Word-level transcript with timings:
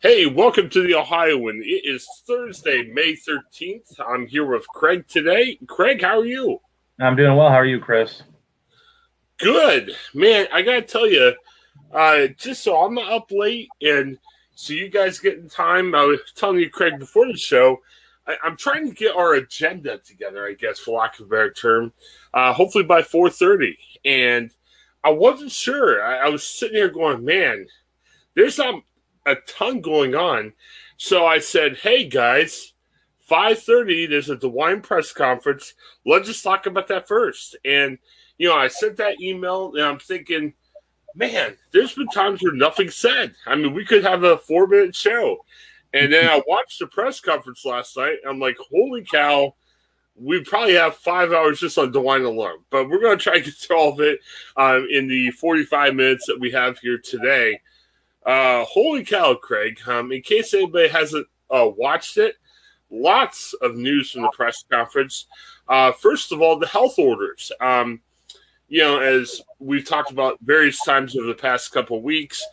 Hey, 0.00 0.26
welcome 0.26 0.68
to 0.68 0.86
the 0.86 0.94
Ohioan. 0.94 1.62
It 1.64 1.86
is 1.86 2.06
Thursday, 2.26 2.82
May 2.82 3.14
13th. 3.14 3.98
I'm 4.06 4.26
here 4.26 4.44
with 4.44 4.68
Craig 4.68 5.08
today. 5.08 5.58
Craig, 5.66 6.02
how 6.02 6.18
are 6.18 6.26
you? 6.26 6.60
I'm 7.00 7.16
doing 7.16 7.34
well. 7.34 7.48
How 7.48 7.54
are 7.54 7.64
you, 7.64 7.80
Chris? 7.80 8.22
Good. 9.38 9.96
Man, 10.12 10.48
I 10.52 10.60
got 10.60 10.74
to 10.74 10.82
tell 10.82 11.06
you, 11.06 11.32
uh, 11.94 12.26
just 12.36 12.62
so 12.62 12.76
I'm 12.84 12.92
not 12.92 13.10
up 13.10 13.30
late 13.30 13.70
and 13.80 14.18
so 14.54 14.74
you 14.74 14.90
guys 14.90 15.18
get 15.18 15.38
in 15.38 15.48
time, 15.48 15.94
I 15.94 16.04
was 16.04 16.20
telling 16.34 16.58
you, 16.58 16.68
Craig, 16.68 16.98
before 16.98 17.26
the 17.26 17.38
show, 17.38 17.78
I, 18.26 18.36
am 18.44 18.58
trying 18.58 18.86
to 18.86 18.94
get 18.94 19.16
our 19.16 19.32
agenda 19.34 19.96
together, 19.98 20.46
I 20.46 20.52
guess, 20.52 20.78
for 20.78 20.98
lack 20.98 21.18
of 21.18 21.26
a 21.26 21.30
better 21.30 21.52
term, 21.52 21.90
uh, 22.34 22.52
hopefully 22.52 22.84
by 22.84 23.00
4.30. 23.00 23.74
And 24.04 24.50
I 25.02 25.08
wasn't 25.08 25.52
sure. 25.52 26.04
I, 26.04 26.26
I 26.26 26.28
was 26.28 26.44
sitting 26.44 26.76
here 26.76 26.90
going, 26.90 27.24
man, 27.24 27.66
there's 28.34 28.58
not 28.58 28.82
a 29.26 29.36
ton 29.46 29.80
going 29.80 30.14
on. 30.14 30.52
So 30.96 31.26
I 31.26 31.38
said, 31.38 31.78
"Hey 31.78 32.04
guys, 32.04 32.72
5:30 33.28 34.06
there's 34.06 34.30
a 34.30 34.36
DeWine 34.36 34.82
press 34.82 35.12
conference. 35.12 35.74
Let's 36.04 36.28
just 36.28 36.44
talk 36.44 36.66
about 36.66 36.88
that 36.88 37.08
first. 37.08 37.56
And 37.64 37.98
you 38.38 38.48
know, 38.48 38.56
I 38.56 38.68
sent 38.68 38.96
that 38.98 39.20
email 39.20 39.72
and 39.74 39.82
I'm 39.84 39.98
thinking, 39.98 40.54
man, 41.14 41.56
there's 41.72 41.94
been 41.94 42.08
times 42.08 42.42
where 42.42 42.52
nothing 42.52 42.90
said. 42.90 43.34
I 43.46 43.56
mean, 43.56 43.72
we 43.72 43.84
could 43.84 44.04
have 44.04 44.22
a 44.24 44.36
4-minute 44.36 44.94
show. 44.94 45.38
And 45.94 46.12
then 46.12 46.28
I 46.28 46.42
watched 46.46 46.78
the 46.78 46.86
press 46.86 47.20
conference 47.20 47.64
last 47.64 47.96
night. 47.96 48.18
I'm 48.28 48.38
like, 48.38 48.58
holy 48.70 49.02
cow, 49.04 49.54
we 50.14 50.42
probably 50.42 50.74
have 50.74 50.96
five 50.96 51.32
hours 51.32 51.60
just 51.60 51.78
on 51.78 51.92
DeWine 51.92 52.26
alone. 52.26 52.58
But 52.70 52.88
we're 52.88 53.00
going 53.00 53.16
to 53.16 53.22
try 53.22 53.38
to 53.38 53.44
get 53.44 53.54
through 53.54 53.78
all 53.78 53.92
of 53.92 54.00
it 54.00 54.20
um, 54.56 54.86
in 54.90 55.08
the 55.08 55.30
45 55.30 55.94
minutes 55.94 56.26
that 56.26 56.38
we 56.38 56.50
have 56.50 56.78
here 56.78 56.98
today. 56.98 57.60
Uh, 58.26 58.64
holy 58.64 59.04
cow, 59.04 59.34
Craig. 59.34 59.78
Um, 59.86 60.10
in 60.10 60.20
case 60.20 60.52
anybody 60.52 60.88
hasn't 60.88 61.26
uh, 61.48 61.68
watched 61.76 62.18
it, 62.18 62.34
lots 62.90 63.54
of 63.62 63.76
news 63.76 64.10
from 64.10 64.22
the 64.22 64.30
press 64.30 64.64
conference. 64.70 65.26
Uh, 65.68 65.92
first 65.92 66.32
of 66.32 66.42
all, 66.42 66.58
the 66.58 66.66
health 66.66 66.98
orders. 66.98 67.52
Um, 67.60 68.00
you 68.68 68.82
know, 68.82 68.98
as 68.98 69.40
we've 69.60 69.88
talked 69.88 70.10
about 70.10 70.38
various 70.42 70.82
times 70.84 71.16
over 71.16 71.28
the 71.28 71.34
past 71.34 71.72
couple 71.72 72.02
weeks, 72.02 72.44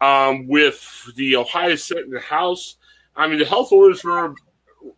um, 0.00 0.48
with 0.48 1.08
the 1.16 1.36
Ohio 1.36 1.76
Senate 1.76 2.04
and 2.04 2.14
the 2.14 2.20
House, 2.20 2.76
I 3.14 3.28
mean, 3.28 3.38
the 3.38 3.44
health 3.44 3.70
orders 3.70 4.02
were, 4.02 4.34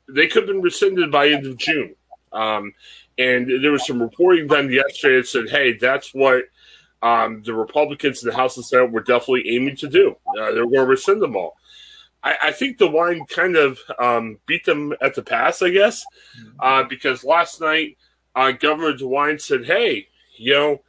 they 0.08 0.26
could 0.26 0.44
have 0.44 0.46
been 0.46 0.62
rescinded 0.62 1.10
by 1.10 1.28
end 1.28 1.46
of 1.46 1.58
June. 1.58 1.94
Um, 2.32 2.72
and 3.18 3.62
there 3.62 3.72
was 3.72 3.86
some 3.86 4.00
reporting 4.00 4.46
done 4.46 4.70
yesterday 4.70 5.16
that 5.16 5.28
said, 5.28 5.50
hey, 5.50 5.74
that's 5.74 6.14
what 6.14 6.44
um, 7.02 7.42
the 7.44 7.54
Republicans 7.54 8.22
in 8.22 8.30
the 8.30 8.36
House 8.36 8.56
and 8.56 8.64
Senate 8.64 8.92
were 8.92 9.02
definitely 9.02 9.48
aiming 9.48 9.76
to 9.76 9.88
do. 9.88 10.16
Uh, 10.38 10.52
they 10.52 10.60
were 10.60 10.66
going 10.66 10.74
to 10.74 10.86
rescind 10.86 11.20
them 11.20 11.36
all. 11.36 11.56
I, 12.22 12.36
I 12.44 12.52
think 12.52 12.76
wine 12.80 13.24
kind 13.26 13.56
of 13.56 13.78
um, 13.98 14.38
beat 14.46 14.64
them 14.64 14.94
at 15.00 15.14
the 15.14 15.22
pass, 15.22 15.60
I 15.60 15.70
guess, 15.70 16.04
uh, 16.60 16.84
because 16.84 17.24
last 17.24 17.60
night 17.60 17.98
uh, 18.34 18.52
Governor 18.52 18.96
DeWine 18.96 19.40
said, 19.40 19.64
hey, 19.64 20.08
you 20.36 20.52
know, 20.52 20.82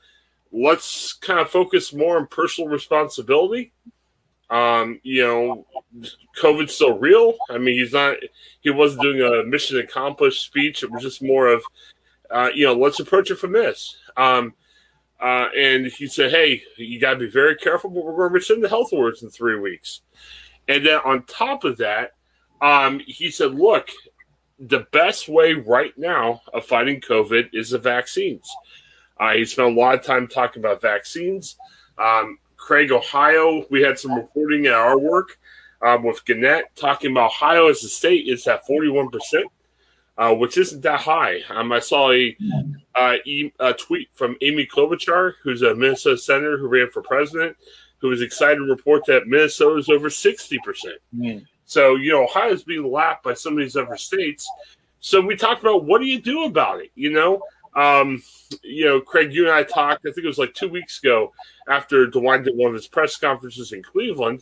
let's 0.52 1.14
kind 1.14 1.40
of 1.40 1.50
focus 1.50 1.94
more 1.94 2.18
on 2.18 2.28
personal 2.28 2.70
responsibility. 2.70 3.74
Um, 4.50 5.00
you 5.02 5.24
know, 5.24 5.66
COVID's 6.40 6.76
still 6.76 7.00
real. 7.00 7.34
I 7.50 7.58
mean, 7.58 7.80
he's 7.80 7.94
not, 7.94 8.18
he 8.62 8.70
wasn't 8.70 9.02
doing 9.02 9.22
a 9.22 9.44
mission 9.44 9.80
accomplished 9.80 10.46
speech. 10.46 10.84
It 10.84 10.92
was 10.92 11.02
just 11.02 11.24
more 11.24 11.48
of, 11.48 11.64
uh, 12.30 12.50
you 12.54 12.66
know, 12.66 12.76
let's 12.76 13.00
approach 13.00 13.32
it 13.32 13.40
from 13.40 13.54
this. 13.54 13.98
Um, 14.16 14.54
uh, 15.24 15.48
and 15.58 15.88
he 15.88 16.06
said, 16.08 16.32
"Hey, 16.32 16.62
you 16.78 17.00
got 17.00 17.14
to 17.14 17.20
be 17.20 17.30
very 17.30 17.56
careful, 17.56 17.90
but 17.90 18.04
we're 18.04 18.18
going 18.18 18.30
to 18.30 18.34
rescind 18.34 18.64
the 18.64 18.68
health 18.70 18.92
orders 18.92 19.24
in 19.24 19.30
three 19.30 19.58
weeks." 19.58 20.02
And 20.68 20.86
then 20.86 21.00
on 21.06 21.24
top 21.24 21.64
of 21.64 21.78
that, 21.78 22.12
um, 22.62 23.00
he 23.08 23.32
said, 23.32 23.56
"Look, 23.56 23.88
the 24.60 24.86
best 24.92 25.30
way 25.30 25.54
right 25.54 25.98
now 25.98 26.42
of 26.54 26.66
fighting 26.66 27.00
COVID 27.00 27.52
is 27.54 27.70
the 27.70 27.78
vaccines." 27.78 28.50
Uh, 29.18 29.34
he 29.34 29.46
spent 29.46 29.72
a 29.72 29.80
lot 29.80 29.96
of 29.96 30.04
time 30.04 30.28
talking 30.28 30.62
about 30.62 30.82
vaccines. 30.82 31.56
Um, 31.98 32.38
Craig, 32.58 32.92
Ohio, 32.92 33.66
we 33.70 33.82
had 33.82 33.98
some 33.98 34.14
reporting 34.16 34.66
at 34.66 34.74
our 34.74 34.98
work 34.98 35.38
um, 35.82 36.04
with 36.04 36.26
Gannett 36.26 36.66
talking 36.76 37.12
about 37.12 37.28
Ohio 37.28 37.70
as 37.70 37.84
a 37.84 37.90
state 37.90 38.28
is 38.28 38.46
at 38.48 38.68
forty-one 38.68 39.10
percent 39.10 39.46
uh, 40.18 40.34
which 40.34 40.58
isn't 40.58 40.82
that 40.82 41.00
high. 41.00 41.40
Um, 41.50 41.72
I 41.72 41.80
saw 41.80 42.12
a, 42.12 42.36
uh, 42.96 43.16
e- 43.26 43.52
a 43.60 43.74
tweet 43.74 44.10
from 44.14 44.38
Amy 44.42 44.68
Klobuchar, 44.68 45.34
who's 45.44 45.62
a 45.62 45.76
Minnesota 45.76 46.18
senator 46.18 46.58
who 46.58 46.68
ran 46.68 46.90
for 46.92 47.02
president, 47.02 47.58
who 48.00 48.10
was 48.10 48.22
excited 48.22 48.58
to 48.58 48.64
report 48.64 49.06
that 49.06 49.28
Minnesota 49.28 49.78
is 49.78 49.90
over 49.90 50.10
60%. 50.10 50.60
Mm. 51.16 51.46
So, 51.66 51.96
you 51.96 52.12
know, 52.12 52.26
Ohio 52.26 52.52
is 52.52 52.64
being 52.64 52.90
lapped 52.92 53.24
by 53.24 53.34
some 53.34 53.54
of 53.54 53.60
these 53.60 53.76
other 53.76 53.98
states. 53.98 54.48
So 55.00 55.20
we 55.20 55.36
talked 55.36 55.62
about 55.62 55.86
what 55.86 56.00
do 56.00 56.06
you 56.06 56.22
do 56.22 56.44
about 56.44 56.82
it? 56.82 56.92
You 56.96 57.12
know, 57.12 57.42
um, 57.76 58.22
you 58.62 58.86
know, 58.86 59.02
Craig, 59.02 59.34
you 59.34 59.46
and 59.46 59.54
I 59.54 59.64
talked, 59.64 60.06
I 60.06 60.12
think 60.12 60.26
it 60.26 60.28
was 60.28 60.38
like 60.38 60.54
two 60.54 60.70
weeks 60.70 61.00
ago 61.00 61.34
after 61.68 62.08
DeWine 62.08 62.44
did 62.44 62.56
one 62.56 62.70
of 62.70 62.76
his 62.76 62.88
press 62.88 63.18
conferences 63.18 63.72
in 63.72 63.82
Cleveland, 63.82 64.42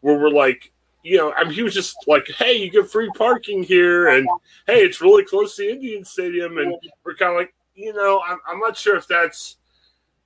where 0.00 0.18
we're 0.18 0.30
like, 0.30 0.72
you 1.02 1.16
know, 1.16 1.32
I 1.32 1.44
mean, 1.44 1.52
he 1.52 1.62
was 1.62 1.74
just 1.74 1.96
like, 2.06 2.26
"Hey, 2.36 2.56
you 2.56 2.70
get 2.70 2.90
free 2.90 3.10
parking 3.16 3.62
here, 3.62 4.08
and 4.08 4.26
hey, 4.66 4.82
it's 4.82 5.00
really 5.00 5.24
close 5.24 5.56
to 5.56 5.68
Indian 5.68 6.04
Stadium," 6.04 6.58
and 6.58 6.74
we're 7.04 7.16
kind 7.16 7.32
of 7.32 7.38
like, 7.38 7.54
you 7.74 7.92
know, 7.92 8.22
I'm, 8.26 8.38
I'm 8.46 8.60
not 8.60 8.76
sure 8.76 8.96
if 8.96 9.08
that's 9.08 9.56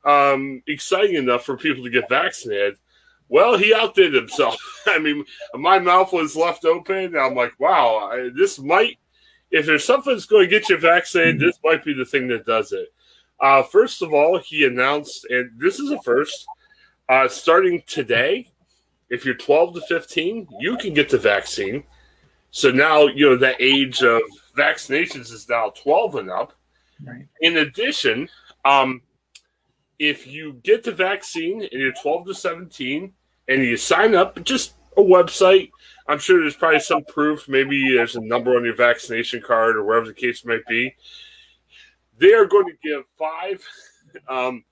um, 0.05 0.63
exciting 0.67 1.17
enough 1.17 1.45
for 1.45 1.57
people 1.57 1.85
to 1.85 1.91
get 1.91 2.09
vaccinated. 2.09 2.77
Well, 3.29 3.57
he 3.59 3.75
outdid 3.75 4.15
himself. 4.15 4.57
I 4.87 4.99
mean, 4.99 5.25
my 5.55 5.79
mouth 5.79 6.13
was 6.13 6.37
left 6.37 6.65
open. 6.65 7.17
I'm 7.17 7.35
like, 7.35 7.59
wow, 7.59 8.11
I, 8.13 8.31
this 8.35 8.59
might, 8.59 8.99
if 9.51 9.67
there's 9.67 9.85
something 9.85 10.13
that's 10.13 10.27
going 10.27 10.49
to 10.49 10.51
get 10.51 10.69
you 10.69 10.79
vaccinated, 10.79 11.41
this 11.41 11.59
might 11.65 11.85
be 11.85 11.93
the 11.93 12.05
thing 12.05 12.29
that 12.29 12.47
does 12.47 12.73
it. 12.73 12.89
Uh, 13.41 13.63
first 13.63 14.01
of 14.01 14.15
all, 14.15 14.39
he 14.39 14.65
announced, 14.65 15.27
and 15.29 15.51
this 15.59 15.79
is 15.79 15.91
a 15.91 16.01
first, 16.03 16.47
uh, 17.09 17.29
starting 17.29 17.83
today, 17.87 18.49
if 19.11 19.25
you're 19.25 19.35
12 19.35 19.75
to 19.75 19.81
15, 19.83 20.49
you 20.61 20.77
can 20.77 20.95
get 20.95 21.09
the 21.09 21.19
vaccine. 21.19 21.85
So 22.51 22.71
now, 22.71 23.07
you 23.07 23.29
know, 23.29 23.37
that 23.37 23.57
age 23.61 24.03
of 24.03 24.23
vaccinations 24.57 25.33
is 25.33 25.49
now 25.49 25.73
12 25.83 26.17
and 26.17 26.31
up. 26.31 26.53
Right. 27.05 27.27
In 27.41 27.59
addition, 27.59 28.29
um, 28.65 29.03
if 29.99 30.27
you 30.27 30.55
get 30.63 30.83
the 30.83 30.93
vaccine 30.93 31.63
and 31.63 31.73
you're 31.73 31.93
12 31.93 32.27
to 32.27 32.35
17 32.35 33.13
and 33.49 33.63
you 33.63 33.77
sign 33.77 34.15
up, 34.15 34.43
just 34.45 34.75
a 34.97 35.03
website, 35.03 35.71
I'm 36.09 36.19
sure 36.19 36.41
there's 36.41 36.57
probably 36.57 36.81
some 36.81 37.05
proof. 37.05 37.49
Maybe 37.49 37.95
there's 37.95 38.17
a 38.17 38.21
number 38.21 38.57
on 38.57 38.65
your 38.65 38.77
vaccination 38.77 39.43
card 39.43 39.77
or 39.77 39.85
wherever 39.85 40.07
the 40.07 40.15
case 40.15 40.45
might 40.45 40.67
be. 40.67 40.95
They 42.19 42.33
are 42.33 42.47
going 42.47 42.67
to 42.67 42.89
give 42.89 43.05
five 43.19 43.63
um, 44.29 44.65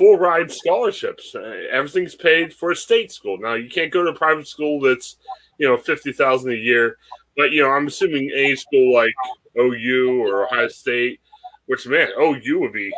full 0.00 0.16
ride 0.16 0.50
scholarships. 0.50 1.34
Uh, 1.34 1.66
everything's 1.70 2.14
paid 2.14 2.54
for 2.54 2.70
a 2.70 2.76
state 2.76 3.12
school. 3.12 3.36
Now 3.38 3.52
you 3.52 3.68
can't 3.68 3.92
go 3.92 4.02
to 4.02 4.10
a 4.10 4.14
private 4.14 4.48
school 4.48 4.80
that's 4.80 5.16
you 5.58 5.68
know 5.68 5.76
fifty 5.76 6.10
thousand 6.10 6.52
a 6.52 6.56
year, 6.56 6.96
but 7.36 7.52
you 7.52 7.62
know 7.62 7.68
I'm 7.68 7.86
assuming 7.86 8.30
a 8.34 8.56
school 8.56 8.94
like 8.94 9.12
OU 9.58 10.22
or 10.22 10.46
Ohio 10.46 10.68
State, 10.68 11.20
which 11.66 11.86
man 11.86 12.08
OU 12.18 12.60
would 12.60 12.72
be, 12.72 12.90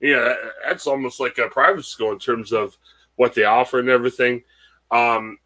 yeah, 0.00 0.34
that's 0.66 0.86
almost 0.86 1.18
like 1.18 1.38
a 1.38 1.48
private 1.48 1.86
school 1.86 2.12
in 2.12 2.18
terms 2.18 2.52
of 2.52 2.76
what 3.14 3.32
they 3.32 3.44
offer 3.44 3.78
and 3.78 3.88
everything. 3.88 4.42
Um, 4.90 5.38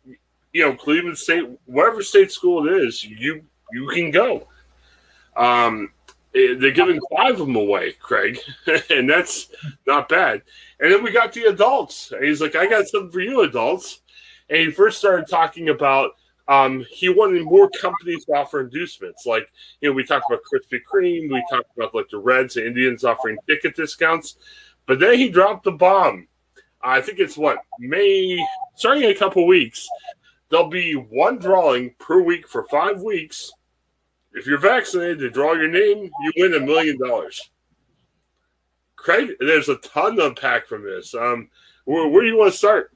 you 0.52 0.66
know, 0.66 0.74
Cleveland 0.74 1.16
State, 1.16 1.48
whatever 1.66 2.02
state 2.02 2.32
school 2.32 2.66
it 2.66 2.82
is, 2.82 3.04
you 3.04 3.44
you 3.72 3.86
can 3.86 4.10
go. 4.10 4.48
Um, 5.36 5.92
they're 6.32 6.70
giving 6.70 7.00
five 7.16 7.32
of 7.32 7.38
them 7.46 7.56
away, 7.56 7.92
Craig, 7.92 8.38
and 8.90 9.08
that's 9.08 9.48
not 9.86 10.08
bad. 10.08 10.42
And 10.78 10.92
then 10.92 11.02
we 11.02 11.10
got 11.10 11.32
the 11.32 11.44
adults. 11.44 12.12
And 12.12 12.24
he's 12.24 12.40
like, 12.40 12.56
I 12.56 12.66
got 12.66 12.86
something 12.86 13.10
for 13.10 13.20
you, 13.20 13.42
adults. 13.42 14.00
And 14.48 14.58
he 14.58 14.70
first 14.70 14.98
started 14.98 15.28
talking 15.28 15.68
about 15.68 16.12
um, 16.48 16.84
he 16.90 17.08
wanted 17.08 17.44
more 17.44 17.70
companies 17.70 18.24
to 18.24 18.32
offer 18.32 18.60
inducements. 18.60 19.24
Like, 19.24 19.48
you 19.80 19.88
know, 19.88 19.94
we 19.94 20.04
talked 20.04 20.26
about 20.28 20.42
Krispy 20.42 20.80
Kreme, 20.82 21.30
we 21.30 21.44
talked 21.48 21.70
about 21.76 21.94
like 21.94 22.08
the 22.10 22.18
Reds 22.18 22.56
and 22.56 22.66
Indians 22.66 23.04
offering 23.04 23.38
ticket 23.48 23.76
discounts. 23.76 24.36
But 24.86 24.98
then 24.98 25.16
he 25.16 25.28
dropped 25.28 25.64
the 25.64 25.72
bomb. 25.72 26.26
I 26.82 27.00
think 27.00 27.20
it's 27.20 27.36
what, 27.36 27.58
May, 27.78 28.44
starting 28.74 29.04
in 29.04 29.10
a 29.10 29.14
couple 29.14 29.46
weeks, 29.46 29.88
there'll 30.48 30.68
be 30.68 30.94
one 30.94 31.38
drawing 31.38 31.94
per 32.00 32.20
week 32.20 32.48
for 32.48 32.64
five 32.64 33.00
weeks. 33.00 33.52
If 34.32 34.46
you're 34.46 34.58
vaccinated, 34.58 35.18
to 35.20 35.30
draw 35.30 35.54
your 35.54 35.68
name, 35.68 36.10
you 36.22 36.32
win 36.36 36.54
a 36.54 36.60
million 36.60 36.98
dollars. 36.98 37.50
Craig, 38.96 39.30
there's 39.40 39.68
a 39.68 39.76
ton 39.76 40.16
to 40.16 40.26
unpack 40.26 40.66
from 40.66 40.84
this. 40.84 41.14
Um, 41.14 41.48
where, 41.84 42.06
where 42.08 42.22
do 42.22 42.28
you 42.28 42.36
want 42.36 42.52
to 42.52 42.58
start? 42.58 42.92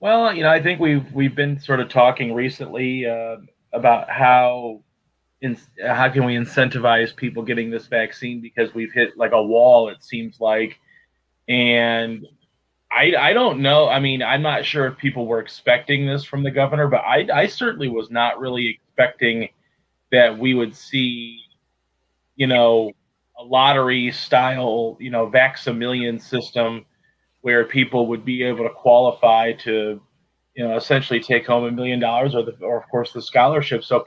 Well, 0.00 0.32
you 0.34 0.42
know, 0.42 0.50
I 0.50 0.62
think 0.62 0.80
we've 0.80 1.10
we've 1.12 1.34
been 1.34 1.58
sort 1.58 1.80
of 1.80 1.88
talking 1.88 2.34
recently 2.34 3.06
uh, 3.06 3.36
about 3.72 4.10
how 4.10 4.82
in, 5.40 5.58
how 5.84 6.08
can 6.10 6.24
we 6.24 6.34
incentivize 6.34 7.14
people 7.14 7.42
getting 7.42 7.70
this 7.70 7.86
vaccine 7.86 8.40
because 8.40 8.74
we've 8.74 8.92
hit 8.92 9.16
like 9.16 9.32
a 9.32 9.42
wall. 9.42 9.88
It 9.88 10.04
seems 10.04 10.38
like, 10.38 10.78
and 11.48 12.26
I 12.90 13.14
I 13.18 13.32
don't 13.32 13.60
know. 13.60 13.88
I 13.88 13.98
mean, 14.00 14.22
I'm 14.22 14.42
not 14.42 14.64
sure 14.64 14.86
if 14.86 14.96
people 14.98 15.26
were 15.26 15.40
expecting 15.40 16.06
this 16.06 16.24
from 16.24 16.42
the 16.42 16.50
governor, 16.50 16.88
but 16.88 17.00
I 17.00 17.26
I 17.32 17.46
certainly 17.46 17.88
was 17.88 18.10
not 18.10 18.38
really 18.38 18.78
expecting 18.88 19.48
that 20.12 20.38
we 20.38 20.54
would 20.54 20.74
see, 20.74 21.40
you 22.36 22.46
know, 22.46 22.92
a 23.38 23.44
lottery 23.44 24.10
style, 24.12 24.96
you 25.00 25.10
know, 25.10 25.28
Vax-A-Million 25.28 26.18
system 26.18 26.86
where 27.42 27.64
people 27.64 28.06
would 28.08 28.24
be 28.24 28.42
able 28.42 28.64
to 28.64 28.70
qualify 28.74 29.52
to, 29.52 30.00
you 30.54 30.66
know, 30.66 30.76
essentially 30.76 31.20
take 31.20 31.46
home 31.46 31.64
a 31.64 31.70
million 31.70 32.00
dollars, 32.00 32.34
or 32.34 32.42
the, 32.44 32.56
or 32.60 32.78
of 32.78 32.88
course 32.88 33.12
the 33.12 33.22
scholarship. 33.22 33.84
So, 33.84 34.04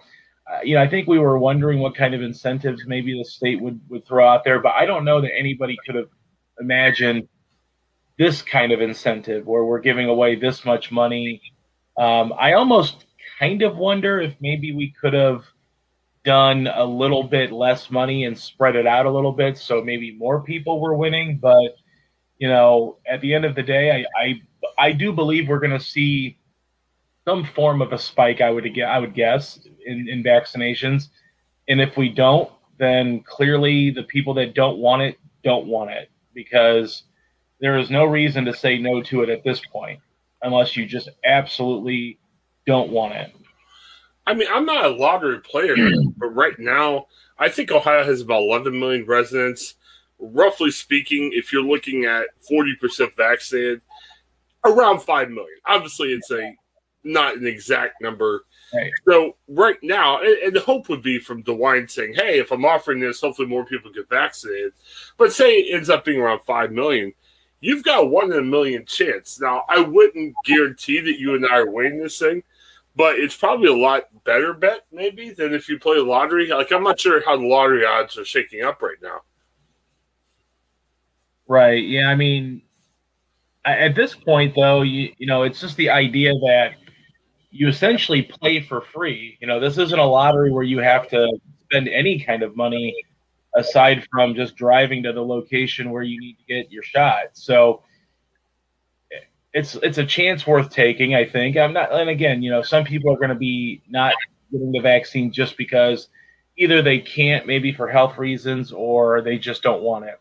uh, 0.52 0.60
you 0.64 0.76
know, 0.76 0.82
I 0.82 0.90
think 0.90 1.08
we 1.08 1.20
were 1.20 1.38
wondering 1.38 1.80
what 1.80 1.96
kind 1.96 2.14
of 2.14 2.22
incentives 2.22 2.82
maybe 2.88 3.18
the 3.18 3.24
state 3.24 3.62
would 3.62 3.80
would 3.90 4.06
throw 4.06 4.28
out 4.28 4.44
there, 4.44 4.60
but 4.60 4.74
I 4.74 4.86
don't 4.86 5.06
know 5.06 5.22
that 5.22 5.32
anybody 5.38 5.78
could 5.86 5.96
have 5.96 6.10
imagined 6.60 7.28
this 8.18 8.42
kind 8.42 8.72
of 8.72 8.82
incentive 8.82 9.46
where 9.46 9.64
we're 9.64 9.80
giving 9.80 10.08
away 10.08 10.36
this 10.36 10.66
much 10.66 10.92
money. 10.92 11.42
Um, 11.98 12.34
I 12.38 12.54
almost 12.54 13.06
kind 13.40 13.62
of 13.62 13.78
wonder 13.78 14.20
if 14.20 14.36
maybe 14.42 14.74
we 14.74 14.92
could 15.00 15.14
have 15.14 15.46
done 16.24 16.68
a 16.68 16.84
little 16.84 17.24
bit 17.24 17.52
less 17.52 17.90
money 17.90 18.26
and 18.26 18.38
spread 18.38 18.76
it 18.76 18.86
out 18.86 19.06
a 19.06 19.12
little 19.12 19.32
bit, 19.32 19.58
so 19.58 19.82
maybe 19.82 20.12
more 20.16 20.42
people 20.42 20.80
were 20.80 20.96
winning, 20.96 21.38
but 21.38 21.76
you 22.38 22.48
know, 22.48 22.98
at 23.06 23.22
the 23.22 23.34
end 23.34 23.46
of 23.46 23.56
the 23.56 23.64
day, 23.64 23.92
I 23.92 24.22
I, 24.22 24.42
I 24.78 24.92
do 24.92 25.12
believe 25.12 25.48
we're 25.48 25.60
going 25.60 25.78
to 25.78 25.80
see 25.80 26.38
some 27.26 27.44
form 27.44 27.82
of 27.82 27.94
a 27.94 27.98
spike. 27.98 28.42
I 28.42 28.50
would 28.50 28.80
I 28.80 29.00
would 29.00 29.14
guess 29.14 29.60
in, 29.86 30.08
in 30.10 30.24
vaccinations, 30.24 31.10
and 31.68 31.82
if 31.82 31.98
we 31.98 32.10
don't, 32.10 32.50
then 32.78 33.22
clearly 33.22 33.92
the 33.92 34.04
people 34.04 34.34
that 34.36 34.56
don't 34.56 34.78
want 34.78 35.02
it 35.02 35.18
don't 35.44 35.68
want 35.68 35.92
it 35.92 36.10
because 36.34 37.04
there 37.60 37.78
is 37.78 37.90
no 37.90 38.06
reason 38.06 38.46
to 38.46 38.54
say 38.54 38.78
no 38.78 39.02
to 39.04 39.22
it 39.22 39.30
at 39.30 39.44
this 39.44 39.62
point 39.72 40.00
unless 40.42 40.78
you 40.78 40.86
just 40.86 41.10
absolutely 41.26 42.18
don't 42.66 42.90
want 42.90 43.14
it. 43.14 43.36
I 44.30 44.36
mean, 44.36 44.48
I'm 44.52 44.66
not 44.66 44.86
a 44.86 44.90
lottery 44.90 45.40
player, 45.40 45.76
hmm. 45.76 46.10
but 46.18 46.28
right 46.28 46.58
now, 46.60 47.08
I 47.38 47.50
think 47.50 47.72
Ohio 47.72 48.04
has 48.04 48.22
about 48.22 48.44
11 48.44 48.80
million 48.80 49.06
residents 49.06 49.76
roughly 50.20 50.72
speaking, 50.72 51.32
if 51.34 51.52
you're 51.52 51.64
looking 51.64 52.06
at 52.06 52.28
40% 52.50 53.16
vaccinated, 53.16 53.82
around 54.66 55.02
5 55.02 55.30
million. 55.30 55.58
Obviously, 55.66 56.10
it's 56.10 56.30
a 56.32 56.54
not 57.04 57.38
an 57.38 57.48
exact 57.48 58.02
number. 58.02 58.46
Right. 58.74 58.92
So 59.08 59.38
right 59.48 59.78
now, 59.82 60.20
and, 60.20 60.38
and, 60.44 60.56
the 60.56 60.60
hope 60.60 60.90
would 60.90 61.02
be 61.02 61.18
from 61.18 61.44
DeWine 61.44 61.90
saying, 61.90 62.14
"Hey, 62.16 62.40
if 62.40 62.52
I'm 62.52 62.66
offering 62.66 63.00
this, 63.00 63.22
hopefully 63.22 63.48
more 63.48 63.66
people 63.66 63.90
get 63.92 64.10
vaccinated." 64.10 64.74
But 65.18 65.32
say 65.32 65.56
it 65.56 65.74
ends 65.74 65.90
up 65.90 66.06
being 66.06 66.20
around 66.20 66.42
five 66.46 66.72
million, 66.72 67.14
you've 67.62 67.84
got 67.84 68.12
one 68.12 68.32
in 68.32 68.38
a 68.38 68.44
million 68.44 68.86
chance. 68.86 69.40
Now, 69.40 69.64
I 69.70 69.80
wouldn't 69.80 70.36
guarantee 70.46 71.00
that 71.00 71.20
you 71.20 71.36
and 71.36 71.46
I 71.48 71.60
are 71.60 71.72
winning 71.72 72.00
this 72.00 72.20
thing, 72.20 72.44
but 72.96 73.18
it's 73.18 73.36
probably 73.36 73.68
a 73.68 73.74
lot 73.74 74.04
better 74.26 74.54
bet 74.54 74.82
maybe 74.92 75.32
than 75.32 75.54
if 75.54 75.70
you 75.70 75.80
play 75.80 75.98
lottery. 75.98 76.48
Like 76.48 76.72
I'm 76.72 76.84
not 76.84 77.00
sure 77.00 77.24
how 77.26 77.38
the 77.38 77.46
lottery 77.46 77.86
odds 77.86 78.18
are 78.18 78.26
shaking 78.26 78.64
up 78.64 78.82
right 78.82 78.98
now. 79.02 79.22
Right. 81.48 81.84
Yeah. 81.84 82.10
I 82.10 82.16
mean, 82.16 82.62
at 83.66 83.96
this 83.96 84.16
point, 84.16 84.56
though, 84.56 84.82
you 84.82 85.14
you 85.18 85.28
know, 85.28 85.44
it's 85.44 85.60
just 85.60 85.78
the 85.78 85.90
idea 85.90 86.34
that 86.34 86.76
you 87.52 87.68
essentially 87.68 88.22
play 88.22 88.62
for 88.62 88.82
free. 88.82 89.38
You 89.42 89.48
know, 89.48 89.60
this 89.60 89.78
isn't 89.78 90.00
a 90.00 90.06
lottery 90.06 90.52
where 90.52 90.64
you 90.64 90.80
have 90.80 91.08
to 91.10 91.40
spend 91.66 91.88
any 91.88 92.20
kind 92.20 92.44
of 92.44 92.56
money 92.56 92.96
aside 93.56 94.06
from 94.12 94.36
just 94.36 94.56
driving 94.56 95.04
to 95.04 95.14
the 95.14 95.24
location 95.24 95.92
where 95.92 96.04
you 96.04 96.20
need 96.20 96.38
to 96.38 96.44
get 96.46 96.72
your 96.72 96.84
shot. 96.84 97.30
So 97.34 97.84
it's 99.54 99.76
it's 99.76 99.98
a 99.98 100.06
chance 100.06 100.46
worth 100.46 100.70
taking, 100.70 101.16
I 101.16 101.26
think. 101.26 101.58
I'm 101.58 101.74
not 101.74 101.92
and 101.92 102.10
again, 102.10 102.42
you 102.42 102.52
know, 102.52 102.62
some 102.62 102.84
people 102.84 103.12
are 103.14 103.18
going 103.18 103.30
to 103.30 103.36
be 103.36 103.82
not 103.90 104.14
getting 104.52 104.72
the 104.72 104.80
vaccine 104.80 105.32
just 105.32 105.58
because 105.58 106.10
either 106.58 106.82
they 106.82 107.00
can't 107.00 107.48
maybe 107.48 107.72
for 107.72 107.88
health 107.88 108.18
reasons 108.18 108.72
or 108.72 109.22
they 109.22 109.38
just 109.38 109.64
don't 109.64 109.82
want 109.82 110.06
it. 110.06 110.20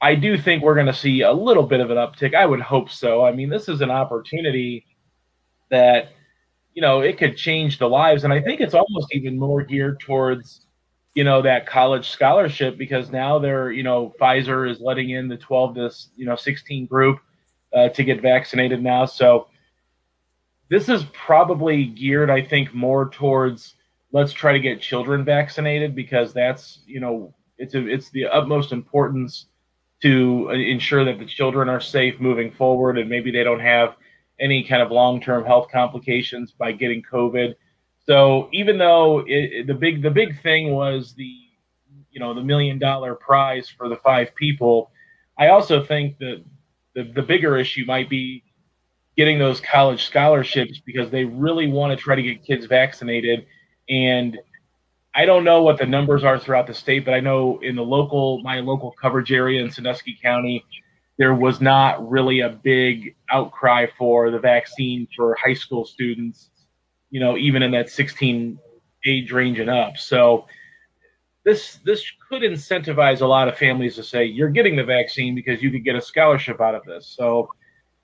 I 0.00 0.16
do 0.16 0.36
think 0.36 0.62
we're 0.62 0.74
going 0.74 0.86
to 0.86 0.92
see 0.92 1.20
a 1.20 1.32
little 1.32 1.62
bit 1.62 1.80
of 1.80 1.90
an 1.90 1.96
uptick. 1.96 2.34
I 2.34 2.44
would 2.44 2.60
hope 2.60 2.90
so. 2.90 3.24
I 3.24 3.30
mean, 3.32 3.48
this 3.48 3.68
is 3.68 3.80
an 3.80 3.90
opportunity 3.90 4.84
that, 5.70 6.10
you 6.74 6.82
know, 6.82 7.02
it 7.02 7.18
could 7.18 7.36
change 7.36 7.78
the 7.78 7.88
lives. 7.88 8.24
And 8.24 8.32
I 8.32 8.40
think 8.40 8.60
it's 8.60 8.74
almost 8.74 9.14
even 9.14 9.38
more 9.38 9.62
geared 9.62 10.00
towards, 10.00 10.66
you 11.14 11.22
know, 11.22 11.40
that 11.42 11.66
college 11.66 12.10
scholarship 12.10 12.76
because 12.76 13.12
now 13.12 13.38
they're, 13.38 13.70
you 13.70 13.84
know, 13.84 14.12
Pfizer 14.20 14.68
is 14.68 14.80
letting 14.80 15.10
in 15.10 15.28
the 15.28 15.36
12 15.36 15.76
to, 15.76 15.90
you 16.16 16.26
know, 16.26 16.34
16 16.34 16.86
group 16.86 17.20
uh, 17.74 17.88
to 17.90 18.04
get 18.04 18.20
vaccinated 18.20 18.82
now. 18.82 19.06
So 19.06 19.48
this 20.68 20.88
is 20.88 21.04
probably 21.12 21.86
geared, 21.86 22.30
I 22.30 22.42
think, 22.42 22.74
more 22.74 23.08
towards 23.10 23.74
let's 24.12 24.32
try 24.32 24.52
to 24.52 24.60
get 24.60 24.80
children 24.80 25.24
vaccinated 25.24 25.94
because 25.94 26.32
that's, 26.32 26.80
you 26.86 27.00
know, 27.00 27.34
it's 27.58 27.74
a, 27.74 27.86
it's 27.86 28.10
the 28.10 28.26
utmost 28.26 28.72
importance 28.72 29.46
to 30.02 30.50
ensure 30.50 31.04
that 31.04 31.18
the 31.18 31.24
children 31.24 31.68
are 31.68 31.80
safe 31.80 32.20
moving 32.20 32.50
forward 32.50 32.98
and 32.98 33.08
maybe 33.08 33.30
they 33.30 33.44
don't 33.44 33.60
have 33.60 33.96
any 34.40 34.64
kind 34.64 34.82
of 34.82 34.90
long-term 34.90 35.44
health 35.44 35.68
complications 35.70 36.52
by 36.52 36.72
getting 36.72 37.02
COVID. 37.02 37.54
So 38.04 38.48
even 38.52 38.78
though 38.78 39.24
it, 39.26 39.66
the 39.66 39.74
big 39.74 40.02
the 40.02 40.10
big 40.10 40.40
thing 40.42 40.72
was 40.72 41.14
the 41.14 41.32
you 42.10 42.18
know 42.18 42.34
the 42.34 42.42
million 42.42 42.78
dollar 42.78 43.14
prize 43.14 43.68
for 43.68 43.88
the 43.88 43.96
five 43.96 44.34
people, 44.34 44.90
I 45.38 45.48
also 45.48 45.84
think 45.84 46.18
that 46.18 46.42
the, 46.94 47.04
the 47.14 47.22
bigger 47.22 47.56
issue 47.56 47.84
might 47.86 48.08
be 48.08 48.42
getting 49.16 49.38
those 49.38 49.60
college 49.60 50.04
scholarships 50.04 50.80
because 50.84 51.10
they 51.10 51.24
really 51.24 51.66
want 51.66 51.96
to 51.96 52.02
try 52.02 52.14
to 52.14 52.22
get 52.22 52.44
kids 52.44 52.66
vaccinated 52.66 53.46
and 53.88 54.38
I 55.14 55.26
don't 55.26 55.44
know 55.44 55.62
what 55.62 55.78
the 55.78 55.84
numbers 55.84 56.24
are 56.24 56.38
throughout 56.38 56.66
the 56.66 56.74
state, 56.74 57.04
but 57.04 57.12
I 57.12 57.20
know 57.20 57.58
in 57.60 57.76
the 57.76 57.82
local, 57.82 58.42
my 58.42 58.60
local 58.60 58.92
coverage 58.92 59.30
area 59.30 59.62
in 59.62 59.70
Sandusky 59.70 60.18
County, 60.22 60.64
there 61.18 61.34
was 61.34 61.60
not 61.60 62.08
really 62.10 62.40
a 62.40 62.48
big 62.48 63.14
outcry 63.30 63.86
for 63.98 64.30
the 64.30 64.38
vaccine 64.38 65.06
for 65.14 65.36
high 65.36 65.52
school 65.52 65.84
students, 65.84 66.48
you 67.10 67.20
know, 67.20 67.36
even 67.36 67.62
in 67.62 67.70
that 67.72 67.90
16 67.90 68.58
age 69.06 69.32
range 69.32 69.58
and 69.58 69.68
up. 69.68 69.98
So 69.98 70.46
this 71.44 71.78
this 71.84 72.04
could 72.28 72.42
incentivize 72.42 73.20
a 73.20 73.26
lot 73.26 73.48
of 73.48 73.58
families 73.58 73.96
to 73.96 74.02
say 74.02 74.24
you're 74.24 74.50
getting 74.50 74.76
the 74.76 74.84
vaccine 74.84 75.34
because 75.34 75.62
you 75.62 75.70
could 75.70 75.84
get 75.84 75.96
a 75.96 76.00
scholarship 76.00 76.60
out 76.60 76.74
of 76.74 76.84
this. 76.84 77.06
So, 77.06 77.48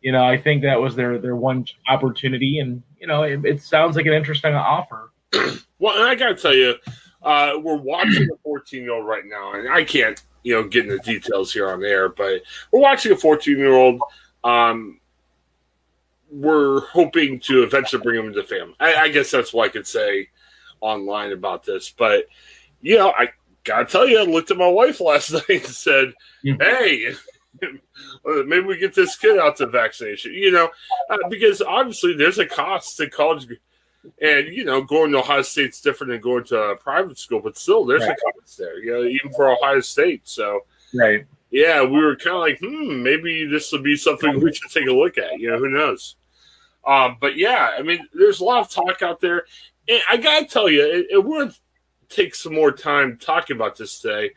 you 0.00 0.12
know, 0.12 0.24
I 0.24 0.36
think 0.36 0.62
that 0.62 0.80
was 0.80 0.96
their 0.96 1.18
their 1.18 1.36
one 1.36 1.66
opportunity, 1.88 2.58
and 2.58 2.82
you 3.00 3.06
know, 3.06 3.22
it, 3.22 3.44
it 3.44 3.62
sounds 3.62 3.96
like 3.96 4.06
an 4.06 4.12
interesting 4.12 4.54
offer. 4.54 5.12
Well, 5.80 5.96
and 5.96 6.08
I 6.08 6.16
got 6.16 6.30
to 6.30 6.34
tell 6.34 6.54
you, 6.54 6.74
uh, 7.22 7.52
we're 7.62 7.76
watching 7.76 8.28
a 8.32 8.36
14 8.42 8.82
year 8.82 8.92
old 8.92 9.06
right 9.06 9.22
now, 9.24 9.52
and 9.52 9.68
I 9.68 9.84
can't, 9.84 10.20
you 10.42 10.54
know, 10.54 10.66
get 10.66 10.86
into 10.86 10.98
details 10.98 11.52
here 11.52 11.70
on 11.70 11.84
air, 11.84 12.08
but 12.08 12.42
we're 12.72 12.80
watching 12.80 13.12
a 13.12 13.16
14 13.16 13.56
year 13.56 13.74
old. 13.74 14.00
Um, 14.42 14.98
we're 16.32 16.80
hoping 16.80 17.38
to 17.40 17.62
eventually 17.62 18.02
bring 18.02 18.18
him 18.18 18.26
into 18.26 18.42
family. 18.42 18.74
I, 18.80 18.94
I 18.96 19.08
guess 19.08 19.30
that's 19.30 19.52
what 19.52 19.66
I 19.66 19.68
could 19.68 19.86
say 19.86 20.30
online 20.80 21.30
about 21.30 21.64
this. 21.64 21.90
But, 21.90 22.26
you 22.80 22.96
know, 22.96 23.10
I 23.10 23.30
got 23.64 23.78
to 23.78 23.84
tell 23.84 24.08
you, 24.08 24.20
I 24.20 24.24
looked 24.24 24.50
at 24.50 24.56
my 24.56 24.68
wife 24.68 25.00
last 25.00 25.32
night 25.32 25.44
and 25.48 25.64
said, 25.66 26.14
hey, 26.42 27.14
maybe 28.24 28.66
we 28.66 28.78
get 28.78 28.94
this 28.94 29.16
kid 29.16 29.38
out 29.38 29.56
to 29.56 29.66
vaccination, 29.66 30.32
you 30.32 30.50
know, 30.50 30.70
uh, 31.10 31.28
because 31.28 31.62
obviously 31.62 32.14
there's 32.14 32.38
a 32.38 32.46
cost 32.46 32.96
to 32.96 33.08
college 33.08 33.46
And 34.20 34.48
you 34.48 34.64
know, 34.64 34.82
going 34.82 35.12
to 35.12 35.18
Ohio 35.18 35.42
State's 35.42 35.80
different 35.80 36.12
than 36.12 36.20
going 36.20 36.44
to 36.44 36.56
a 36.56 36.76
private 36.76 37.18
school, 37.18 37.40
but 37.40 37.58
still, 37.58 37.84
there's 37.84 38.02
right. 38.02 38.16
a 38.16 38.32
cost 38.32 38.58
there. 38.58 38.78
You 38.82 38.92
know, 38.92 39.04
even 39.04 39.32
for 39.32 39.50
Ohio 39.50 39.80
State. 39.80 40.22
So, 40.24 40.60
right. 40.94 41.26
Yeah, 41.50 41.82
we 41.82 41.98
were 41.98 42.14
kind 42.14 42.36
of 42.36 42.42
like, 42.42 42.58
hmm, 42.60 43.02
maybe 43.02 43.46
this 43.46 43.72
will 43.72 43.82
be 43.82 43.96
something 43.96 44.38
we 44.38 44.52
should 44.52 44.70
take 44.70 44.86
a 44.86 44.92
look 44.92 45.16
at. 45.16 45.40
You 45.40 45.50
know, 45.50 45.58
who 45.58 45.70
knows? 45.70 46.16
Um, 46.86 47.16
but 47.20 47.36
yeah, 47.36 47.70
I 47.78 47.82
mean, 47.82 48.06
there's 48.12 48.40
a 48.40 48.44
lot 48.44 48.60
of 48.60 48.70
talk 48.70 49.02
out 49.02 49.20
there, 49.20 49.44
and 49.88 50.00
I 50.08 50.16
gotta 50.18 50.46
tell 50.46 50.68
you, 50.68 50.82
it, 50.82 51.06
it 51.10 51.24
would 51.24 51.52
take 52.08 52.34
some 52.34 52.54
more 52.54 52.72
time 52.72 53.18
talking 53.20 53.56
about 53.56 53.76
this 53.76 54.00
today. 54.00 54.30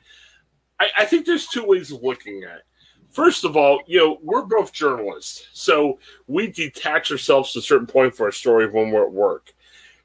I, 0.80 0.90
I 1.00 1.06
think 1.06 1.26
there's 1.26 1.48
two 1.48 1.66
ways 1.66 1.92
of 1.92 2.04
looking 2.04 2.44
at. 2.44 2.58
it. 2.58 2.64
First 3.12 3.44
of 3.44 3.58
all, 3.58 3.82
you 3.88 4.00
know, 4.00 4.18
we're 4.24 4.46
both 4.46 4.72
journalists, 4.72 5.48
so 5.54 6.00
we 6.28 6.48
detach 6.48 7.12
ourselves 7.12 7.52
to 7.54 7.60
a 7.60 7.62
certain 7.62 7.88
point 7.88 8.16
for 8.16 8.30
a 8.30 8.34
story 8.34 8.68
when 8.68 8.90
we're 8.92 9.06
at 9.06 9.12
work. 9.12 9.54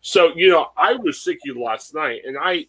So, 0.01 0.33
you 0.35 0.51
know, 0.51 0.69
I 0.77 0.95
was 0.95 1.17
sicky 1.19 1.57
last 1.57 1.95
night, 1.95 2.23
and 2.27 2.37
I, 2.37 2.67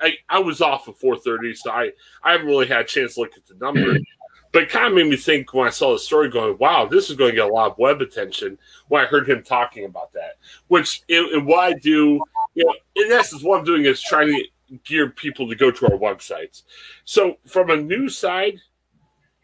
I, 0.00 0.14
I 0.28 0.38
was 0.38 0.60
off 0.60 0.88
at 0.88 0.96
four 0.96 1.16
thirty, 1.16 1.54
so 1.54 1.70
I, 1.70 1.90
I 2.22 2.32
haven't 2.32 2.46
really 2.46 2.66
had 2.68 2.80
a 2.82 2.84
chance 2.84 3.14
to 3.14 3.20
look 3.20 3.36
at 3.36 3.46
the 3.46 3.54
number. 3.54 3.98
but 4.52 4.62
it 4.64 4.68
kind 4.68 4.86
of 4.86 4.94
made 4.94 5.06
me 5.06 5.16
think 5.16 5.54
when 5.54 5.66
I 5.66 5.70
saw 5.70 5.92
the 5.92 5.98
story, 5.98 6.28
going, 6.28 6.58
"Wow, 6.58 6.86
this 6.86 7.10
is 7.10 7.16
going 7.16 7.30
to 7.30 7.36
get 7.36 7.48
a 7.48 7.52
lot 7.52 7.72
of 7.72 7.78
web 7.78 8.00
attention." 8.00 8.58
When 8.88 9.02
I 9.02 9.06
heard 9.06 9.28
him 9.28 9.42
talking 9.42 9.84
about 9.84 10.12
that, 10.12 10.38
which 10.68 11.02
it, 11.08 11.44
what 11.44 11.60
I 11.60 11.72
do, 11.74 12.20
you 12.54 12.64
know, 12.64 12.74
in 12.96 13.12
essence, 13.12 13.42
what 13.42 13.58
I'm 13.58 13.64
doing 13.64 13.84
is 13.84 14.02
trying 14.02 14.28
to 14.28 14.78
gear 14.84 15.10
people 15.10 15.48
to 15.48 15.54
go 15.54 15.70
to 15.70 15.86
our 15.86 15.98
websites. 15.98 16.62
So, 17.04 17.36
from 17.46 17.70
a 17.70 17.76
news 17.76 18.16
side, 18.16 18.58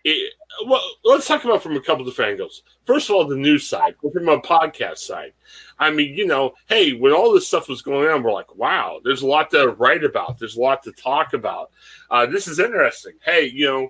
it, 0.05 0.35
well, 0.67 0.83
let's 1.05 1.27
talk 1.27 1.45
about 1.45 1.63
from 1.63 1.77
a 1.77 1.81
couple 1.81 2.05
different 2.05 2.33
angles. 2.33 2.63
First 2.85 3.11
of 3.11 3.17
all, 3.17 3.27
the 3.27 3.37
news 3.37 3.69
side, 3.69 3.95
from 4.01 4.29
a 4.29 4.41
podcast 4.41 4.99
side. 4.99 5.33
I 5.79 5.91
mean, 5.91 6.15
you 6.15 6.27
know, 6.27 6.53
hey, 6.69 6.93
when 6.93 7.13
all 7.13 7.33
this 7.33 7.47
stuff 7.47 7.69
was 7.69 7.83
going 7.83 8.09
on, 8.09 8.23
we're 8.23 8.33
like, 8.33 8.55
wow, 8.55 9.01
there's 9.05 9.23
a 9.23 9.27
lot 9.27 9.51
to 9.51 9.71
write 9.73 10.05
about. 10.05 10.39
There's 10.39 10.57
a 10.57 10.61
lot 10.61 10.83
to 10.85 10.93
talk 10.93 11.33
about. 11.35 11.71
Uh, 12.11 12.27
this 12.27 12.49
is 12.49 12.59
interesting. 12.59 13.15
Hey, 13.25 13.47
you 13.47 13.67
know, 13.67 13.89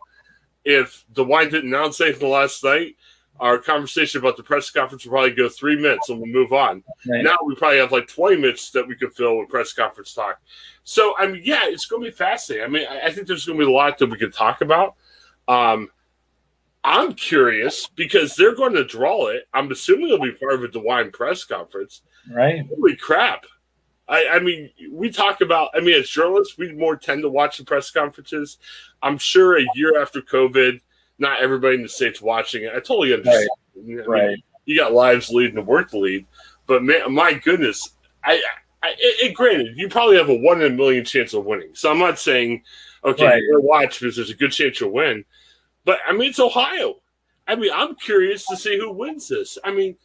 if 0.66 1.06
the 1.14 1.24
DeWine 1.24 1.50
didn't 1.50 1.72
announce 1.72 2.00
anything 2.00 2.28
last 2.28 2.62
night, 2.64 2.96
our 3.38 3.56
conversation 3.56 4.20
about 4.20 4.36
the 4.36 4.42
press 4.42 4.68
conference 4.68 5.04
will 5.04 5.12
probably 5.12 5.30
go 5.30 5.48
three 5.48 5.76
minutes 5.76 6.08
and 6.08 6.18
we'll 6.18 6.26
move 6.26 6.52
on. 6.52 6.82
Right. 7.06 7.22
Now 7.22 7.36
we 7.44 7.54
probably 7.54 7.78
have 7.78 7.92
like 7.92 8.08
20 8.08 8.36
minutes 8.36 8.70
that 8.72 8.86
we 8.86 8.96
could 8.96 9.14
fill 9.14 9.38
with 9.38 9.48
press 9.48 9.72
conference 9.72 10.12
talk. 10.12 10.40
So, 10.82 11.14
I 11.18 11.28
mean, 11.28 11.42
yeah, 11.44 11.62
it's 11.64 11.86
going 11.86 12.02
to 12.02 12.10
be 12.10 12.16
fascinating. 12.16 12.64
I 12.64 12.68
mean, 12.68 12.86
I 12.88 13.12
think 13.12 13.28
there's 13.28 13.46
going 13.46 13.58
to 13.58 13.64
be 13.64 13.70
a 13.70 13.74
lot 13.74 13.96
that 13.98 14.10
we 14.10 14.18
can 14.18 14.32
talk 14.32 14.60
about. 14.60 14.96
Um, 15.46 15.88
I'm 16.82 17.14
curious 17.14 17.86
because 17.86 18.34
they're 18.34 18.54
going 18.54 18.74
to 18.74 18.84
draw 18.84 19.28
it. 19.28 19.46
I'm 19.54 19.70
assuming 19.70 20.06
it'll 20.06 20.24
be 20.24 20.32
part 20.32 20.54
of 20.54 20.64
a 20.64 20.68
DeWine 20.68 21.12
press 21.12 21.44
conference. 21.44 22.02
Right. 22.28 22.64
Holy 22.74 22.96
crap. 22.96 23.44
I, 24.08 24.26
I, 24.34 24.38
mean, 24.38 24.70
we 24.90 25.10
talk 25.10 25.40
about, 25.40 25.70
I 25.74 25.80
mean, 25.80 26.00
as 26.00 26.08
journalists, 26.08 26.56
we 26.56 26.72
more 26.72 26.96
tend 26.96 27.22
to 27.22 27.28
watch 27.28 27.58
the 27.58 27.64
press 27.64 27.90
conferences. 27.90 28.58
I'm 29.02 29.18
sure 29.18 29.58
a 29.58 29.66
year 29.74 30.00
after 30.00 30.22
COVID, 30.22 30.80
not 31.18 31.40
everybody 31.40 31.76
in 31.76 31.82
the 31.82 31.88
State's 31.88 32.22
watching 32.22 32.64
it. 32.64 32.70
I 32.70 32.76
totally 32.76 33.14
understand. 33.14 33.48
Right. 33.74 33.82
I 33.82 33.86
mean, 33.86 34.04
right. 34.06 34.38
You 34.64 34.76
got 34.76 34.92
lives 34.92 35.30
leading 35.30 35.58
and 35.58 35.66
work 35.66 35.90
to 35.90 35.98
lead. 35.98 36.26
But 36.66 36.82
man, 36.82 37.12
my 37.12 37.34
goodness, 37.34 37.90
I, 38.24 38.42
I 38.82 38.90
it, 38.90 39.30
it, 39.30 39.34
granted, 39.34 39.76
you 39.76 39.88
probably 39.88 40.16
have 40.16 40.28
a 40.28 40.34
one 40.34 40.60
in 40.60 40.72
a 40.72 40.76
million 40.76 41.04
chance 41.04 41.34
of 41.34 41.44
winning. 41.44 41.70
So 41.74 41.90
I'm 41.90 41.98
not 41.98 42.18
saying, 42.18 42.62
okay, 43.04 43.24
right. 43.24 43.42
watch 43.62 44.00
because 44.00 44.16
there's 44.16 44.30
a 44.30 44.34
good 44.34 44.52
chance 44.52 44.80
you'll 44.80 44.90
win. 44.90 45.24
But 45.84 45.98
I 46.06 46.12
mean, 46.12 46.30
it's 46.30 46.40
Ohio. 46.40 46.96
I 47.46 47.54
mean, 47.54 47.70
I'm 47.72 47.94
curious 47.94 48.44
to 48.46 48.56
see 48.56 48.76
who 48.76 48.92
wins 48.92 49.28
this. 49.28 49.56
I 49.64 49.72
mean, 49.72 49.96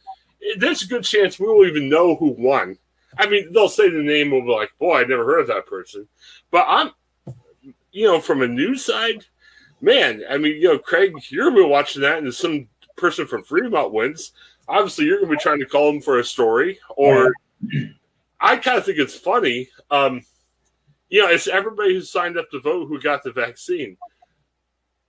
there's 0.58 0.82
a 0.82 0.88
good 0.88 1.04
chance 1.04 1.38
we 1.38 1.46
won't 1.46 1.68
even 1.68 1.88
know 1.88 2.14
who 2.14 2.34
won. 2.38 2.78
I 3.18 3.28
mean, 3.28 3.52
they'll 3.52 3.68
say 3.68 3.90
the 3.90 4.02
name, 4.02 4.30
will 4.30 4.42
be 4.42 4.48
like, 4.48 4.72
boy, 4.78 4.98
I 4.98 5.04
never 5.04 5.24
heard 5.24 5.40
of 5.40 5.46
that 5.48 5.66
person. 5.66 6.08
But 6.50 6.66
I'm, 6.68 6.90
you 7.90 8.06
know, 8.06 8.20
from 8.20 8.42
a 8.42 8.48
news 8.48 8.84
side, 8.84 9.24
man, 9.80 10.22
I 10.28 10.38
mean, 10.38 10.56
you 10.56 10.68
know, 10.68 10.78
Craig, 10.78 11.12
you're 11.28 11.50
going 11.50 11.56
to 11.56 11.62
be 11.64 11.68
watching 11.68 12.02
that, 12.02 12.18
and 12.18 12.32
some 12.32 12.68
person 12.96 13.26
from 13.26 13.44
Fremont 13.44 13.92
wins. 13.92 14.32
Obviously, 14.68 15.04
you're 15.04 15.18
going 15.18 15.30
to 15.30 15.36
be 15.36 15.42
trying 15.42 15.58
to 15.58 15.66
call 15.66 15.92
them 15.92 16.00
for 16.00 16.18
a 16.18 16.24
story, 16.24 16.78
or 16.96 17.32
I 18.40 18.56
kind 18.56 18.78
of 18.78 18.84
think 18.84 18.98
it's 18.98 19.16
funny. 19.16 19.68
Um, 19.90 20.22
you 21.08 21.22
know, 21.22 21.28
it's 21.28 21.48
everybody 21.48 21.94
who 21.94 22.00
signed 22.00 22.38
up 22.38 22.50
to 22.50 22.60
vote 22.60 22.86
who 22.88 23.00
got 23.00 23.22
the 23.22 23.32
vaccine. 23.32 23.96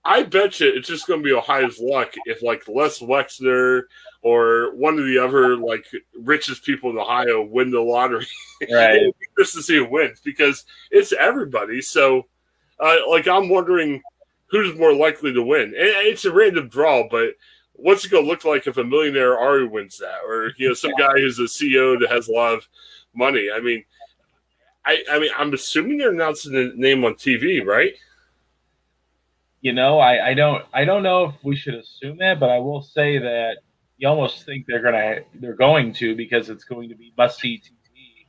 I 0.04 0.24
bet 0.24 0.60
you 0.60 0.68
it's 0.68 0.90
just 0.90 1.08
going 1.08 1.22
to 1.22 1.24
be 1.24 1.32
Ohio's 1.32 1.80
luck 1.80 2.14
if 2.26 2.44
like 2.44 2.68
Les 2.68 3.00
Wexner 3.00 3.84
or 4.24 4.74
one 4.76 4.98
of 4.98 5.06
the 5.06 5.18
other 5.18 5.58
like 5.58 5.86
richest 6.22 6.64
people 6.64 6.90
in 6.90 6.98
Ohio 6.98 7.44
win 7.44 7.72
the 7.72 7.80
lottery. 7.80 8.26
Right. 8.72 9.14
just 9.38 9.56
to 9.56 9.62
see 9.62 9.76
who 9.76 9.90
wins 9.90 10.22
because 10.24 10.64
it's 10.90 11.12
everybody. 11.12 11.82
So, 11.82 12.28
uh, 12.80 12.96
like, 13.10 13.28
I'm 13.28 13.50
wondering 13.50 14.02
who's 14.46 14.80
more 14.80 14.96
likely 14.96 15.34
to 15.34 15.44
win. 15.44 15.64
And 15.64 15.76
it's 15.76 16.24
a 16.24 16.32
random 16.32 16.70
draw, 16.70 17.10
but 17.10 17.32
what's 17.74 18.06
it 18.06 18.12
going 18.12 18.24
to 18.24 18.30
look 18.30 18.46
like 18.46 18.66
if 18.66 18.78
a 18.78 18.84
millionaire 18.86 19.38
Ari 19.38 19.68
wins 19.68 19.98
that, 19.98 20.20
or 20.26 20.54
you 20.56 20.70
know, 20.70 20.74
some 20.74 20.94
guy 20.98 21.12
who's 21.16 21.40
a 21.40 21.44
CEO 21.44 22.00
that 22.00 22.10
has 22.10 22.30
a 22.30 22.32
lot 22.32 22.54
of 22.54 22.66
money? 23.14 23.50
I 23.54 23.60
mean, 23.60 23.84
I, 24.86 25.04
I 25.12 25.20
mean, 25.20 25.32
I'm 25.38 25.54
assuming 25.54 25.98
they're 25.98 26.12
announcing 26.12 26.54
the 26.54 26.72
name 26.76 27.04
on 27.04 27.16
TV, 27.16 27.66
right? 27.66 27.94
you 29.64 29.72
know, 29.72 29.98
I, 29.98 30.32
I 30.32 30.34
don't 30.34 30.64
I 30.74 30.84
don't 30.84 31.04
know 31.04 31.30
if 31.30 31.36
we 31.42 31.56
should 31.56 31.76
assume 31.76 32.18
that, 32.18 32.38
but 32.38 32.50
I 32.50 32.60
will 32.60 32.82
say 32.82 33.18
that 33.18 33.60
you 34.04 34.10
almost 34.10 34.46
think 34.46 34.66
they're 34.68 34.82
gonna 34.82 35.22
they're 35.36 35.56
going 35.56 35.94
to 35.94 36.14
because 36.14 36.50
it's 36.50 36.66
going 36.66 36.90
to 36.90 36.96
be 36.96 37.14
must 37.18 37.40
see 37.40 37.58
TV. 37.58 38.28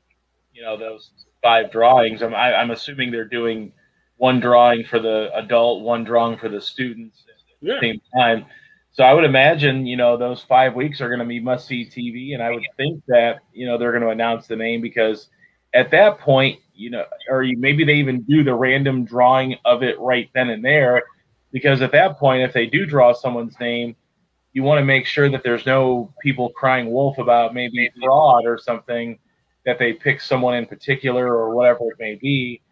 You 0.53 0.63
know, 0.63 0.77
those 0.77 1.11
five 1.43 1.73
drawings. 1.73 2.23
I'm 2.23 2.33
I, 2.33 2.51
am 2.51 2.55
i 2.55 2.63
am 2.63 2.71
assuming 2.71 3.11
they're 3.11 3.25
doing 3.25 3.73
one 4.17 4.39
drawing 4.39 4.85
for 4.85 5.01
the 5.01 5.31
adult, 5.35 5.83
one 5.83 6.05
drawing 6.05 6.39
for 6.39 6.49
the 6.49 6.61
students 6.61 7.25
at 7.29 7.67
the 7.67 7.79
same 7.81 8.01
time. 8.17 8.47
So 8.93 9.03
I 9.03 9.13
would 9.13 9.25
imagine, 9.25 9.85
you 9.85 9.97
know, 9.97 10.17
those 10.17 10.43
five 10.43 10.77
weeks 10.77 11.01
are 11.01 11.09
going 11.09 11.19
to 11.19 11.25
be 11.25 11.41
must 11.41 11.67
see 11.67 11.85
TV, 11.85 12.35
and 12.35 12.43
I 12.43 12.51
would 12.51 12.63
think 12.77 13.03
that 13.09 13.41
you 13.53 13.67
know 13.67 13.77
they're 13.77 13.91
going 13.91 14.05
to 14.05 14.11
announce 14.11 14.47
the 14.47 14.55
name 14.55 14.81
because 14.81 15.29
at 15.75 15.91
that 15.91 16.21
point, 16.21 16.61
you 16.73 16.91
know, 16.91 17.05
or 17.29 17.45
maybe 17.57 17.83
they 17.83 17.95
even 17.95 18.23
do 18.23 18.45
the 18.45 18.55
random 18.55 19.05
drawing 19.05 19.57
of 19.65 19.83
it 19.83 19.99
right 19.99 20.31
then 20.37 20.51
and 20.51 20.65
there 20.65 21.03
because 21.51 21.83
at 21.83 21.91
that 21.91 22.17
point, 22.17 22.45
if 22.45 22.53
they 22.53 22.67
do 22.67 22.87
draw 22.87 23.13
someone's 23.13 23.59
name, 23.59 23.97
you 24.55 24.63
want 24.63 24.79
to 24.79 24.85
make 24.85 25.05
sure 25.05 25.29
that 25.29 25.43
there's 25.43 25.67
no 25.67 26.15
people 26.23 26.49
crying 26.51 26.91
wolf 26.91 27.19
about 27.19 27.53
maybe 27.53 27.91
fraud 28.01 28.47
or 28.47 28.57
something 28.57 29.19
that 29.67 29.79
they 29.79 29.93
pick 29.93 30.21
someone 30.21 30.55
in 30.55 30.65
particular 30.65 31.35
or 31.35 31.55
whatever 31.55 31.91
it 31.91 31.97
may 31.99 32.15
be. 32.15 32.63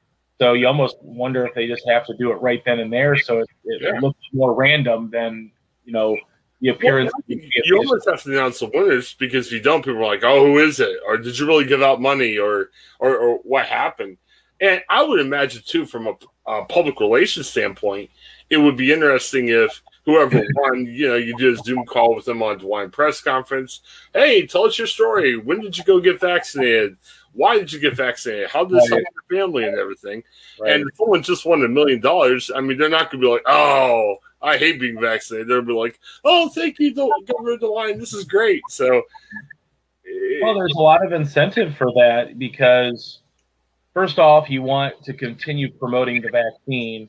So 0.41 0.55
you 0.55 0.67
almost 0.67 0.97
wonder 1.03 1.45
if 1.45 1.55
they 1.55 1.67
just 1.67 1.87
have 1.89 2.07
to 2.07 2.17
do 2.17 2.31
it 2.31 2.37
right 2.37 2.63
then 2.65 2.79
and 2.79 2.93
there, 2.93 3.17
so 3.17 3.41
it, 3.41 3.49
it 3.65 3.83
yeah. 3.83 4.01
looks 4.01 4.19
more 4.33 4.55
random 4.55 5.11
than 5.11 5.53
you 5.85 5.93
know 5.93 6.17
the 6.61 6.69
appearance. 6.69 7.13
Well, 7.29 7.39
you 7.65 7.79
almost 7.79 8.09
have 8.09 8.23
to 8.23 8.33
announce 8.33 8.61
the 8.61 8.71
winners 8.73 9.15
because 9.15 9.49
if 9.49 9.53
you 9.53 9.61
don't, 9.61 9.85
people 9.85 10.01
are 10.01 10.07
like, 10.07 10.25
"Oh, 10.25 10.47
who 10.47 10.59
is 10.59 10.81
it?" 10.81 10.97
Or 11.07 11.17
did 11.17 11.39
you 11.39 11.47
really 11.47 11.65
give 11.65 11.83
out 11.83 12.01
money? 12.01 12.39
Or 12.39 12.71
or, 12.99 13.17
or 13.17 13.39
what 13.45 13.67
happened? 13.67 14.17
And 14.61 14.81
I 14.89 15.03
would 15.03 15.21
imagine 15.21 15.63
too, 15.65 15.87
from 15.87 16.09
a, 16.09 16.15
a 16.47 16.65
public 16.65 16.99
relations 16.99 17.49
standpoint, 17.49 18.11
it 18.51 18.57
would 18.57 18.77
be 18.77 18.93
interesting 18.93 19.49
if 19.49 19.81
whoever 20.05 20.43
won, 20.55 20.87
you 20.87 21.09
know, 21.09 21.17
you 21.17 21.37
did 21.37 21.55
a 21.55 21.63
Zoom 21.63 21.85
call 21.87 22.15
with 22.15 22.25
them 22.25 22.43
on 22.43 22.59
DeWine 22.59 22.93
press 22.93 23.21
conference. 23.21 23.81
Hey, 24.13 24.47
tell 24.47 24.65
us 24.65 24.79
your 24.79 24.87
story. 24.87 25.37
When 25.37 25.61
did 25.61 25.79
you 25.79 25.85
go 25.85 26.01
get 26.01 26.21
vaccinated? 26.21 26.97
Why 27.33 27.59
did 27.59 27.73
you 27.73 27.81
get 27.81 27.97
vaccinated? 27.97 28.51
How 28.51 28.65
did 28.65 28.79
this 28.79 28.89
help 28.89 29.03
your 29.31 29.41
family 29.41 29.65
and 29.65 29.79
everything? 29.79 30.23
Right. 30.61 30.73
And 30.73 30.89
if 30.89 30.97
someone 30.97 31.23
just 31.23 31.47
won 31.47 31.65
a 31.65 31.69
million 31.69 32.01
dollars, 32.01 32.51
I 32.55 32.61
mean, 32.61 32.77
they're 32.77 32.91
not 32.91 33.11
going 33.11 33.23
to 33.23 33.27
be 33.27 33.33
like, 33.33 33.43
oh, 33.47 34.17
I 34.43 34.59
hate 34.59 34.81
being 34.81 35.01
vaccinated. 35.01 35.49
They'll 35.49 35.63
be 35.63 35.73
like, 35.73 35.99
oh, 36.25 36.49
thank 36.51 36.79
you, 36.79 36.95
Governor 36.95 37.57
DeWine. 37.59 37.99
This 37.99 38.13
is 38.13 38.25
great. 38.25 38.61
So, 38.69 38.99
eh, 38.99 40.41
well, 40.43 40.55
there's 40.55 40.75
a 40.75 40.81
lot 40.81 41.05
of 41.07 41.13
incentive 41.13 41.77
for 41.77 41.91
that 41.93 42.39
because, 42.39 43.21
first 43.95 44.19
off, 44.19 44.51
you 44.51 44.61
want 44.61 45.03
to 45.05 45.15
continue 45.15 45.71
promoting 45.73 46.21
the 46.21 46.29
vaccine 46.31 47.09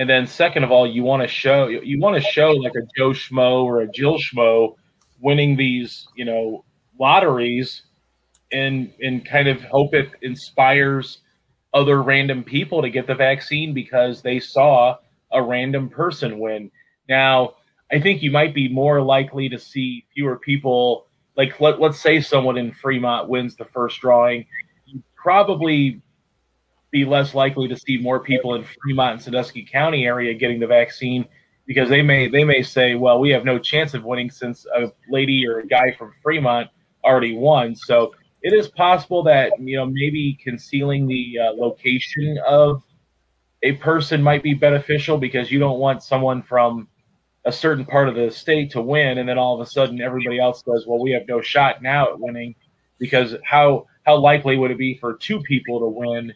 and 0.00 0.08
then 0.08 0.26
second 0.26 0.64
of 0.64 0.70
all, 0.72 0.86
you 0.86 1.02
want 1.02 1.20
to 1.20 1.28
show 1.28 1.68
you 1.68 2.00
want 2.00 2.16
to 2.16 2.22
show 2.30 2.52
like 2.52 2.72
a 2.74 2.88
Joe 2.96 3.10
Schmo 3.10 3.64
or 3.64 3.82
a 3.82 3.86
Jill 3.86 4.16
Schmo 4.18 4.76
winning 5.20 5.58
these, 5.58 6.08
you 6.16 6.24
know, 6.24 6.64
lotteries 6.98 7.82
and 8.50 8.94
and 9.02 9.26
kind 9.26 9.46
of 9.46 9.60
hope 9.64 9.92
it 9.92 10.08
inspires 10.22 11.18
other 11.74 12.02
random 12.02 12.42
people 12.42 12.80
to 12.80 12.88
get 12.88 13.06
the 13.06 13.14
vaccine 13.14 13.74
because 13.74 14.22
they 14.22 14.40
saw 14.40 14.96
a 15.32 15.42
random 15.42 15.90
person 15.90 16.38
win. 16.38 16.70
Now, 17.06 17.56
I 17.92 18.00
think 18.00 18.22
you 18.22 18.30
might 18.30 18.54
be 18.54 18.68
more 18.68 19.02
likely 19.02 19.50
to 19.50 19.58
see 19.58 20.06
fewer 20.14 20.38
people 20.38 21.08
like 21.36 21.60
let, 21.60 21.78
let's 21.78 22.00
say 22.00 22.22
someone 22.22 22.56
in 22.56 22.72
Fremont 22.72 23.28
wins 23.28 23.54
the 23.54 23.66
first 23.66 24.00
drawing, 24.00 24.46
you 24.86 25.02
probably 25.14 26.00
be 26.90 27.04
less 27.04 27.34
likely 27.34 27.68
to 27.68 27.76
see 27.76 27.98
more 27.98 28.20
people 28.20 28.54
in 28.54 28.64
Fremont 28.82 29.12
and 29.12 29.22
Sandusky 29.22 29.64
County 29.64 30.04
area 30.04 30.34
getting 30.34 30.60
the 30.60 30.66
vaccine 30.66 31.26
because 31.66 31.88
they 31.88 32.02
may 32.02 32.28
they 32.28 32.44
may 32.44 32.62
say, 32.62 32.94
well, 32.94 33.20
we 33.20 33.30
have 33.30 33.44
no 33.44 33.58
chance 33.58 33.94
of 33.94 34.04
winning 34.04 34.30
since 34.30 34.66
a 34.74 34.92
lady 35.08 35.46
or 35.46 35.60
a 35.60 35.66
guy 35.66 35.92
from 35.96 36.12
Fremont 36.22 36.68
already 37.04 37.36
won. 37.36 37.74
So 37.76 38.12
it 38.42 38.52
is 38.52 38.68
possible 38.68 39.22
that 39.24 39.52
you 39.60 39.76
know 39.76 39.86
maybe 39.86 40.38
concealing 40.42 41.06
the 41.06 41.38
uh, 41.38 41.52
location 41.52 42.38
of 42.46 42.82
a 43.62 43.72
person 43.72 44.22
might 44.22 44.42
be 44.42 44.54
beneficial 44.54 45.18
because 45.18 45.50
you 45.50 45.58
don't 45.58 45.78
want 45.78 46.02
someone 46.02 46.42
from 46.42 46.88
a 47.44 47.52
certain 47.52 47.84
part 47.84 48.08
of 48.08 48.14
the 48.14 48.30
state 48.30 48.70
to 48.72 48.80
win, 48.80 49.18
and 49.18 49.28
then 49.28 49.38
all 49.38 49.54
of 49.54 49.66
a 49.66 49.70
sudden 49.70 50.00
everybody 50.00 50.40
else 50.40 50.62
goes, 50.62 50.86
"Well, 50.86 51.00
we 51.00 51.10
have 51.12 51.28
no 51.28 51.40
shot 51.40 51.82
now 51.82 52.10
at 52.10 52.18
winning," 52.18 52.54
because 52.98 53.36
how 53.44 53.86
how 54.04 54.16
likely 54.16 54.56
would 54.56 54.70
it 54.70 54.78
be 54.78 54.96
for 54.98 55.16
two 55.16 55.40
people 55.42 55.80
to 55.80 55.86
win, 55.86 56.32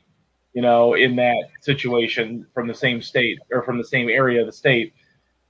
you 0.54 0.62
know, 0.62 0.94
in 0.94 1.16
that 1.16 1.50
situation 1.60 2.46
from 2.54 2.66
the 2.66 2.74
same 2.74 3.02
state 3.02 3.38
or 3.50 3.62
from 3.62 3.78
the 3.78 3.84
same 3.84 4.08
area 4.08 4.40
of 4.40 4.46
the 4.46 4.52
state? 4.52 4.94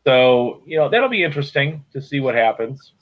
So 0.04 0.62
you 0.66 0.76
know 0.76 0.88
that'll 0.88 1.08
be 1.08 1.22
interesting 1.22 1.84
to 1.92 2.02
see 2.02 2.20
what 2.20 2.34
happens. 2.34 2.92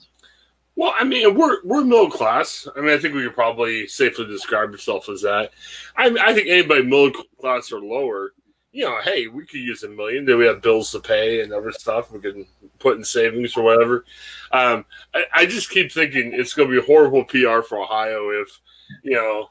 Well, 0.76 0.94
I 0.98 1.04
mean, 1.04 1.34
we're 1.36 1.62
we're 1.64 1.84
middle 1.84 2.10
class. 2.10 2.68
I 2.76 2.80
mean, 2.80 2.90
I 2.90 2.98
think 2.98 3.14
we 3.14 3.22
could 3.22 3.34
probably 3.34 3.86
safely 3.86 4.26
describe 4.26 4.70
ourselves 4.70 5.08
as 5.08 5.22
that. 5.22 5.50
I, 5.96 6.14
I 6.20 6.34
think 6.34 6.48
anybody 6.48 6.82
middle 6.82 7.12
class 7.40 7.72
or 7.72 7.80
lower 7.80 8.32
you 8.72 8.86
know, 8.86 8.98
hey, 9.02 9.26
we 9.26 9.44
could 9.44 9.60
use 9.60 9.82
a 9.82 9.88
million. 9.88 10.24
Then 10.24 10.38
we 10.38 10.46
have 10.46 10.62
bills 10.62 10.90
to 10.92 11.00
pay 11.00 11.42
and 11.42 11.52
other 11.52 11.72
stuff 11.72 12.10
we 12.10 12.20
can 12.20 12.46
put 12.78 12.96
in 12.96 13.04
savings 13.04 13.54
or 13.56 13.62
whatever. 13.62 14.06
Um, 14.50 14.86
I, 15.14 15.24
I, 15.34 15.46
just 15.46 15.70
keep 15.70 15.92
thinking 15.92 16.32
it's 16.32 16.54
going 16.54 16.70
to 16.70 16.80
be 16.80 16.86
horrible 16.86 17.24
PR 17.24 17.60
for 17.60 17.82
Ohio 17.82 18.30
if, 18.30 18.60
you 19.02 19.12
know, 19.12 19.50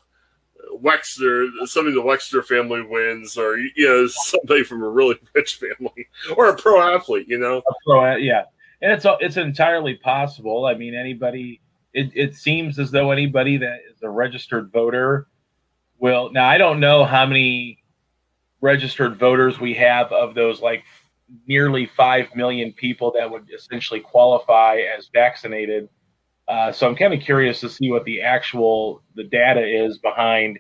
Wexner, 0.82 1.48
somebody 1.66 1.96
the 1.96 2.02
Wexner 2.02 2.44
family 2.46 2.82
wins, 2.82 3.38
or 3.38 3.58
you 3.58 3.88
know, 3.88 4.08
somebody 4.08 4.64
from 4.64 4.84
a 4.84 4.90
really 4.90 5.20
rich 5.36 5.56
family, 5.56 6.08
or 6.36 6.50
a 6.50 6.56
pro 6.56 6.82
athlete. 6.82 7.28
You 7.28 7.40
know, 7.40 7.58
a 7.58 7.74
pro, 7.86 8.16
yeah, 8.16 8.44
and 8.82 8.92
it's 8.92 9.06
it's 9.20 9.38
entirely 9.38 9.96
possible. 9.96 10.66
I 10.66 10.76
mean, 10.76 10.96
anybody. 10.96 11.62
It, 11.94 12.10
it 12.16 12.36
seems 12.36 12.80
as 12.80 12.90
though 12.90 13.12
anybody 13.12 13.58
that 13.58 13.80
is 13.92 14.02
a 14.02 14.10
registered 14.10 14.72
voter 14.72 15.28
will. 16.00 16.32
Now, 16.32 16.48
I 16.48 16.58
don't 16.58 16.80
know 16.80 17.04
how 17.04 17.26
many 17.26 17.84
registered 18.62 19.18
voters 19.18 19.60
we 19.60 19.74
have 19.74 20.12
of 20.14 20.34
those 20.36 20.62
like 20.62 20.86
nearly 21.48 21.86
5 21.86 22.36
million 22.36 22.74
people 22.74 23.12
that 23.18 23.30
would 23.30 23.50
essentially 23.54 24.00
qualify 24.00 24.78
as 24.98 25.10
vaccinated. 25.14 25.90
Uh, 26.48 26.72
so 26.72 26.88
I'm 26.88 26.96
kind 26.96 27.14
of 27.14 27.22
curious 27.22 27.60
to 27.62 27.70
see 27.70 27.90
what 27.90 28.04
the 28.04 28.22
actual 28.22 29.04
the 29.16 29.24
data 29.24 29.66
is 29.66 29.98
behind. 30.00 30.60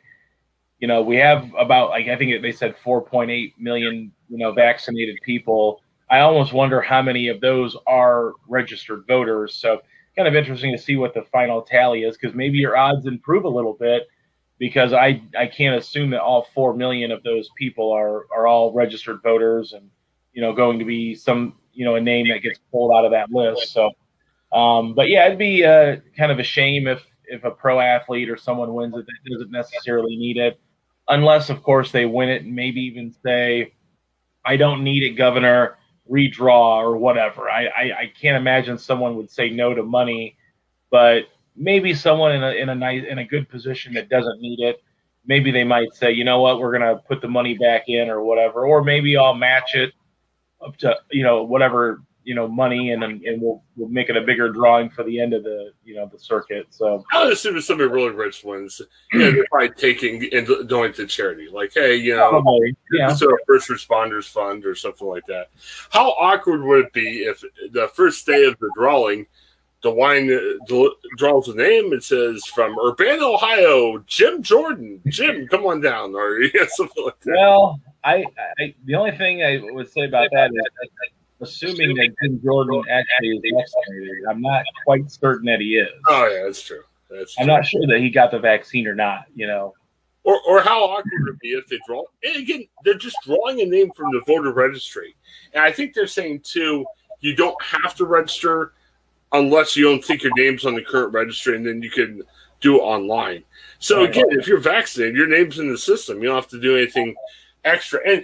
You 0.80 0.88
know, 0.88 1.02
we 1.02 1.18
have 1.18 1.52
about 1.58 1.90
like 1.90 2.08
I 2.08 2.16
think 2.16 2.42
they 2.42 2.52
said 2.52 2.76
4.8 2.84 3.54
million 3.60 4.12
you 4.30 4.38
know 4.38 4.52
vaccinated 4.52 5.18
people. 5.24 5.82
I 6.10 6.20
almost 6.20 6.54
wonder 6.54 6.82
how 6.82 7.02
many 7.02 7.28
of 7.28 7.40
those 7.42 7.76
are 7.88 8.34
registered 8.48 9.06
voters. 9.08 9.56
So 9.56 9.82
kind 10.16 10.28
of 10.28 10.36
interesting 10.36 10.72
to 10.76 10.82
see 10.82 10.98
what 10.98 11.14
the 11.14 11.24
final 11.32 11.62
tally 11.62 12.04
is 12.04 12.18
because 12.18 12.36
maybe 12.36 12.58
your 12.58 12.76
odds 12.76 13.06
improve 13.06 13.46
a 13.46 13.50
little 13.50 13.74
bit 13.74 14.08
because 14.60 14.94
I 14.94 15.22
I 15.38 15.48
can't 15.48 15.76
assume 15.76 16.12
that 16.12 16.22
all 16.22 16.44
four 16.54 16.76
million 16.76 17.12
of 17.12 17.24
those 17.24 17.50
people 17.58 17.92
are 17.92 18.28
are 18.36 18.48
all 18.48 18.72
registered 18.74 19.22
voters 19.24 19.74
and 19.74 19.90
you 20.34 20.42
know 20.42 20.54
going 20.54 20.80
to 20.80 20.86
be 20.86 21.16
some 21.16 21.56
you 21.74 21.86
know 21.86 21.96
a 21.96 22.02
name 22.02 22.28
that 22.30 22.42
gets 22.42 22.60
pulled 22.72 22.94
out 22.94 23.06
of 23.06 23.12
that 23.12 23.32
list. 23.32 23.74
So, 23.74 23.92
um, 24.54 24.94
but 24.94 25.10
yeah, 25.10 25.26
it'd 25.26 25.38
be 25.38 25.64
uh, 25.64 25.98
kind 26.18 26.32
of 26.32 26.40
a 26.40 26.44
shame 26.44 26.88
if 26.88 27.06
if 27.26 27.44
a 27.44 27.52
pro 27.52 27.80
athlete 27.80 28.30
or 28.30 28.38
someone 28.38 28.74
wins 28.74 28.94
it 28.96 29.06
that 29.06 29.32
doesn't 29.32 29.52
necessarily 29.52 30.18
need 30.18 30.38
it, 30.38 30.60
unless 31.08 31.50
of 31.50 31.64
course 31.64 31.92
they 31.92 32.06
win 32.06 32.30
it 32.30 32.44
and 32.44 32.54
maybe 32.54 32.82
even 32.82 33.14
say, 33.24 33.74
I 34.44 34.58
don't 34.58 34.84
need 34.84 35.04
it, 35.04 35.12
Governor. 35.12 35.78
Redraw 36.10 36.78
or 36.78 36.98
whatever. 36.98 37.50
I, 37.50 37.68
I, 37.68 37.82
I 38.00 38.12
can't 38.20 38.36
imagine 38.36 38.78
someone 38.78 39.16
would 39.16 39.32
say 39.32 39.50
no 39.50 39.74
to 39.74 39.84
money, 39.84 40.36
but 40.90 41.24
maybe 41.56 41.94
someone 41.94 42.34
in 42.34 42.44
a 42.44 42.52
in 42.52 42.70
a 42.70 42.76
nice 42.76 43.04
in 43.08 43.20
a 43.20 43.26
good 43.26 43.48
position 43.48 43.94
that 43.94 44.10
doesn't 44.10 44.42
need 44.42 44.60
it, 44.60 44.84
maybe 45.26 45.52
they 45.52 45.64
might 45.64 45.94
say, 45.94 46.12
you 46.12 46.26
know 46.26 46.42
what, 46.42 46.60
we're 46.60 46.74
gonna 46.78 46.98
put 46.98 47.22
the 47.22 47.28
money 47.30 47.58
back 47.58 47.84
in 47.88 48.10
or 48.10 48.24
whatever, 48.24 48.66
or 48.66 48.84
maybe 48.84 49.16
I'll 49.16 49.36
match 49.36 49.76
it 49.76 49.94
up 50.60 50.76
to 50.78 50.98
you 51.12 51.24
know 51.24 51.44
whatever 51.44 52.02
you 52.24 52.36
know 52.36 52.48
money 52.48 52.92
and 52.92 53.04
and 53.04 53.42
we'll 53.42 53.64
we'll 53.76 53.90
make 53.90 54.10
it 54.10 54.18
a 54.18 54.22
bigger 54.22 54.52
drawing 54.52 54.90
for 54.90 55.04
the 55.04 55.20
end 55.20 55.34
of 55.34 55.44
the 55.44 55.72
you 55.84 55.96
know 55.96 56.08
the 56.12 56.20
circuit. 56.20 56.68
So 56.70 57.04
I 57.14 57.24
would 57.24 57.34
assume 57.34 57.58
if 57.58 57.64
somebody 57.64 57.90
really 57.90 58.12
rich 58.12 58.44
wins, 58.44 58.82
you 59.12 59.20
know, 59.20 59.32
they're 59.32 59.46
probably 59.50 59.70
taking 59.70 60.30
and 60.34 60.48
doing 60.68 60.94
to 60.94 61.08
charity. 61.08 61.48
Like, 61.52 61.74
hey, 61.74 61.96
you 61.96 62.16
know, 62.16 62.30
probably, 62.30 62.76
yeah. 62.92 63.14
so 63.14 63.28
first 63.48 63.70
responders 63.70 64.30
fund 64.30 64.66
or 64.66 64.76
something 64.76 65.08
like 65.08 65.26
that. 65.26 65.50
How 65.90 66.12
awkward 66.12 66.64
would 66.64 66.86
it 66.86 66.94
be 66.94 67.24
if 67.24 67.44
the 67.72 67.90
first 67.94 68.26
day 68.26 68.46
of 68.46 68.58
the 68.60 68.72
drawing 68.76 69.28
DeWine 69.84 70.58
draws 71.18 71.48
a 71.48 71.56
name. 71.56 71.94
It 71.94 72.04
says 72.04 72.46
from 72.46 72.78
Urbana, 72.80 73.26
Ohio, 73.26 73.98
Jim 74.06 74.44
Jordan. 74.44 75.02
Jim, 75.08 75.48
come 75.48 75.66
on 75.66 75.82
down, 75.82 76.16
or 76.16 76.40
yeah, 76.42 76.66
something 76.68 77.04
like 77.04 77.20
that. 77.22 77.34
Well, 77.36 77.80
I, 78.04 78.24
I 78.60 78.76
the 78.86 78.96
only 78.96 79.18
thing 79.18 79.44
I 79.44 79.60
would 79.72 79.92
say 79.92 80.02
about 80.02 80.30
that 80.34 80.52
is 80.52 80.90
assuming 81.42 81.96
that 81.96 82.14
Jim 82.22 82.42
Jordan 82.44 82.84
actually 82.90 83.30
is 83.30 83.42
vaccinated. 83.56 84.16
I'm 84.30 84.42
not 84.42 84.64
quite 84.86 85.10
certain 85.12 85.46
that 85.48 85.60
he 85.60 85.76
is. 85.78 85.90
Oh 86.08 86.28
yeah, 86.28 86.44
that's 86.44 86.62
true. 86.62 86.84
That's 87.10 87.36
I'm 87.40 87.48
not 87.48 87.66
sure 87.66 87.82
that 87.88 88.00
he 88.00 88.10
got 88.10 88.32
the 88.32 88.40
vaccine 88.40 88.88
or 88.88 88.96
not. 88.96 89.26
You 89.36 89.48
know. 89.48 89.74
Or, 90.24 90.40
or 90.48 90.62
how 90.62 90.84
awkward 90.84 91.08
it 91.12 91.24
would 91.26 91.40
be 91.40 91.54
if 91.54 91.66
they 91.66 91.80
draw? 91.88 92.04
And 92.24 92.36
again, 92.36 92.66
they're 92.86 92.94
just 92.94 93.18
drawing 93.26 93.60
a 93.60 93.66
name 93.66 93.90
from 93.96 94.12
the 94.12 94.22
voter 94.28 94.52
registry, 94.52 95.16
and 95.54 95.64
I 95.64 95.72
think 95.72 95.96
they're 95.96 96.06
saying 96.06 96.42
too, 96.44 96.86
you 97.22 97.36
don't 97.36 97.60
have 97.64 97.96
to 97.96 98.06
register 98.06 98.74
unless 99.32 99.76
you 99.76 99.86
don't 99.86 100.06
think 100.06 100.22
your 100.22 100.32
name's 100.36 100.64
on 100.64 100.76
the 100.76 100.84
current 100.84 101.12
registry, 101.12 101.56
and 101.56 101.66
then 101.66 101.82
you 101.82 101.90
can 101.90 102.22
do 102.60 102.76
it 102.76 102.84
online. 102.84 103.44
So 103.80 104.04
again, 104.04 104.26
if 104.30 104.46
you're 104.46 104.60
vaccinated, 104.60 105.16
your 105.16 105.28
name's 105.28 105.58
in 105.58 105.72
the 105.72 105.78
system. 105.78 106.22
You 106.22 106.28
don't 106.28 106.36
have 106.36 106.48
to 106.50 106.62
do 106.62 106.78
anything 106.78 107.16
extra. 107.66 108.00
And 108.08 108.24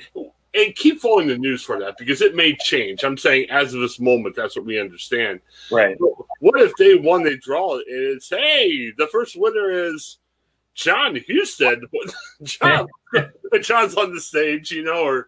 and 0.53 0.75
keep 0.75 0.99
following 0.99 1.27
the 1.27 1.37
news 1.37 1.63
for 1.63 1.79
that 1.79 1.97
because 1.97 2.21
it 2.21 2.35
may 2.35 2.55
change. 2.55 3.03
I'm 3.03 3.17
saying 3.17 3.49
as 3.49 3.73
of 3.73 3.81
this 3.81 3.99
moment, 3.99 4.35
that's 4.35 4.55
what 4.55 4.65
we 4.65 4.79
understand. 4.79 5.39
Right. 5.71 5.97
But 5.99 6.09
what 6.39 6.61
if 6.61 6.73
they 6.77 6.95
won, 6.95 7.23
they 7.23 7.37
draw 7.37 7.75
it, 7.75 7.85
and 7.87 8.15
it's 8.15 8.29
hey, 8.29 8.91
the 8.97 9.07
first 9.07 9.35
winner 9.35 9.71
is 9.71 10.17
Jon 10.73 11.15
Husted. 11.15 11.83
John, 12.43 12.87
John's 13.61 13.95
on 13.95 14.13
the 14.13 14.21
stage, 14.21 14.71
you 14.71 14.83
know, 14.83 15.03
or 15.03 15.27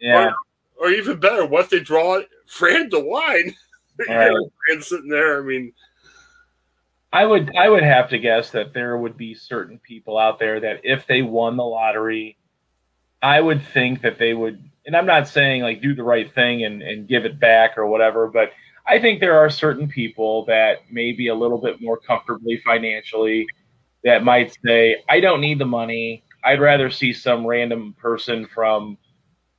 yeah, 0.00 0.30
or, 0.78 0.86
or 0.86 0.90
even 0.90 1.20
better, 1.20 1.44
what 1.44 1.70
they 1.70 1.80
draw 1.80 2.16
it, 2.16 2.28
Fran 2.46 2.90
DeWine. 2.90 3.54
Right. 4.08 4.32
and 4.68 4.82
sitting 4.82 5.10
there. 5.10 5.42
I 5.42 5.44
mean, 5.44 5.74
I 7.12 7.26
would 7.26 7.54
I 7.54 7.68
would 7.68 7.82
have 7.82 8.08
to 8.10 8.18
guess 8.18 8.50
that 8.52 8.72
there 8.72 8.96
would 8.96 9.18
be 9.18 9.34
certain 9.34 9.78
people 9.78 10.16
out 10.16 10.38
there 10.38 10.58
that 10.58 10.80
if 10.84 11.06
they 11.06 11.20
won 11.20 11.58
the 11.58 11.64
lottery, 11.64 12.38
I 13.22 13.40
would 13.40 13.62
think 13.62 14.02
that 14.02 14.18
they 14.18 14.34
would. 14.34 14.62
And 14.86 14.96
I'm 14.96 15.06
not 15.06 15.28
saying 15.28 15.62
like 15.62 15.82
do 15.82 15.94
the 15.94 16.02
right 16.04 16.32
thing 16.32 16.64
and, 16.64 16.82
and 16.82 17.08
give 17.08 17.24
it 17.24 17.40
back 17.40 17.78
or 17.78 17.86
whatever, 17.86 18.28
but 18.28 18.52
I 18.86 19.00
think 19.00 19.20
there 19.20 19.38
are 19.38 19.50
certain 19.50 19.88
people 19.88 20.44
that 20.46 20.78
maybe 20.90 21.28
a 21.28 21.34
little 21.34 21.58
bit 21.58 21.80
more 21.82 21.98
comfortably 21.98 22.60
financially 22.64 23.46
that 24.04 24.24
might 24.24 24.56
say, 24.66 24.96
I 25.08 25.20
don't 25.20 25.40
need 25.40 25.58
the 25.58 25.66
money. 25.66 26.24
I'd 26.44 26.60
rather 26.60 26.90
see 26.90 27.12
some 27.12 27.46
random 27.46 27.94
person 28.00 28.46
from, 28.54 28.98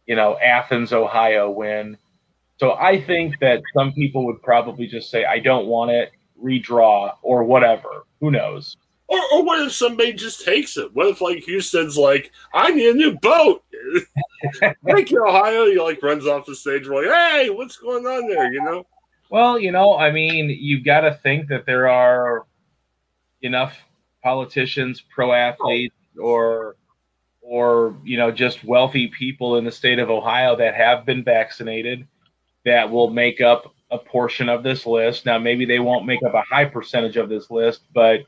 you 0.08 0.16
know, 0.16 0.38
Athens, 0.40 0.94
Ohio 0.94 1.50
win 1.52 1.98
so 2.60 2.74
I 2.74 3.02
think 3.02 3.40
that 3.42 3.64
some 3.76 3.92
people 3.94 4.26
would 4.28 4.42
probably 4.44 4.88
just 4.88 5.10
say, 5.10 5.26
I 5.26 5.40
don't 5.40 5.66
want 5.68 5.92
it, 5.92 6.12
redraw, 6.44 7.14
or 7.24 7.44
whatever. 7.44 8.06
Who 8.20 8.32
knows? 8.32 8.78
Or, 9.12 9.20
or 9.34 9.44
what 9.44 9.60
if 9.62 9.74
somebody 9.74 10.14
just 10.14 10.46
takes 10.46 10.78
it? 10.78 10.94
What 10.94 11.08
if, 11.08 11.20
like, 11.20 11.44
Husted's 11.46 11.98
like, 11.98 12.32
I 12.54 12.72
need 12.72 12.88
a 12.88 12.94
new 12.94 13.20
boat? 13.20 13.62
Thank 14.86 15.12
you, 15.12 15.28
Ohio. 15.28 15.66
He, 15.66 15.78
like, 15.78 16.02
runs 16.02 16.26
off 16.26 16.46
the 16.46 16.56
stage, 16.56 16.88
like, 16.88 17.08
hey, 17.08 17.50
what's 17.50 17.76
going 17.76 18.06
on 18.06 18.30
there, 18.30 18.54
you 18.54 18.64
know? 18.64 18.88
Well, 19.30 19.60
you 19.60 19.74
know, 19.74 19.98
I 19.98 20.12
mean, 20.12 20.50
you've 20.50 20.86
got 20.86 21.02
to 21.02 21.20
think 21.24 21.50
that 21.50 21.66
there 21.66 21.90
are 21.90 22.46
enough 23.42 23.78
politicians, 24.24 25.04
pro 25.14 25.34
athletes, 25.34 25.96
oh. 26.18 26.24
or 26.24 26.76
or 27.42 27.98
you 28.04 28.18
know 28.18 28.32
just 28.32 28.64
wealthy 28.64 29.08
people 29.08 29.58
in 29.58 29.66
the 29.66 29.72
state 29.72 30.00
of 30.00 30.10
Ohio 30.10 30.56
that 30.56 30.76
have 30.76 31.06
been 31.06 31.24
vaccinated 31.24 32.08
that 32.66 32.90
will 32.90 33.10
make 33.10 33.42
up 33.42 33.74
a 33.90 33.98
portion 33.98 34.48
of 34.48 34.64
this 34.64 34.86
list. 34.86 35.26
Now, 35.26 35.38
maybe 35.38 35.66
they 35.66 35.80
won't 35.80 36.06
make 36.06 36.24
up 36.24 36.34
a 36.34 36.44
high 36.44 36.66
percentage 36.66 37.18
of 37.18 37.28
this 37.28 37.50
list, 37.50 37.82
but 37.94 38.22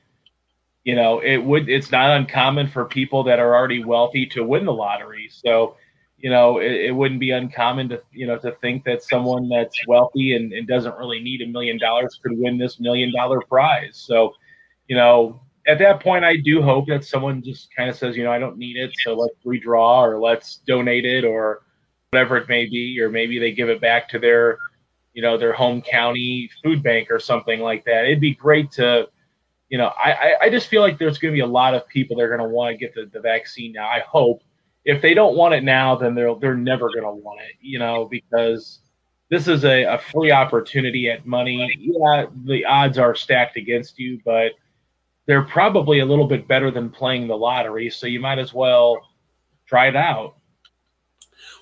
you 0.84 0.96
know, 0.96 1.20
it 1.20 1.38
would. 1.38 1.70
It's 1.70 1.92
not 1.92 2.16
uncommon 2.18 2.68
for 2.68 2.86
people 2.86 3.24
that 3.24 3.40
are 3.40 3.56
already 3.56 3.84
wealthy 3.84 4.26
to 4.28 4.44
win 4.44 4.66
the 4.66 4.74
lottery. 4.74 5.30
So, 5.32 5.78
you 6.18 6.30
know, 6.30 6.60
it, 6.60 6.72
it 6.72 6.92
wouldn't 6.92 7.20
be 7.20 7.32
uncommon 7.32 7.90
to 7.90 8.02
you 8.12 8.28
know 8.28 8.38
to 8.40 8.52
think 8.62 8.84
that 8.86 9.04
someone 9.04 9.48
that's 9.50 9.78
wealthy 9.88 10.36
and, 10.36 10.52
and 10.52 10.68
doesn't 10.68 10.98
really 10.98 11.22
need 11.22 11.42
a 11.42 11.48
million 11.48 11.78
dollars 11.78 12.20
could 12.22 12.38
win 12.38 12.58
this 12.58 12.80
million 12.80 13.14
dollar 13.14 13.40
prize. 13.42 13.92
So, 13.96 14.34
you 14.88 14.98
know, 14.98 15.42
at 15.68 15.80
that 15.80 16.02
point, 16.02 16.26
I 16.26 16.38
do 16.38 16.62
hope 16.62 16.88
that 16.88 17.06
someone 17.06 17.42
just 17.42 17.74
kind 17.76 17.90
of 17.90 17.96
says, 17.96 18.18
you 18.18 18.24
know, 18.24 18.32
I 18.32 18.40
don't 18.40 18.58
need 18.58 18.76
it, 18.76 18.92
so 19.04 19.14
let's 19.14 19.36
redraw 19.46 20.02
or 20.02 20.20
let's 20.20 20.58
donate 20.68 21.06
it 21.06 21.24
or 21.24 21.64
whatever 22.12 22.38
it 22.38 22.50
may 22.50 22.66
be, 22.66 23.00
or 23.00 23.10
maybe 23.10 23.40
they 23.40 23.52
give 23.52 23.70
it 23.70 23.82
back 23.82 24.10
to 24.10 24.20
their, 24.20 24.58
you 25.14 25.22
know, 25.22 25.38
their 25.38 25.54
home 25.54 25.82
county 25.82 26.50
food 26.62 26.84
bank 26.84 27.10
or 27.10 27.20
something 27.20 27.62
like 27.62 27.86
that. 27.86 28.06
It'd 28.06 28.20
be 28.20 28.36
great 28.36 28.72
to, 28.74 29.08
you 29.74 29.80
know, 29.80 29.92
I, 29.98 30.36
I 30.40 30.50
just 30.52 30.68
feel 30.68 30.84
like 30.84 31.00
there's 31.00 31.18
going 31.18 31.32
to 31.32 31.36
be 31.36 31.40
a 31.40 31.48
lot 31.48 31.74
of 31.74 31.88
people 31.88 32.16
that 32.16 32.22
are 32.22 32.38
going 32.38 32.48
to 32.48 32.56
want 32.56 32.72
to 32.72 32.78
get 32.78 32.94
the, 32.94 33.10
the 33.12 33.20
vaccine 33.20 33.72
now. 33.72 33.88
I 33.88 34.02
hope 34.08 34.44
if 34.86 35.02
they 35.02 35.16
don't 35.16 35.36
want 35.36 35.56
it 35.56 35.64
now, 35.64 35.96
then 35.96 36.14
they're 36.14 36.36
they're 36.36 36.54
never 36.54 36.90
going 36.90 37.06
to 37.06 37.10
want 37.12 37.42
it, 37.42 37.56
you 37.60 37.80
know, 37.80 38.06
because 38.06 38.82
this 39.32 39.48
is 39.48 39.66
a, 39.66 39.82
a 39.86 39.98
free 39.98 40.30
opportunity 40.30 41.10
at 41.10 41.26
money. 41.26 41.68
Yeah, 41.80 42.28
the 42.46 42.66
odds 42.66 43.00
are 43.00 43.16
stacked 43.16 43.58
against 43.58 43.98
you, 43.98 44.22
but 44.24 44.52
they're 45.26 45.42
probably 45.42 46.02
a 46.02 46.06
little 46.06 46.28
bit 46.28 46.48
better 46.48 46.70
than 46.70 46.92
playing 46.92 47.28
the 47.28 47.36
lottery. 47.36 47.90
So 47.90 48.06
you 48.06 48.20
might 48.20 48.38
as 48.38 48.54
well 48.54 49.02
try 49.66 49.88
it 49.88 49.96
out. 49.96 50.36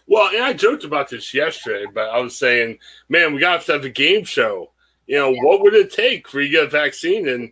Well, 0.05 0.35
and 0.35 0.43
I 0.43 0.51
joked 0.51 0.83
about 0.83 1.07
this 1.07 1.33
yesterday, 1.33 1.85
but 1.93 2.09
I 2.09 2.19
was 2.19 2.37
saying, 2.37 2.77
man, 3.07 3.33
we 3.33 3.39
got 3.39 3.61
to 3.61 3.71
have 3.71 3.85
a 3.85 3.89
game 3.89 4.25
show. 4.25 4.73
You 5.07 5.15
know, 5.15 5.33
what 5.33 5.61
would 5.61 5.73
it 5.73 5.93
take 5.93 6.27
for 6.27 6.41
you 6.41 6.47
to 6.47 6.51
get 6.51 6.65
a 6.65 6.69
vaccine? 6.69 7.29
And 7.29 7.49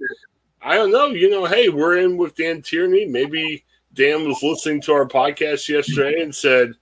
I 0.61 0.75
don't 0.75 0.91
know. 0.91 1.07
You 1.07 1.29
know, 1.29 1.45
hey, 1.45 1.69
we're 1.69 1.97
in 1.97 2.17
with 2.17 2.35
Dan 2.35 2.61
Tierney. 2.61 3.05
Maybe 3.05 3.63
Dan 3.93 4.27
was 4.27 4.43
listening 4.43 4.81
to 4.81 4.93
our 4.93 5.07
podcast 5.07 5.67
yesterday 5.69 6.21
and 6.21 6.33
said, 6.33 6.73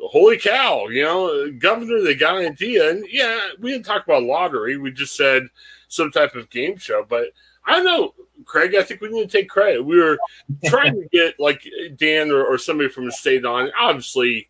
holy 0.00 0.36
cow, 0.36 0.88
you 0.88 1.02
know, 1.02 1.50
governor, 1.52 2.00
they 2.00 2.14
got 2.14 2.38
an 2.38 2.52
idea. 2.52 2.90
And 2.90 3.04
yeah, 3.10 3.38
we 3.60 3.70
didn't 3.70 3.86
talk 3.86 4.04
about 4.04 4.24
lottery. 4.24 4.76
We 4.76 4.90
just 4.90 5.16
said 5.16 5.44
some 5.88 6.10
type 6.10 6.34
of 6.34 6.50
game 6.50 6.76
show. 6.76 7.06
But 7.08 7.28
I 7.64 7.76
don't 7.76 7.84
know, 7.84 8.14
Craig, 8.44 8.74
I 8.74 8.82
think 8.82 9.00
we 9.00 9.08
need 9.08 9.30
to 9.30 9.38
take 9.38 9.48
credit. 9.48 9.84
We 9.84 9.98
were 9.98 10.18
trying 10.64 10.94
to 10.94 11.08
get 11.12 11.38
like 11.38 11.62
Dan 11.96 12.30
or, 12.30 12.44
or 12.44 12.58
somebody 12.58 12.88
from 12.88 13.06
the 13.06 13.12
state 13.12 13.44
on. 13.44 13.70
Obviously, 13.78 14.48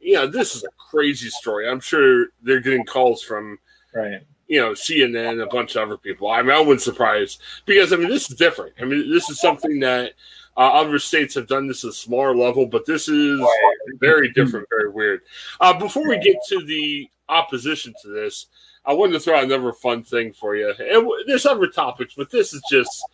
you 0.00 0.14
know, 0.14 0.26
this 0.26 0.54
is 0.54 0.64
a 0.64 0.90
crazy 0.90 1.30
story. 1.30 1.68
I'm 1.68 1.80
sure 1.80 2.26
they're 2.42 2.60
getting 2.60 2.84
calls 2.84 3.22
from, 3.22 3.58
right. 3.94 4.20
You 4.50 4.60
know, 4.60 4.72
CNN 4.72 5.30
and 5.30 5.40
a 5.40 5.46
bunch 5.46 5.76
of 5.76 5.82
other 5.86 5.96
people. 5.96 6.28
I 6.28 6.42
mean, 6.42 6.50
I 6.50 6.58
wouldn't 6.58 6.82
surprise 6.82 7.38
because, 7.66 7.92
I 7.92 7.96
mean, 7.96 8.08
this 8.08 8.28
is 8.28 8.36
different. 8.36 8.74
I 8.80 8.84
mean, 8.84 9.08
this 9.08 9.30
is 9.30 9.40
something 9.40 9.78
that 9.78 10.14
uh, 10.56 10.72
other 10.72 10.98
states 10.98 11.36
have 11.36 11.46
done 11.46 11.68
this 11.68 11.84
at 11.84 11.90
a 11.90 11.92
smaller 11.92 12.34
level, 12.34 12.66
but 12.66 12.84
this 12.84 13.06
is 13.06 13.40
very 14.00 14.32
different, 14.32 14.66
very 14.68 14.90
weird. 14.90 15.20
Uh, 15.60 15.78
before 15.78 16.08
we 16.08 16.18
get 16.18 16.34
to 16.48 16.64
the 16.64 17.08
opposition 17.28 17.94
to 18.02 18.08
this, 18.08 18.46
I 18.84 18.92
wanted 18.92 19.12
to 19.12 19.20
throw 19.20 19.36
out 19.36 19.44
another 19.44 19.72
fun 19.72 20.02
thing 20.02 20.32
for 20.32 20.56
you. 20.56 20.74
And 20.80 21.08
there's 21.28 21.46
other 21.46 21.68
topics, 21.68 22.14
but 22.16 22.28
this 22.28 22.52
is 22.52 22.62
just 22.68 23.04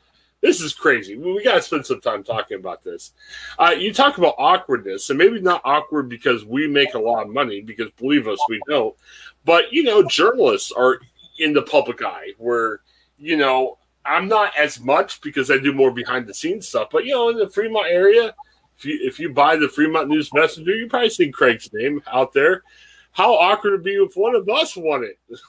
this 0.40 0.60
is 0.60 0.74
crazy. 0.74 1.16
We 1.16 1.42
got 1.42 1.54
to 1.54 1.62
spend 1.62 1.84
some 1.84 2.00
time 2.00 2.22
talking 2.22 2.58
about 2.58 2.82
this. 2.82 3.12
Uh, 3.58 3.74
you 3.76 3.92
talk 3.92 4.18
about 4.18 4.34
awkwardness, 4.38 5.10
and 5.10 5.18
maybe 5.18 5.40
not 5.40 5.62
awkward 5.64 6.08
because 6.08 6.44
we 6.44 6.66
make 6.68 6.94
a 6.94 6.98
lot 6.98 7.26
of 7.26 7.32
money, 7.32 7.60
because 7.62 7.90
believe 7.92 8.28
us, 8.28 8.38
we 8.48 8.60
don't. 8.68 8.94
But 9.44 9.72
you 9.72 9.82
know, 9.82 10.02
journalists 10.02 10.72
are 10.72 11.00
in 11.38 11.52
the 11.52 11.62
public 11.62 12.02
eye, 12.02 12.32
where 12.38 12.80
you 13.18 13.36
know 13.36 13.78
I'm 14.04 14.28
not 14.28 14.56
as 14.56 14.80
much 14.80 15.20
because 15.20 15.50
I 15.50 15.58
do 15.58 15.72
more 15.72 15.90
behind 15.90 16.26
the 16.26 16.34
scenes 16.34 16.68
stuff. 16.68 16.88
But 16.90 17.04
you 17.04 17.12
know, 17.12 17.28
in 17.28 17.36
the 17.36 17.48
Fremont 17.48 17.86
area, 17.88 18.34
if 18.78 18.84
you 18.84 18.98
if 19.02 19.18
you 19.18 19.32
buy 19.32 19.56
the 19.56 19.68
Fremont 19.68 20.08
News 20.08 20.32
Messenger, 20.32 20.74
you 20.74 20.88
probably 20.88 21.10
see 21.10 21.30
Craig's 21.30 21.70
name 21.72 22.02
out 22.06 22.32
there. 22.32 22.62
How 23.12 23.34
awkward 23.34 23.74
it 23.74 23.84
be 23.84 23.94
if 23.94 24.12
one 24.14 24.34
of 24.34 24.48
us 24.48 24.76
won 24.76 25.04
it? 25.04 25.18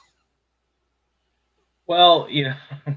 Well, 1.88 2.26
you 2.28 2.44
know, 2.44 2.54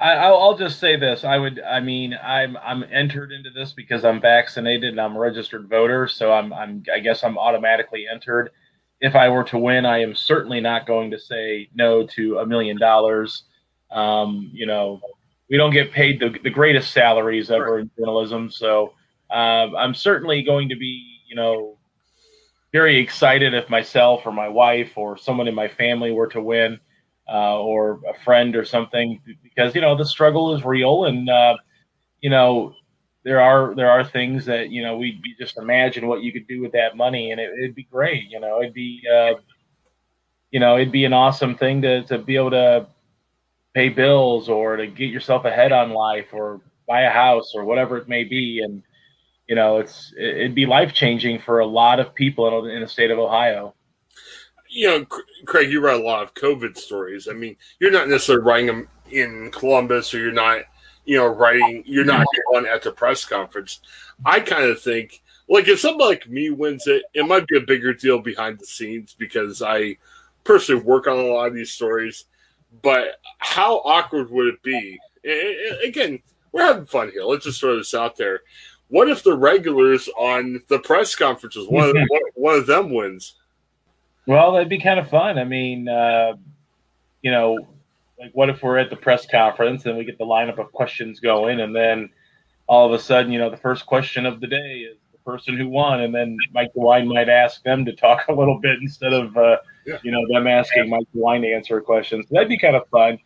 I, 0.00 0.30
will 0.30 0.56
just 0.56 0.78
say 0.78 0.94
this: 0.94 1.24
I 1.24 1.38
would, 1.38 1.60
I 1.60 1.80
mean, 1.80 2.16
I'm 2.22 2.56
I'm 2.58 2.84
entered 2.84 3.32
into 3.32 3.50
this 3.50 3.72
because 3.72 4.04
I'm 4.04 4.20
vaccinated 4.20 4.90
and 4.90 5.00
I'm 5.00 5.16
a 5.16 5.18
registered 5.18 5.68
voter, 5.68 6.06
so 6.06 6.32
I'm 6.32 6.52
I'm 6.52 6.84
I 6.94 7.00
guess 7.00 7.24
I'm 7.24 7.36
automatically 7.36 8.06
entered. 8.08 8.50
If 9.00 9.14
I 9.14 9.28
were 9.28 9.44
to 9.44 9.58
win, 9.58 9.86
I 9.86 9.98
am 10.02 10.14
certainly 10.14 10.60
not 10.60 10.86
going 10.86 11.10
to 11.12 11.18
say 11.18 11.68
no 11.74 12.06
to 12.08 12.38
a 12.38 12.46
million 12.46 12.78
dollars. 12.78 13.44
Um, 13.90 14.50
you 14.52 14.66
know, 14.66 15.00
we 15.48 15.56
don't 15.56 15.72
get 15.72 15.92
paid 15.92 16.20
the, 16.20 16.36
the 16.42 16.50
greatest 16.50 16.92
salaries 16.92 17.50
ever 17.50 17.78
in 17.78 17.90
journalism, 17.98 18.50
so 18.50 18.92
uh, 19.30 19.68
I'm 19.76 19.94
certainly 19.94 20.42
going 20.42 20.68
to 20.68 20.76
be, 20.76 21.20
you 21.26 21.36
know, 21.36 21.78
very 22.72 22.98
excited 22.98 23.54
if 23.54 23.70
myself 23.70 24.22
or 24.26 24.32
my 24.32 24.48
wife 24.48 24.96
or 24.96 25.16
someone 25.16 25.48
in 25.48 25.54
my 25.54 25.68
family 25.68 26.12
were 26.12 26.26
to 26.28 26.40
win 26.40 26.78
uh, 27.28 27.60
or 27.60 28.00
a 28.08 28.18
friend 28.24 28.56
or 28.56 28.64
something 28.64 29.20
because 29.42 29.74
you 29.74 29.80
know 29.80 29.96
the 29.96 30.04
struggle 30.04 30.54
is 30.54 30.64
real 30.64 31.06
and 31.06 31.28
uh, 31.28 31.56
you 32.20 32.30
know 32.30 32.74
there 33.28 33.42
are 33.42 33.74
there 33.74 33.90
are 33.90 34.02
things 34.02 34.46
that 34.46 34.70
you 34.70 34.82
know 34.82 34.96
we 34.96 35.20
just 35.38 35.58
imagine 35.58 36.06
what 36.06 36.22
you 36.22 36.32
could 36.32 36.48
do 36.48 36.62
with 36.62 36.72
that 36.72 36.96
money 36.96 37.30
and 37.30 37.38
it, 37.38 37.50
would 37.60 37.74
be 37.74 37.84
great 37.84 38.24
you 38.30 38.40
know 38.40 38.60
it'd 38.62 38.72
be 38.72 39.02
uh, 39.12 39.34
you 40.50 40.58
know 40.58 40.76
it'd 40.76 40.90
be 40.90 41.04
an 41.04 41.12
awesome 41.12 41.54
thing 41.54 41.82
to, 41.82 42.02
to 42.04 42.16
be 42.16 42.36
able 42.36 42.50
to 42.50 42.86
pay 43.74 43.90
bills 43.90 44.48
or 44.48 44.76
to 44.76 44.86
get 44.86 45.10
yourself 45.10 45.44
ahead 45.44 45.72
on 45.72 45.90
life 45.90 46.28
or 46.32 46.62
buy 46.86 47.02
a 47.02 47.10
house 47.10 47.52
or 47.54 47.64
whatever 47.64 47.98
it 47.98 48.08
may 48.08 48.24
be 48.24 48.62
and 48.64 48.82
you 49.46 49.54
know 49.54 49.76
it's 49.76 50.14
it'd 50.18 50.54
be 50.54 50.64
life 50.64 50.94
changing 50.94 51.38
for 51.38 51.58
a 51.58 51.66
lot 51.66 52.00
of 52.00 52.14
people 52.14 52.64
in, 52.64 52.70
in 52.70 52.80
the 52.80 52.88
state 52.88 53.10
of 53.10 53.18
ohio 53.18 53.74
you 54.70 54.86
know, 54.86 55.06
Craig, 55.46 55.70
you 55.70 55.80
write 55.80 55.98
a 55.98 56.04
lot 56.04 56.22
of 56.22 56.34
COVID 56.34 56.76
stories. 56.76 57.26
I 57.26 57.32
mean, 57.32 57.56
you're 57.80 57.90
not 57.90 58.06
necessarily 58.08 58.44
writing 58.44 58.66
them 58.66 58.88
in 59.10 59.50
Columbus, 59.50 60.12
or 60.12 60.18
you're 60.18 60.30
not, 60.30 60.58
you 61.08 61.16
know, 61.16 61.26
writing. 61.26 61.82
You're 61.86 62.04
not 62.04 62.26
going 62.52 62.66
at 62.66 62.82
the 62.82 62.92
press 62.92 63.24
conference. 63.24 63.80
I 64.26 64.40
kind 64.40 64.64
of 64.64 64.82
think, 64.82 65.22
like, 65.48 65.66
if 65.66 65.80
somebody 65.80 66.10
like 66.10 66.28
me 66.28 66.50
wins 66.50 66.86
it, 66.86 67.02
it 67.14 67.26
might 67.26 67.46
be 67.46 67.56
a 67.56 67.62
bigger 67.62 67.94
deal 67.94 68.18
behind 68.18 68.58
the 68.58 68.66
scenes 68.66 69.16
because 69.18 69.62
I 69.62 69.96
personally 70.44 70.82
work 70.82 71.06
on 71.06 71.18
a 71.18 71.22
lot 71.22 71.48
of 71.48 71.54
these 71.54 71.72
stories. 71.72 72.26
But 72.82 73.20
how 73.38 73.76
awkward 73.78 74.30
would 74.30 74.48
it 74.48 74.62
be? 74.62 74.98
again, 75.82 76.20
we're 76.52 76.64
having 76.64 76.84
fun 76.84 77.10
here. 77.10 77.24
Let's 77.24 77.46
just 77.46 77.60
throw 77.60 77.78
this 77.78 77.94
out 77.94 78.18
there. 78.18 78.40
What 78.88 79.08
if 79.08 79.22
the 79.22 79.36
regulars 79.36 80.08
on 80.16 80.62
the 80.68 80.78
press 80.78 81.14
conferences, 81.14 81.66
one 81.68 81.88
of, 81.88 81.96
one 82.34 82.54
of 82.56 82.66
them 82.66 82.92
wins? 82.92 83.34
Well, 84.26 84.52
that'd 84.52 84.68
be 84.68 84.78
kind 84.78 85.00
of 85.00 85.08
fun. 85.08 85.38
I 85.38 85.44
mean, 85.44 85.88
uh, 85.88 86.34
you 87.22 87.30
know, 87.30 87.66
like 88.18 88.30
what 88.32 88.50
if 88.50 88.62
we're 88.62 88.78
at 88.78 88.90
the 88.90 88.96
press 88.96 89.26
conference 89.26 89.86
and 89.86 89.96
we 89.96 90.04
get 90.04 90.18
the 90.18 90.24
lineup 90.24 90.58
of 90.58 90.72
questions 90.72 91.20
going, 91.20 91.60
and 91.60 91.74
then 91.74 92.10
all 92.66 92.86
of 92.86 92.92
a 92.92 93.02
sudden, 93.02 93.32
you 93.32 93.38
know, 93.38 93.50
the 93.50 93.56
first 93.56 93.86
question 93.86 94.26
of 94.26 94.40
the 94.40 94.46
day 94.46 94.86
is 94.90 94.98
the 95.12 95.18
person 95.18 95.56
who 95.56 95.68
won, 95.68 96.00
and 96.00 96.14
then 96.14 96.36
Mike 96.52 96.70
DeWine 96.76 97.06
might 97.06 97.28
ask 97.28 97.62
them 97.62 97.84
to 97.84 97.94
talk 97.94 98.24
a 98.28 98.32
little 98.32 98.58
bit 98.60 98.78
instead 98.80 99.12
of, 99.12 99.36
uh, 99.36 99.56
yeah. 99.86 99.98
you 100.02 100.10
know, 100.10 100.24
them 100.28 100.46
asking 100.46 100.90
Mike 100.90 101.06
DeWine 101.14 101.42
to 101.42 101.52
answer 101.52 101.80
questions. 101.80 102.26
That'd 102.30 102.48
be 102.48 102.58
kind 102.58 102.76
of 102.76 102.86
fun. 102.88 103.18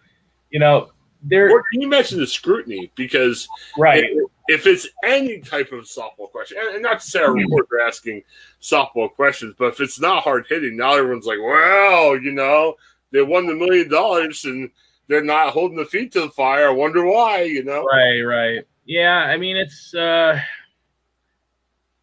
You 0.50 0.60
know, 0.60 0.90
there. 1.22 1.50
Or 1.50 1.62
can 1.72 1.80
you 1.80 1.88
mention 1.88 2.18
the 2.18 2.26
scrutiny? 2.26 2.92
Because 2.94 3.48
right. 3.78 4.04
It, 4.04 4.30
if 4.48 4.66
it's 4.66 4.88
any 5.04 5.40
type 5.40 5.72
of 5.72 5.84
softball 5.84 6.30
question, 6.30 6.58
and, 6.60 6.82
not 6.82 7.00
to 7.00 7.06
say 7.06 7.20
our 7.20 7.32
reporter 7.32 7.80
asking 7.80 8.22
softball 8.60 9.10
questions, 9.10 9.54
but 9.58 9.66
if 9.66 9.80
it's 9.80 10.00
not 10.00 10.24
hard 10.24 10.46
hitting, 10.48 10.76
now 10.76 10.94
everyone's 10.94 11.26
like, 11.26 11.38
well, 11.40 12.20
you 12.20 12.32
know, 12.32 12.74
they 13.12 13.22
won 13.22 13.46
the 13.46 13.54
million 13.54 13.88
dollars 13.88 14.44
and 14.44 14.70
they're 15.08 15.24
not 15.24 15.52
holding 15.52 15.76
the 15.76 15.84
feet 15.84 16.12
to 16.12 16.22
the 16.22 16.30
fire. 16.30 16.68
I 16.68 16.72
wonder 16.72 17.04
why, 17.04 17.42
you 17.42 17.64
know? 17.64 17.84
Right, 17.84 18.20
right. 18.20 18.64
Yeah, 18.84 19.18
I 19.18 19.36
mean, 19.36 19.56
it's, 19.56 19.94
uh, 19.94 20.40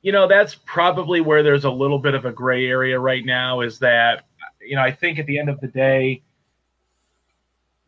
you 0.01 0.11
know, 0.11 0.27
that's 0.27 0.55
probably 0.55 1.21
where 1.21 1.43
there's 1.43 1.65
a 1.65 1.69
little 1.69 1.99
bit 1.99 2.13
of 2.13 2.25
a 2.25 2.31
gray 2.31 2.67
area 2.67 2.99
right 2.99 3.25
now 3.25 3.61
is 3.61 3.79
that, 3.79 4.25
you 4.61 4.75
know, 4.75 4.81
I 4.81 4.91
think 4.91 5.19
at 5.19 5.25
the 5.25 5.39
end 5.39 5.49
of 5.49 5.59
the 5.59 5.67
day, 5.67 6.23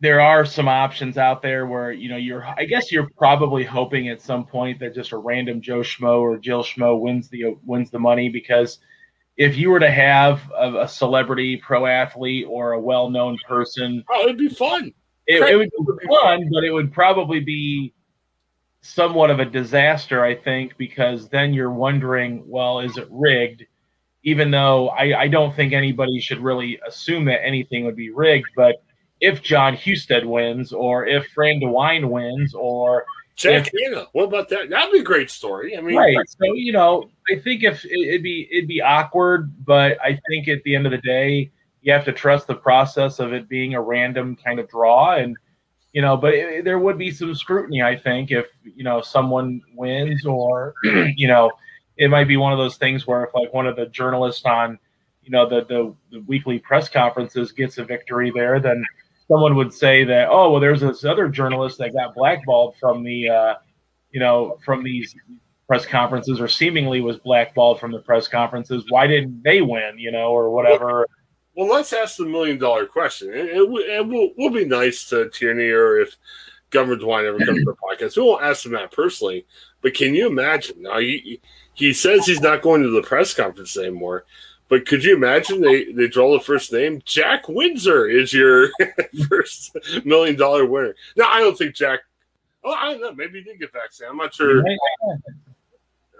there 0.01 0.19
are 0.19 0.45
some 0.45 0.67
options 0.67 1.17
out 1.17 1.43
there 1.43 1.67
where 1.67 1.91
you 1.91 2.09
know 2.09 2.17
you're 2.17 2.43
I 2.43 2.65
guess 2.65 2.91
you're 2.91 3.09
probably 3.17 3.63
hoping 3.63 4.09
at 4.09 4.19
some 4.19 4.45
point 4.45 4.79
that 4.79 4.95
just 4.95 5.11
a 5.11 5.17
random 5.17 5.61
Joe 5.61 5.81
Schmo 5.81 6.19
or 6.19 6.37
Jill 6.37 6.63
Schmo 6.63 6.99
wins 6.99 7.29
the 7.29 7.55
wins 7.63 7.91
the 7.91 7.99
money 7.99 8.27
because 8.27 8.79
if 9.37 9.57
you 9.57 9.69
were 9.69 9.79
to 9.79 9.91
have 9.91 10.41
a, 10.57 10.81
a 10.81 10.87
celebrity 10.87 11.57
pro 11.57 11.85
athlete 11.85 12.45
or 12.47 12.73
a 12.73 12.79
well 12.79 13.09
known 13.09 13.37
person, 13.47 14.03
oh, 14.09 14.23
it'd 14.23 14.37
be 14.37 14.49
fun. 14.49 14.93
It, 15.27 15.41
it 15.41 15.57
would 15.57 15.69
be 15.69 16.07
fun, 16.07 16.49
but 16.51 16.63
it 16.63 16.71
would 16.71 16.91
probably 16.91 17.39
be 17.39 17.93
somewhat 18.81 19.29
of 19.29 19.39
a 19.39 19.45
disaster, 19.45 20.23
I 20.23 20.35
think, 20.35 20.75
because 20.77 21.29
then 21.29 21.53
you're 21.53 21.71
wondering, 21.71 22.43
well, 22.47 22.79
is 22.79 22.97
it 22.97 23.07
rigged? 23.09 23.63
Even 24.23 24.51
though 24.51 24.89
I, 24.89 25.21
I 25.21 25.27
don't 25.27 25.55
think 25.55 25.73
anybody 25.73 26.19
should 26.19 26.39
really 26.39 26.79
assume 26.87 27.25
that 27.25 27.45
anything 27.45 27.85
would 27.85 27.95
be 27.95 28.11
rigged, 28.11 28.49
but 28.55 28.83
if 29.19 29.41
Jon 29.41 29.75
Husted 29.75 30.25
wins 30.25 30.73
or 30.73 31.05
if 31.05 31.27
Fran 31.27 31.59
DeWine 31.61 32.09
wins 32.09 32.53
or 32.55 33.05
Jack 33.35 33.69
if, 33.73 34.07
What 34.11 34.25
about 34.25 34.49
that? 34.49 34.69
That'd 34.69 34.91
be 34.91 34.99
a 34.99 35.03
great 35.03 35.29
story. 35.29 35.77
I 35.77 35.81
mean, 35.81 35.95
right. 35.95 36.17
So 36.27 36.53
you 36.53 36.71
know, 36.71 37.09
I 37.29 37.39
think 37.39 37.63
if 37.63 37.85
it'd 37.85 38.23
be 38.23 38.47
it'd 38.51 38.67
be 38.67 38.81
awkward, 38.81 39.53
but 39.65 39.97
I 40.03 40.19
think 40.27 40.47
at 40.47 40.63
the 40.63 40.75
end 40.75 40.85
of 40.85 40.91
the 40.91 40.99
day, 40.99 41.51
you 41.81 41.93
have 41.93 42.05
to 42.05 42.11
trust 42.11 42.47
the 42.47 42.55
process 42.55 43.19
of 43.19 43.33
it 43.33 43.49
being 43.49 43.73
a 43.73 43.81
random 43.81 44.35
kind 44.35 44.59
of 44.59 44.69
draw, 44.69 45.15
and 45.15 45.35
you 45.93 46.01
know, 46.01 46.17
but 46.17 46.33
it, 46.33 46.65
there 46.65 46.79
would 46.79 46.97
be 46.97 47.11
some 47.11 47.33
scrutiny. 47.33 47.81
I 47.81 47.95
think 47.95 48.31
if 48.31 48.47
you 48.63 48.83
know 48.83 49.01
someone 49.01 49.61
wins, 49.75 50.25
or 50.25 50.73
you 50.83 51.27
know, 51.27 51.51
it 51.97 52.09
might 52.09 52.27
be 52.27 52.37
one 52.37 52.51
of 52.51 52.59
those 52.59 52.77
things 52.77 53.07
where 53.07 53.23
if 53.23 53.33
like 53.33 53.53
one 53.53 53.67
of 53.67 53.75
the 53.75 53.87
journalists 53.87 54.45
on 54.45 54.77
you 55.23 55.31
know 55.31 55.47
the 55.47 55.65
the, 55.65 55.95
the 56.11 56.23
weekly 56.27 56.59
press 56.59 56.89
conferences 56.89 57.51
gets 57.51 57.77
a 57.77 57.83
victory 57.83 58.31
there, 58.33 58.59
then 58.59 58.83
someone 59.31 59.55
would 59.55 59.73
say 59.73 60.03
that, 60.03 60.27
oh, 60.29 60.51
well, 60.51 60.59
there's 60.59 60.81
this 60.81 61.05
other 61.05 61.29
journalist 61.29 61.77
that 61.77 61.93
got 61.93 62.13
blackballed 62.13 62.75
from 62.77 63.01
the, 63.01 63.29
uh, 63.29 63.55
you 64.11 64.19
know, 64.19 64.57
from 64.65 64.83
these 64.83 65.15
press 65.67 65.85
conferences, 65.85 66.41
or 66.41 66.49
seemingly 66.49 66.99
was 66.99 67.17
blackballed 67.17 67.79
from 67.79 67.93
the 67.93 67.99
press 67.99 68.27
conferences. 68.27 68.83
Why 68.89 69.07
didn't 69.07 69.41
they 69.41 69.61
win? 69.61 69.97
You 69.97 70.11
know, 70.11 70.31
or 70.31 70.49
whatever. 70.49 71.07
Well, 71.55 71.69
let's 71.69 71.93
ask 71.93 72.17
the 72.17 72.25
million 72.25 72.57
dollar 72.57 72.85
question. 72.85 73.29
It, 73.29 73.45
it, 73.47 73.61
it 73.61 74.07
will 74.07 74.31
will 74.37 74.49
be 74.49 74.65
nice 74.65 75.07
to 75.09 75.29
Tierney 75.29 75.69
or 75.69 76.01
if 76.01 76.17
Governor 76.71 76.97
DeWine 76.97 77.27
ever 77.27 77.39
comes 77.39 77.59
to 77.59 77.65
the 77.65 77.75
podcast. 77.75 78.17
We 78.17 78.23
won't 78.23 78.43
ask 78.43 78.65
him 78.65 78.73
that 78.73 78.91
personally, 78.91 79.45
but 79.81 79.93
can 79.93 80.13
you 80.13 80.27
imagine? 80.27 80.81
Now 80.81 80.99
he 80.99 81.39
he 81.73 81.93
says 81.93 82.25
he's 82.25 82.41
not 82.41 82.61
going 82.61 82.83
to 82.83 82.89
the 82.89 83.01
press 83.01 83.33
conference 83.33 83.77
anymore. 83.77 84.25
But 84.71 84.85
could 84.85 85.03
you 85.03 85.13
imagine 85.13 85.59
they, 85.59 85.91
they 85.91 86.07
draw 86.07 86.31
the 86.31 86.39
first 86.39 86.71
name? 86.71 87.01
Jack 87.03 87.49
Windsor 87.49 88.07
is 88.07 88.31
your 88.31 88.69
first 89.29 89.77
million 90.05 90.37
dollar 90.37 90.65
winner. 90.65 90.95
Now 91.17 91.27
I 91.29 91.41
don't 91.41 91.57
think 91.57 91.75
Jack. 91.75 91.99
Oh, 92.63 92.71
I 92.71 92.93
don't 92.93 93.01
know. 93.01 93.13
Maybe 93.13 93.39
he 93.39 93.43
did 93.43 93.59
get 93.59 93.73
vaccinated. 93.73 94.11
I'm 94.11 94.17
not 94.17 94.33
sure. 94.33 94.63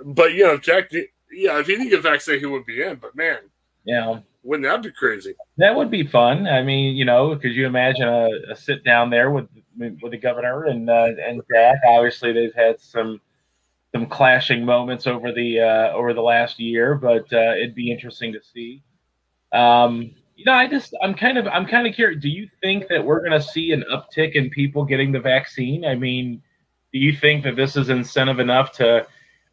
But 0.03 0.33
you 0.33 0.43
know, 0.43 0.55
if 0.55 0.63
Jack. 0.63 0.89
Did, 0.89 1.05
yeah, 1.31 1.59
if 1.59 1.67
he 1.67 1.77
didn't 1.77 1.91
get 1.91 2.03
vaccinated, 2.03 2.41
he 2.41 2.45
would 2.45 2.65
be 2.65 2.83
in. 2.83 2.97
But 2.97 3.15
man, 3.15 3.37
yeah, 3.85 4.19
wouldn't 4.43 4.67
that 4.67 4.83
be 4.83 4.91
crazy? 4.91 5.33
That 5.55 5.73
would 5.73 5.89
be 5.89 6.05
fun. 6.05 6.45
I 6.45 6.61
mean, 6.61 6.97
you 6.97 7.05
know, 7.05 7.33
could 7.37 7.55
you 7.55 7.65
imagine 7.65 8.09
a, 8.09 8.27
a 8.49 8.55
sit 8.57 8.83
down 8.83 9.09
there 9.09 9.31
with 9.31 9.47
with 9.77 10.11
the 10.11 10.17
governor 10.17 10.65
and 10.65 10.89
uh, 10.89 11.11
and 11.25 11.41
Jack? 11.49 11.77
Obviously, 11.87 12.33
they've 12.33 12.53
had 12.53 12.81
some 12.81 13.21
some 13.93 14.07
clashing 14.07 14.63
moments 14.65 15.07
over 15.07 15.31
the 15.31 15.59
uh, 15.59 15.91
over 15.93 16.13
the 16.13 16.21
last 16.21 16.59
year, 16.59 16.95
but 16.95 17.31
uh, 17.33 17.55
it'd 17.55 17.75
be 17.75 17.91
interesting 17.91 18.33
to 18.33 18.39
see. 18.53 18.83
Um, 19.51 20.11
you 20.35 20.45
know, 20.45 20.53
I 20.53 20.67
just 20.67 20.95
I'm 21.03 21.13
kind 21.13 21.37
of 21.37 21.47
I'm 21.47 21.65
kind 21.65 21.85
of 21.85 21.93
curious. 21.93 22.21
Do 22.21 22.29
you 22.29 22.49
think 22.61 22.87
that 22.87 23.03
we're 23.03 23.19
going 23.19 23.39
to 23.39 23.41
see 23.41 23.71
an 23.71 23.83
uptick 23.91 24.33
in 24.33 24.49
people 24.49 24.85
getting 24.85 25.11
the 25.11 25.19
vaccine? 25.19 25.85
I 25.85 25.95
mean, 25.95 26.41
do 26.93 26.99
you 26.99 27.15
think 27.15 27.43
that 27.43 27.55
this 27.55 27.75
is 27.75 27.89
incentive 27.89 28.39
enough 28.39 28.71
to? 28.73 29.05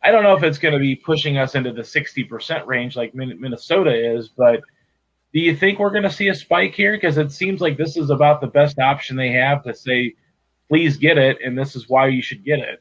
I 0.03 0.13
don't 0.13 0.23
know 0.23 0.37
if 0.37 0.45
it's 0.45 0.59
going 0.59 0.75
to 0.75 0.81
be 0.81 0.95
pushing 0.95 1.39
us 1.39 1.57
into 1.57 1.73
the 1.73 1.83
60% 1.83 2.67
range 2.67 2.95
like 2.95 3.17
Minnesota 3.17 3.93
is, 3.93 4.29
but 4.29 4.61
do 5.33 5.41
you 5.41 5.57
think 5.57 5.81
we're 5.81 5.91
going 5.91 6.05
to 6.05 6.11
see 6.11 6.29
a 6.29 6.35
spike 6.35 6.73
here? 6.73 6.93
Because 6.93 7.19
it 7.19 7.33
seems 7.33 7.61
like 7.61 7.77
this 7.77 7.97
is 7.97 8.11
about 8.11 8.41
the 8.41 8.47
best 8.47 8.79
option 8.79 9.17
they 9.17 9.33
have 9.33 9.65
to 9.65 9.75
say, 9.75 10.15
please 10.69 10.97
get 10.97 11.19
it, 11.19 11.39
and 11.45 11.59
this 11.59 11.75
is 11.75 11.89
why 11.89 12.07
you 12.07 12.23
should 12.23 12.45
get 12.45 12.61
it. 12.61 12.81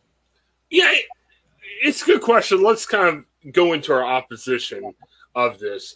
Yeah, 0.70 0.92
it's 1.82 2.04
a 2.04 2.06
good 2.06 2.22
question. 2.22 2.64
Let's 2.64 2.86
kind 2.86 3.26
of 3.46 3.54
go 3.54 3.74
into 3.74 3.94
our 3.94 4.06
opposition 4.06 4.94
of 5.36 5.60
this. 5.60 5.96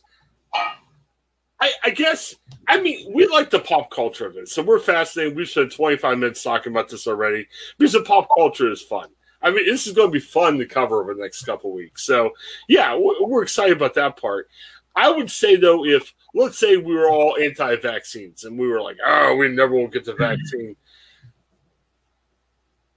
I, 0.53 1.71
I, 1.85 1.89
guess 1.91 2.35
I 2.67 2.81
mean 2.81 3.13
we 3.13 3.27
like 3.27 3.49
the 3.49 3.59
pop 3.59 3.91
culture 3.91 4.25
of 4.25 4.35
it, 4.35 4.49
so 4.49 4.63
we're 4.63 4.79
fascinated. 4.79 5.35
We've 5.35 5.47
spent 5.47 5.71
25 5.71 6.17
minutes 6.17 6.43
talking 6.43 6.73
about 6.73 6.89
this 6.89 7.07
already 7.07 7.47
because 7.77 7.93
the 7.93 8.01
pop 8.01 8.27
culture 8.35 8.71
is 8.71 8.81
fun. 8.81 9.09
I 9.43 9.49
mean, 9.49 9.65
this 9.65 9.87
is 9.87 9.93
going 9.93 10.09
to 10.09 10.13
be 10.13 10.19
fun 10.19 10.57
to 10.59 10.65
cover 10.65 11.01
over 11.01 11.13
the 11.15 11.21
next 11.21 11.43
couple 11.43 11.71
weeks. 11.73 12.03
So, 12.03 12.31
yeah, 12.67 12.95
we're 12.95 13.41
excited 13.41 13.75
about 13.75 13.95
that 13.95 14.17
part. 14.17 14.47
I 14.95 15.09
would 15.09 15.31
say 15.31 15.55
though, 15.55 15.85
if 15.85 16.13
let's 16.33 16.59
say 16.59 16.77
we 16.77 16.93
were 16.93 17.09
all 17.09 17.37
anti-vaccines 17.37 18.43
and 18.43 18.59
we 18.59 18.67
were 18.67 18.81
like, 18.81 18.97
"Oh, 19.05 19.35
we 19.35 19.47
never 19.47 19.73
will 19.73 19.87
get 19.87 20.03
the 20.03 20.13
vaccine," 20.19 20.75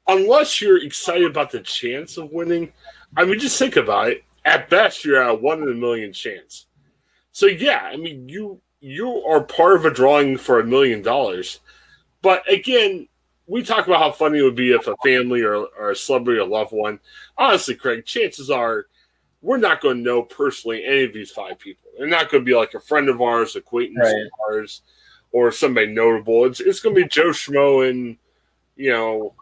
unless 0.07 0.61
you're 0.61 0.83
excited 0.83 1.27
about 1.27 1.51
the 1.51 1.61
chance 1.61 2.17
of 2.17 2.33
winning, 2.33 2.73
I 3.17 3.25
mean, 3.25 3.38
just 3.38 3.59
think 3.59 3.77
about 3.77 4.09
it. 4.09 4.25
At 4.45 4.69
best, 4.69 5.05
you're 5.05 5.23
at 5.23 5.31
a 5.31 5.35
one 5.35 5.62
in 5.62 5.71
a 5.71 5.75
million 5.75 6.12
chance. 6.12 6.67
So 7.33 7.47
yeah, 7.47 7.83
I 7.83 7.97
mean, 7.97 8.29
you 8.29 8.61
you 8.81 9.23
are 9.27 9.43
part 9.43 9.77
of 9.77 9.87
a 9.87 9.90
drawing 9.90 10.37
for 10.37 10.61
a 10.61 10.67
million 10.67 11.01
dollars. 11.01 11.61
But 12.21 12.51
again, 12.53 13.09
we 13.47 13.62
talk 13.62 13.87
about 13.87 14.01
how 14.01 14.12
funny 14.12 14.38
it 14.38 14.43
would 14.43 14.55
be 14.55 14.73
if 14.73 14.87
a 14.87 14.97
family 15.03 15.43
or, 15.43 15.67
or 15.79 15.90
a 15.90 15.97
celebrity 15.97 16.40
or 16.40 16.47
loved 16.47 16.73
one. 16.73 17.01
Honestly, 17.37 17.75
Craig, 17.75 18.05
chances 18.05 18.51
are 18.51 18.87
we're 19.43 19.59
not 19.59 19.81
going 19.81 19.99
to 19.99 20.03
know 20.03 20.23
personally 20.23 20.85
any 20.85 21.05
of 21.05 21.12
these 21.12 21.31
five 21.31 21.59
people. 21.59 21.90
They're 21.99 22.07
not 22.07 22.31
going 22.31 22.43
to 22.43 22.47
be 22.47 22.55
like 22.55 22.75
a 22.75 22.81
friend 22.81 23.09
of 23.09 23.21
ours, 23.21 23.57
acquaintance 23.57 23.99
right. 24.03 24.27
of 24.27 24.31
ours, 24.49 24.83
or 25.33 25.51
somebody 25.51 25.88
notable. 25.88 26.47
It's 26.47 26.61
it's 26.61 26.81
going 26.81 26.95
to 26.95 27.03
be 27.03 27.09
Joe 27.09 27.31
Schmo 27.31 27.88
and 27.88 28.17
you 28.77 28.90
know 28.90 29.35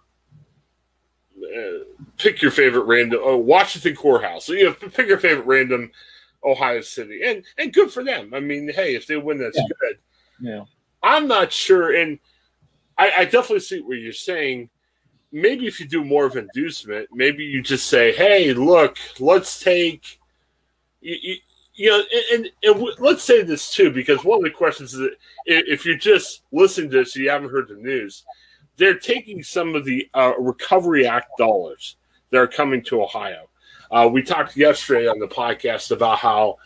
Uh, 1.55 1.85
pick 2.17 2.41
your 2.41 2.51
favorite 2.51 2.85
random 2.85 3.21
oh, 3.23 3.37
Washington 3.37 3.95
Court 3.95 4.23
House. 4.23 4.47
So 4.47 4.53
you 4.53 4.65
know, 4.65 4.73
pick 4.73 5.07
your 5.07 5.19
favorite 5.19 5.47
random 5.47 5.91
Ohio 6.45 6.81
City, 6.81 7.21
and 7.25 7.45
and 7.59 7.73
good 7.73 7.91
for 7.91 8.03
them. 8.03 8.33
I 8.35 8.41
mean, 8.41 8.71
hey, 8.73 8.95
if 8.95 9.07
they 9.07 9.17
win, 9.17 9.39
that's 9.39 9.57
yeah. 9.57 9.65
good. 9.81 9.99
Yeah, 10.41 10.65
I'm 11.03 11.29
not 11.29 11.53
sure, 11.53 11.95
and 11.95 12.19
I, 12.99 13.13
I 13.19 13.25
definitely 13.25 13.61
see 13.61 13.81
what 13.81 13.99
you're 13.99 14.13
saying. 14.13 14.71
Maybe 15.31 15.67
if 15.67 15.81
you 15.81 15.87
do 15.87 16.05
more 16.05 16.27
of 16.27 16.37
inducement, 16.37 17.09
maybe 17.13 17.45
you 17.45 17.63
just 17.63 17.87
say, 17.89 18.13
"Hey, 18.13 18.53
look, 18.55 18.99
let's 19.21 19.61
take." 19.61 20.19
You, 21.01 21.17
you, 21.21 21.37
you 21.75 21.91
know, 21.91 22.03
and, 22.33 22.47
and, 22.63 22.77
and, 22.77 22.89
let's 23.01 23.25
say 23.25 23.43
this 23.43 23.73
too, 23.73 23.91
because 23.91 24.25
one 24.25 24.39
of 24.39 24.45
the 24.45 24.51
questions 24.51 24.95
is 24.95 25.11
if 25.47 25.87
you're 25.87 25.97
just 25.97 26.43
listening 26.53 26.91
to 26.91 26.99
this, 26.99 27.17
you 27.17 27.31
haven't 27.31 27.51
heard 27.51 27.69
the 27.69 27.75
news 27.75 28.25
they're 28.77 28.99
taking 28.99 29.43
some 29.43 29.75
of 29.75 29.85
the 29.85 30.09
uh, 30.15 30.33
Recovery 30.39 31.07
Act 31.07 31.31
dollars 31.39 31.97
that 32.31 32.39
are 32.39 32.47
coming 32.47 32.83
to 32.85 33.03
Ohio. 33.03 33.49
Uh, 33.91 34.09
we 34.11 34.23
talked 34.23 34.57
yesterday 34.57 35.07
on 35.07 35.19
the 35.19 35.29
podcast 35.29 35.91
about 35.91 36.19
how, 36.19 36.57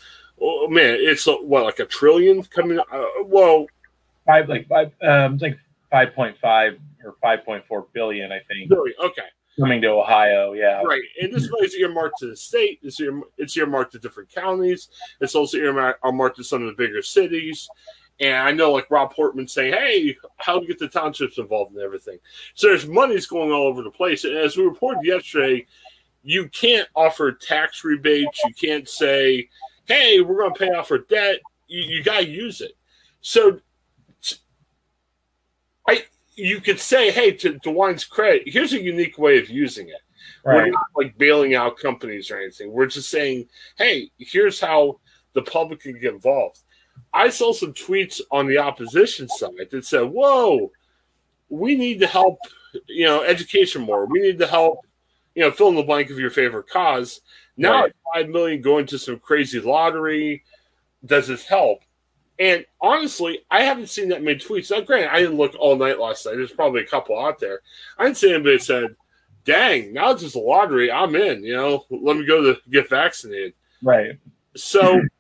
oh, 0.41 0.69
man, 0.69 0.97
it's 0.99 1.27
what 1.27 1.65
like 1.65 1.81
a 1.81 1.87
trillion 1.87 2.43
coming. 2.45 2.79
Uh, 2.79 3.05
well, 3.25 3.67
five 4.25 4.49
like 4.49 4.69
five, 4.69 4.93
um, 5.03 5.37
like 5.39 5.59
five 5.91 6.15
point 6.15 6.37
five 6.39 6.79
or 7.05 7.17
five 7.21 7.45
point 7.45 7.65
four 7.67 7.87
billion, 7.93 8.31
I 8.31 8.41
think. 8.49 8.69
Billion, 8.69 8.97
okay. 9.03 9.23
Coming 9.59 9.81
to 9.81 9.89
Ohio, 9.89 10.53
yeah. 10.53 10.83
Right, 10.83 11.01
and 11.23 11.33
this 11.33 11.51
money 11.51 11.65
is 11.65 11.75
earmarked 11.75 12.19
to 12.19 12.27
the 12.27 12.37
state. 12.37 12.79
It's, 12.83 13.01
earmarked, 13.01 13.33
it's 13.39 13.57
earmarked 13.57 13.93
to 13.93 13.99
different 13.99 14.29
counties. 14.29 14.91
It's 15.21 15.35
also 15.35 15.57
earmarked 15.57 16.37
to 16.37 16.45
some 16.45 16.61
of 16.63 16.69
the 16.69 16.75
bigger 16.75 17.01
cities. 17.01 17.67
And 18.19 18.37
I 18.37 18.53
know 18.53 18.73
like 18.73 18.91
Rob 18.91 19.13
Portman 19.13 19.47
saying, 19.47 19.75
hey, 19.75 20.17
how 20.39 20.59
to 20.59 20.67
get 20.67 20.79
the 20.79 20.89
townships 20.89 21.39
involved 21.39 21.77
in 21.77 21.83
everything. 21.83 22.19
So 22.55 22.69
there's 22.69 22.87
monies 22.87 23.27
going 23.27 23.53
all 23.53 23.67
over 23.67 23.83
the 23.83 23.91
place. 23.91 24.25
And 24.25 24.37
as 24.37 24.57
we 24.57 24.65
reported 24.65 25.05
yesterday, 25.05 25.67
you 26.23 26.49
can't 26.49 26.89
offer 26.97 27.33
tax 27.33 27.85
rebates. 27.85 28.43
You 28.45 28.55
can't 28.55 28.89
say, 28.89 29.49
hey, 29.85 30.21
we're 30.23 30.39
going 30.39 30.55
to 30.55 30.59
pay 30.59 30.71
off 30.71 30.91
our 30.91 30.99
debt. 30.99 31.41
You, 31.69 31.83
you 31.83 32.03
got 32.03 32.21
to 32.21 32.29
use 32.29 32.63
it. 32.63 32.73
So 33.21 33.61
I, 35.87 36.05
you 36.35 36.61
could 36.61 36.81
say, 36.81 37.11
hey, 37.11 37.33
to 37.33 37.59
DeWine's 37.59 38.05
credit, 38.05 38.43
here's 38.47 38.73
a 38.73 38.83
unique 38.83 39.19
way 39.19 39.39
of 39.39 39.51
using 39.51 39.89
it. 39.89 40.01
Right. 40.45 40.57
We're 40.57 40.71
not 40.71 40.87
like 40.97 41.19
bailing 41.19 41.55
out 41.55 41.79
companies 41.79 42.31
or 42.31 42.39
anything. 42.39 42.73
We're 42.73 42.87
just 42.87 43.11
saying, 43.11 43.49
hey, 43.77 44.11
here's 44.17 44.59
how 44.59 45.01
the 45.35 45.43
public 45.43 45.81
can 45.81 46.01
get 46.01 46.15
involved. 46.15 46.61
I 47.17 47.31
saw 47.31 47.53
some 47.53 47.73
tweets 47.73 48.21
on 48.31 48.47
the 48.47 48.59
opposition 48.59 49.27
side 49.29 49.71
that 49.71 49.87
said, 49.87 50.03
"Whoa, 50.03 50.71
we 51.49 51.75
need 51.75 51.99
to 52.01 52.07
help, 52.07 52.39
you 52.87 53.07
know, 53.07 53.23
education 53.23 53.83
more. 53.83 54.05
We 54.05 54.21
need 54.21 54.39
to 54.39 54.47
help, 54.47 54.87
you 55.35 55.43
know, 55.43 55.51
fill 55.51 55.69
in 55.71 55.77
the 55.77 55.83
blank 55.83 56.11
of 56.11 56.19
your 56.19 56.31
favorite 56.31 56.69
cause." 56.69 57.23
Now, 57.57 57.85
right. 57.85 57.93
five 58.15 58.29
million 58.29 58.61
going 58.61 58.85
to 58.87 58.99
some 58.99 59.19
crazy 59.19 59.61
lottery. 59.61 60.45
Does 61.07 61.29
this 61.29 61.47
help? 61.47 61.81
And 62.39 62.67
honestly, 62.83 63.41
I 63.51 63.63
haven't 63.63 63.89
seen 63.89 64.11
that 64.11 64.23
many 64.23 64.39
tweets. 64.39 64.71
Now, 64.71 64.83
granted, 64.83 65.11
I 65.11 65.21
didn't 65.21 65.39
look 65.39 65.55
all 65.59 65.75
night 65.75 65.99
last 65.99 66.27
night. 66.27 66.37
There's 66.37 66.53
probably 66.53 66.83
a 66.83 66.87
couple 66.87 67.19
out 67.19 67.39
there. 67.39 67.61
I 67.97 68.05
didn't 68.05 68.19
see 68.19 68.35
anybody 68.35 68.59
said, 68.59 68.95
"Dang, 69.47 69.95
now 69.95 70.11
it's 70.11 70.23
just 70.23 70.37
a 70.37 70.41
lottery. 70.41 70.93
I'm 70.93 71.17
in." 71.17 71.43
You 71.43 71.57
know, 71.57 71.87
let 71.89 72.19
me 72.19 72.27
go 72.27 72.43
to 72.43 72.61
get 72.71 72.91
vaccinated. 72.91 73.55
Right. 73.83 74.19
So 74.55 75.01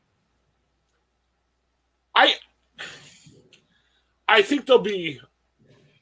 I 2.16 2.34
I 4.26 4.42
think 4.42 4.66
there'll 4.66 4.82
be 4.82 5.20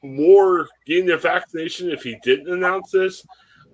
more 0.01 0.67
getting 0.85 1.05
their 1.05 1.17
vaccination 1.17 1.91
if 1.91 2.03
he 2.03 2.17
didn't 2.23 2.51
announce 2.51 2.91
this. 2.91 3.25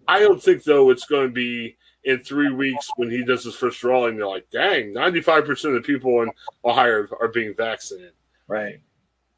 I 0.07 0.19
don't 0.19 0.41
think 0.41 0.63
though 0.63 0.89
it's 0.89 1.05
going 1.05 1.27
to 1.27 1.33
be 1.33 1.77
in 2.03 2.19
three 2.19 2.51
weeks 2.51 2.89
when 2.95 3.11
he 3.11 3.23
does 3.23 3.43
his 3.43 3.55
first 3.55 3.79
drawing. 3.79 4.17
They're 4.17 4.27
like, 4.27 4.49
dang, 4.51 4.93
ninety 4.93 5.21
five 5.21 5.45
percent 5.45 5.75
of 5.75 5.83
the 5.83 5.87
people 5.87 6.21
in 6.23 6.31
Ohio 6.65 7.07
are 7.19 7.27
being 7.27 7.53
vaccinated. 7.55 8.13
Right. 8.47 8.81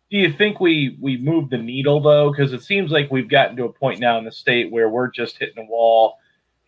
Do 0.10 0.18
you 0.18 0.32
think 0.32 0.60
we 0.60 0.98
we 1.02 1.18
move 1.18 1.50
the 1.50 1.58
needle 1.58 2.00
though? 2.00 2.32
Because 2.32 2.54
it 2.54 2.64
seems 2.64 2.92
like 2.92 3.12
we've 3.12 3.30
gotten 3.30 3.58
to 3.58 3.66
a 3.66 3.74
point 3.74 4.00
now 4.00 4.18
in 4.18 4.26
the 4.26 4.32
state 4.32 4.72
where 4.72 4.90
we're 4.90 5.12
just 5.12 5.38
hitting 5.38 5.66
a 5.66 5.70
wall, 5.70 6.18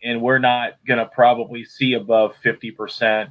and 0.03 0.21
we're 0.21 0.39
not 0.39 0.73
going 0.85 0.99
to 0.99 1.05
probably 1.05 1.63
see 1.63 1.93
above 1.93 2.35
fifty 2.43 2.71
percent. 2.71 3.29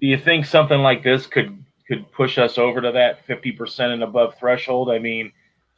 Do 0.00 0.06
you 0.06 0.18
think 0.18 0.44
something 0.46 0.80
like 0.80 1.02
this 1.02 1.26
could 1.26 1.64
could 1.92 2.10
push 2.12 2.38
us 2.38 2.56
over 2.56 2.80
to 2.80 2.92
that 2.92 3.26
50% 3.26 3.80
and 3.92 4.02
above 4.02 4.34
threshold. 4.38 4.90
I 4.90 4.98
mean, 4.98 5.32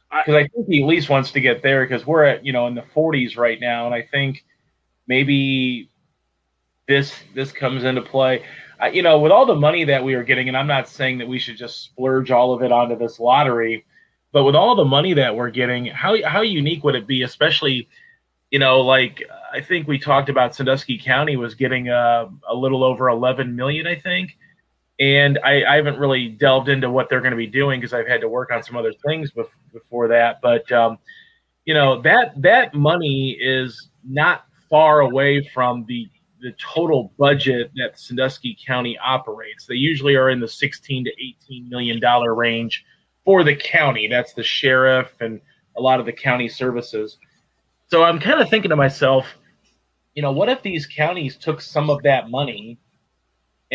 because 0.09 0.35
I, 0.35 0.47
think 0.47 0.67
he 0.69 0.81
at 0.81 0.87
least 0.87 1.09
wants 1.09 1.31
to 1.31 1.41
get 1.41 1.61
there 1.61 1.85
because 1.85 2.07
we're 2.07 2.23
at, 2.23 2.45
you 2.45 2.53
know, 2.53 2.67
in 2.67 2.75
the 2.75 2.83
40s 2.95 3.37
right 3.37 3.59
now. 3.59 3.85
And 3.85 3.93
I 3.93 4.01
think 4.01 4.45
maybe 5.07 5.89
this 6.87 7.13
this 7.33 7.51
comes 7.51 7.83
into 7.83 8.01
play. 8.01 8.45
Uh, 8.81 8.87
you 8.87 9.01
know, 9.01 9.19
with 9.19 9.31
all 9.31 9.45
the 9.45 9.55
money 9.55 9.83
that 9.85 10.03
we 10.03 10.13
are 10.13 10.23
getting, 10.23 10.47
and 10.47 10.55
I'm 10.55 10.67
not 10.67 10.87
saying 10.87 11.17
that 11.17 11.27
we 11.27 11.37
should 11.37 11.57
just 11.57 11.83
splurge 11.83 12.31
all 12.31 12.53
of 12.53 12.61
it 12.61 12.71
onto 12.71 12.97
this 12.97 13.19
lottery, 13.19 13.85
But 14.31 14.43
with 14.43 14.55
all 14.55 14.75
the 14.75 14.85
money 14.85 15.13
that 15.13 15.35
we're 15.35 15.49
getting, 15.49 15.85
how 15.87 16.15
how 16.25 16.41
unique 16.41 16.83
would 16.85 16.95
it 16.95 17.07
be, 17.07 17.23
especially, 17.23 17.89
you 18.51 18.59
know, 18.59 18.81
like 18.81 19.21
I 19.53 19.59
think 19.59 19.87
we 19.87 19.99
talked 19.99 20.29
about 20.29 20.55
Sandusky 20.55 20.97
County 20.97 21.35
was 21.35 21.55
getting 21.55 21.89
a, 21.89 22.29
a 22.47 22.55
little 22.55 22.83
over 22.83 23.09
11 23.09 23.55
million, 23.55 23.87
I 23.87 23.95
think. 23.95 24.37
And 24.99 25.39
I, 25.43 25.63
I 25.65 25.75
haven't 25.75 25.99
really 25.99 26.29
delved 26.29 26.69
into 26.69 26.89
what 26.89 27.09
they're 27.09 27.21
going 27.21 27.31
to 27.31 27.37
be 27.37 27.47
doing 27.47 27.81
because 27.81 27.93
I've 27.93 28.07
had 28.07 28.21
to 28.21 28.29
work 28.29 28.51
on 28.51 28.63
some 28.63 28.77
other 28.77 28.93
things 29.05 29.31
before 29.73 30.07
that. 30.07 30.39
But 30.41 30.71
um, 30.71 30.97
you 31.65 31.73
know 31.73 32.01
that 32.01 32.39
that 32.41 32.73
money 32.73 33.37
is 33.39 33.89
not 34.07 34.45
far 34.69 35.01
away 35.01 35.47
from 35.53 35.85
the 35.87 36.09
the 36.41 36.53
total 36.53 37.11
budget 37.17 37.71
that 37.75 37.99
Sandusky 37.99 38.55
County 38.65 38.97
operates. 38.99 39.65
They 39.65 39.75
usually 39.75 40.15
are 40.15 40.29
in 40.29 40.39
the 40.39 40.47
16 40.47 41.05
to 41.05 41.11
18 41.11 41.67
million 41.69 41.99
dollar 41.99 42.35
range 42.35 42.85
for 43.23 43.43
the 43.43 43.55
county. 43.55 44.07
That's 44.07 44.33
the 44.33 44.43
sheriff 44.43 45.13
and 45.21 45.41
a 45.75 45.81
lot 45.81 45.99
of 45.99 46.05
the 46.05 46.13
county 46.13 46.47
services. 46.47 47.17
So 47.87 48.03
I'm 48.03 48.19
kind 48.19 48.39
of 48.41 48.49
thinking 48.49 48.69
to 48.69 48.75
myself, 48.75 49.25
you 50.13 50.21
know, 50.21 50.31
what 50.31 50.49
if 50.49 50.61
these 50.61 50.85
counties 50.85 51.35
took 51.35 51.61
some 51.61 51.89
of 51.89 52.03
that 52.03 52.29
money 52.29 52.77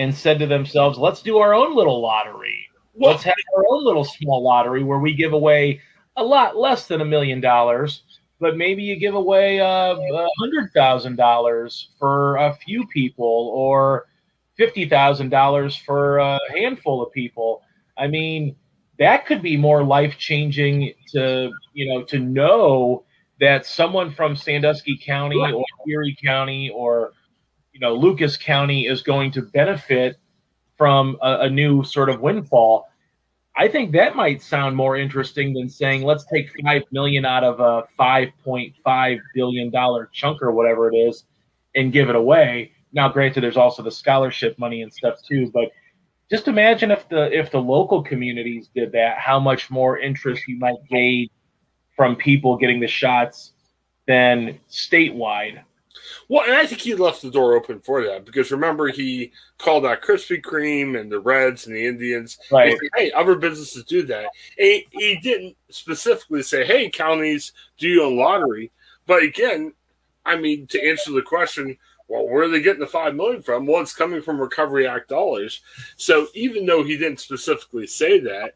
and 0.00 0.14
said 0.14 0.38
to 0.38 0.46
themselves, 0.46 0.96
let's 0.96 1.20
do 1.20 1.36
our 1.38 1.52
own 1.54 1.76
little 1.76 2.00
lottery. 2.00 2.66
Let's 2.94 3.22
have 3.22 3.34
our 3.54 3.64
own 3.70 3.84
little 3.84 4.04
small 4.04 4.42
lottery 4.42 4.82
where 4.82 4.98
we 4.98 5.12
give 5.14 5.34
away 5.34 5.80
a 6.16 6.24
lot 6.24 6.56
less 6.56 6.86
than 6.86 7.02
a 7.02 7.04
million 7.04 7.38
dollars, 7.38 8.02
but 8.40 8.56
maybe 8.56 8.82
you 8.82 8.96
give 8.96 9.14
away 9.14 9.60
uh, 9.60 9.94
a 9.94 10.28
hundred 10.38 10.72
thousand 10.72 11.16
dollars 11.16 11.90
for 11.98 12.36
a 12.36 12.54
few 12.54 12.86
people 12.86 13.52
or 13.54 14.06
fifty 14.56 14.88
thousand 14.88 15.28
dollars 15.28 15.76
for 15.76 16.16
a 16.18 16.38
handful 16.50 17.02
of 17.02 17.12
people. 17.12 17.62
I 17.98 18.06
mean, 18.06 18.56
that 18.98 19.26
could 19.26 19.42
be 19.42 19.56
more 19.56 19.84
life 19.84 20.16
changing 20.16 20.94
to 21.12 21.52
you 21.74 21.92
know 21.92 22.02
to 22.04 22.18
know 22.18 23.04
that 23.38 23.66
someone 23.66 24.12
from 24.12 24.34
Sandusky 24.34 24.98
County 24.98 25.38
or 25.38 25.64
Erie 25.86 26.16
County 26.22 26.70
or 26.70 27.12
you 27.80 27.86
know 27.86 27.94
Lucas 27.94 28.36
County 28.36 28.86
is 28.86 29.02
going 29.02 29.30
to 29.32 29.42
benefit 29.42 30.16
from 30.76 31.16
a, 31.22 31.40
a 31.40 31.50
new 31.50 31.82
sort 31.82 32.10
of 32.10 32.20
windfall 32.20 32.90
I 33.56 33.68
think 33.68 33.92
that 33.92 34.14
might 34.14 34.42
sound 34.42 34.76
more 34.76 34.96
interesting 34.96 35.52
than 35.52 35.68
saying 35.68 36.02
let's 36.02 36.24
take 36.24 36.50
five 36.62 36.82
million 36.92 37.24
out 37.24 37.44
of 37.44 37.60
a 37.60 37.86
five 37.96 38.28
point 38.44 38.74
five 38.84 39.18
billion 39.34 39.70
dollar 39.70 40.08
chunk 40.12 40.40
or 40.40 40.52
whatever 40.52 40.88
it 40.90 40.96
is 40.96 41.24
and 41.74 41.92
give 41.92 42.08
it 42.08 42.16
away. 42.16 42.72
Now, 42.92 43.08
granted, 43.08 43.42
there's 43.42 43.56
also 43.56 43.82
the 43.82 43.90
scholarship 43.90 44.58
money 44.58 44.82
and 44.82 44.92
stuff 44.92 45.16
too, 45.26 45.50
but 45.52 45.70
just 46.30 46.48
imagine 46.48 46.90
if 46.90 47.08
the 47.08 47.36
if 47.36 47.50
the 47.50 47.60
local 47.60 48.02
communities 48.02 48.70
did 48.74 48.92
that, 48.92 49.18
how 49.18 49.40
much 49.40 49.68
more 49.70 49.98
interest 49.98 50.46
you 50.46 50.58
might 50.58 50.78
gain 50.88 51.28
from 51.96 52.16
people 52.16 52.56
getting 52.56 52.80
the 52.80 52.86
shots 52.86 53.52
than 54.06 54.58
statewide. 54.70 55.62
Well, 56.29 56.44
and 56.44 56.55
I 56.55 56.66
think 56.66 56.81
he 56.81 56.94
left 56.94 57.23
the 57.23 57.31
door 57.31 57.55
open 57.55 57.81
for 57.81 58.05
that 58.05 58.25
because 58.25 58.51
remember 58.51 58.88
he 58.88 59.33
called 59.59 59.87
out 59.87 60.03
Krispy 60.03 60.40
Kreme 60.40 60.99
and 60.99 61.11
the 61.11 61.20
Reds 61.20 61.66
and 61.66 61.75
the 61.75 61.87
Indians. 61.87 62.38
Right. 62.51 62.73
Said, 62.73 62.88
hey, 62.96 63.12
other 63.12 63.35
businesses 63.35 63.85
do 63.85 64.03
that. 64.05 64.27
He, 64.57 64.87
he, 64.90 65.16
didn't 65.23 65.57
specifically 65.70 66.42
say, 66.42 66.64
"Hey, 66.64 66.88
counties, 66.88 67.53
do 67.79 67.88
you 67.88 68.05
own 68.05 68.16
lottery?" 68.16 68.70
But 69.07 69.23
again, 69.23 69.73
I 70.25 70.37
mean, 70.37 70.66
to 70.68 70.88
answer 70.88 71.12
the 71.12 71.23
question, 71.23 71.77
well, 72.11 72.27
where 72.29 72.42
are 72.42 72.49
they 72.49 72.61
getting 72.61 72.81
the 72.81 72.87
five 72.87 73.14
million 73.14 73.40
from? 73.40 73.66
Well, 73.66 73.81
it's 73.81 73.94
coming 73.94 74.20
from 74.20 74.40
Recovery 74.40 74.87
Act 74.87 75.09
dollars. 75.09 75.61
So 75.96 76.27
even 76.35 76.66
though 76.66 76.83
he 76.83 76.96
didn't 76.96 77.20
specifically 77.20 77.87
say 77.87 78.18
that, 78.20 78.55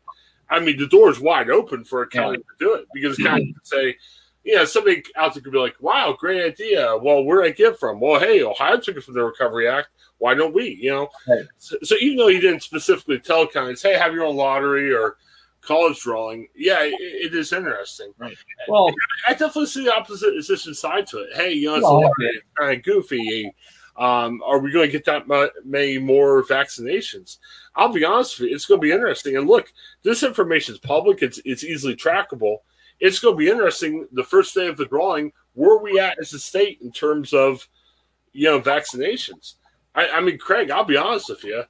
I 0.51 0.61
mean, 0.61 0.77
the 0.77 0.89
door 0.89 1.11
is 1.11 1.21
wide 1.21 1.51
open 1.51 1.85
for 1.85 2.03
a 2.03 2.09
county 2.09 2.39
yeah. 2.39 2.45
to 2.59 2.65
do 2.65 2.75
it 2.75 2.87
because 2.93 3.17
county 3.17 3.53
can 3.53 3.65
say 3.65 3.97
you 4.45 4.55
know, 4.55 4.65
somebody 4.65 5.03
out 5.17 5.35
there 5.35 5.43
could 5.43 5.53
be 5.53 5.59
like, 5.59 5.77
wow, 5.81 6.15
great 6.19 6.45
idea. 6.45 6.97
Well, 6.97 7.25
where 7.25 7.43
did 7.43 7.53
I 7.53 7.57
get 7.57 7.79
from? 7.79 7.99
Well, 7.99 8.21
hey, 8.21 8.43
Ohio 8.43 8.79
took 8.79 8.97
it 8.97 9.03
from 9.03 9.15
the 9.15 9.25
Recovery 9.25 9.69
Act. 9.69 9.89
Why 10.19 10.35
don't 10.35 10.55
we? 10.55 10.79
You 10.81 10.91
know, 10.91 11.09
right. 11.27 11.45
so, 11.59 11.77
so, 11.83 11.97
even 12.01 12.19
though 12.19 12.29
he 12.29 12.41
didn't 12.41 12.63
specifically 12.63 13.19
tell 13.19 13.47
counties, 13.47 13.83
hey, 13.83 13.95
have 13.95 14.13
your 14.13 14.25
own 14.25 14.37
lottery 14.37 14.95
or 14.95 15.17
college 15.63 16.01
drawing, 16.01 16.47
yeah, 16.55 16.83
it, 16.83 16.95
it 17.01 17.35
is 17.35 17.53
interesting. 17.53 18.13
Right. 18.19 18.37
Well, 18.69 18.93
I 19.27 19.33
definitely 19.33 19.67
see 19.67 19.85
the 19.85 19.95
opposition 19.95 20.75
side 20.75 21.07
to 21.09 21.19
it. 21.21 21.31
Hey, 21.35 21.53
you 21.55 21.69
know, 21.69 21.77
it's 21.77 21.83
well, 21.83 22.03
lottery, 22.03 22.43
kind 22.57 22.79
of 22.79 22.85
goofy. 22.85 23.51
Um, 23.97 24.43
are 24.45 24.59
we 24.59 24.73
going 24.73 24.89
to 24.89 24.93
get 24.93 25.05
that 25.07 25.27
many 25.65 25.99
more 25.99 26.45
vaccinations? 26.45 27.39
I'll 27.77 27.93
be 27.93 28.05
honest 28.05 28.39
with 28.39 28.51
you, 28.51 28.55
it's 28.55 28.67
going 28.67 28.81
to 28.81 28.85
be 28.85 28.93
interesting. 28.93 29.37
And 29.37 29.47
look, 29.47 29.73
this 30.03 30.23
information 30.23 30.75
is 30.75 30.81
public; 30.81 31.23
it's 31.23 31.41
it's 31.45 31.65
easily 31.65 31.97
trackable 31.97 32.59
it's 33.01 33.19
going 33.19 33.35
to 33.35 33.39
be 33.39 33.49
interesting. 33.49 34.07
The 34.13 34.25
first 34.25 34.55
day 34.55 34.69
of 34.69 34.77
the 34.77 34.87
drawing, 34.87 35.33
where 35.55 35.79
we 35.79 35.99
at 35.99 36.19
as 36.19 36.33
a 36.33 36.39
state 36.39 36.79
in 36.83 36.93
terms 36.93 37.33
of 37.33 37.69
you 38.33 38.45
know 38.45 38.61
vaccinations? 38.61 39.55
I, 39.95 40.09
I 40.09 40.21
mean, 40.21 40.39
Craig, 40.39 40.71
I'll 40.71 40.85
be 40.85 40.97
honest 40.97 41.29
with 41.29 41.45
you. 41.45 41.63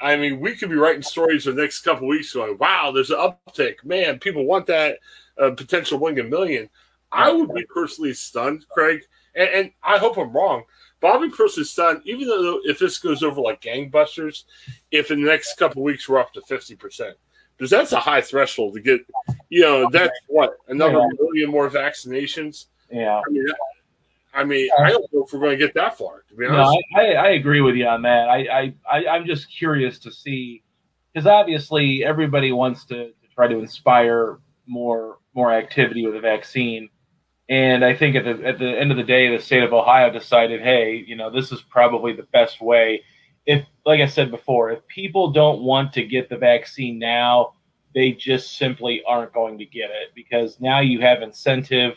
I 0.00 0.16
mean, 0.16 0.40
we 0.40 0.54
could 0.54 0.70
be 0.70 0.76
writing 0.76 1.02
stories 1.02 1.44
the 1.44 1.52
next 1.52 1.80
couple 1.82 2.08
weeks 2.08 2.32
going, 2.32 2.58
"Wow, 2.58 2.92
there's 2.92 3.10
an 3.10 3.18
uptick. 3.18 3.84
Man, 3.84 4.18
people 4.18 4.44
want 4.44 4.66
that 4.66 4.98
uh, 5.40 5.50
potential 5.50 5.98
winning 5.98 6.26
a 6.26 6.28
million. 6.28 6.68
I 7.12 7.30
would 7.30 7.54
be 7.54 7.64
personally 7.72 8.12
stunned, 8.12 8.66
Craig, 8.68 9.02
and, 9.34 9.48
and 9.48 9.70
I 9.82 9.98
hope 9.98 10.16
I'm 10.16 10.32
wrong. 10.32 10.64
I'll 11.02 11.30
personally 11.30 11.66
stunned, 11.66 12.00
even 12.06 12.28
though 12.28 12.60
if 12.64 12.78
this 12.78 12.98
goes 12.98 13.22
over 13.22 13.40
like 13.40 13.60
gangbusters, 13.60 14.44
if 14.90 15.10
in 15.10 15.22
the 15.22 15.30
next 15.30 15.58
couple 15.58 15.82
weeks 15.82 16.08
we're 16.08 16.18
up 16.18 16.32
to 16.32 16.40
fifty 16.42 16.74
percent 16.74 17.16
because 17.56 17.70
that's 17.70 17.92
a 17.92 18.00
high 18.00 18.20
threshold 18.20 18.74
to 18.74 18.80
get. 18.80 19.00
You 19.48 19.62
know, 19.62 19.88
that's 19.90 20.18
what 20.28 20.56
another 20.68 20.98
yeah. 20.98 21.08
million 21.20 21.50
more 21.50 21.70
vaccinations. 21.70 22.66
Yeah. 22.90 23.20
I 23.26 23.30
mean, 23.30 23.46
I, 24.34 24.44
mean, 24.44 24.68
I 24.78 24.90
don't 24.90 25.12
know 25.12 25.24
if 25.24 25.32
we're 25.32 25.40
going 25.40 25.58
to 25.58 25.64
get 25.64 25.74
that 25.74 25.96
far. 25.96 26.24
To 26.28 26.34
be 26.34 26.46
honest, 26.46 26.78
no, 26.96 27.02
I, 27.02 27.12
I 27.12 27.28
agree 27.30 27.60
with 27.60 27.76
you 27.76 27.86
on 27.86 28.02
that. 28.02 28.28
I, 28.28 28.74
I, 28.90 29.00
I 29.00 29.16
am 29.16 29.26
just 29.26 29.48
curious 29.56 29.98
to 30.00 30.12
see 30.12 30.62
because 31.12 31.26
obviously 31.26 32.04
everybody 32.04 32.50
wants 32.50 32.84
to, 32.86 33.06
to 33.06 33.28
try 33.34 33.46
to 33.46 33.58
inspire 33.58 34.38
more 34.66 35.18
more 35.34 35.52
activity 35.52 36.06
with 36.06 36.16
a 36.16 36.20
vaccine. 36.20 36.88
And 37.48 37.84
I 37.84 37.94
think 37.94 38.16
at 38.16 38.24
the 38.24 38.44
at 38.44 38.58
the 38.58 38.68
end 38.68 38.90
of 38.90 38.96
the 38.96 39.04
day, 39.04 39.34
the 39.34 39.42
state 39.42 39.62
of 39.62 39.72
Ohio 39.72 40.10
decided, 40.10 40.62
hey, 40.62 41.04
you 41.06 41.16
know, 41.16 41.30
this 41.30 41.52
is 41.52 41.60
probably 41.62 42.14
the 42.14 42.26
best 42.32 42.60
way 42.60 43.02
if, 43.46 43.66
like 43.84 44.00
I 44.00 44.06
said 44.06 44.30
before, 44.30 44.70
if 44.70 44.86
people 44.86 45.30
don't 45.30 45.62
want 45.62 45.92
to 45.94 46.04
get 46.04 46.28
the 46.28 46.36
vaccine 46.36 46.98
now, 46.98 47.54
they 47.94 48.12
just 48.12 48.56
simply 48.56 49.02
aren't 49.06 49.32
going 49.32 49.58
to 49.58 49.64
get 49.64 49.90
it 49.90 50.10
because 50.14 50.60
now 50.60 50.80
you 50.80 51.00
have 51.00 51.22
incentive 51.22 51.94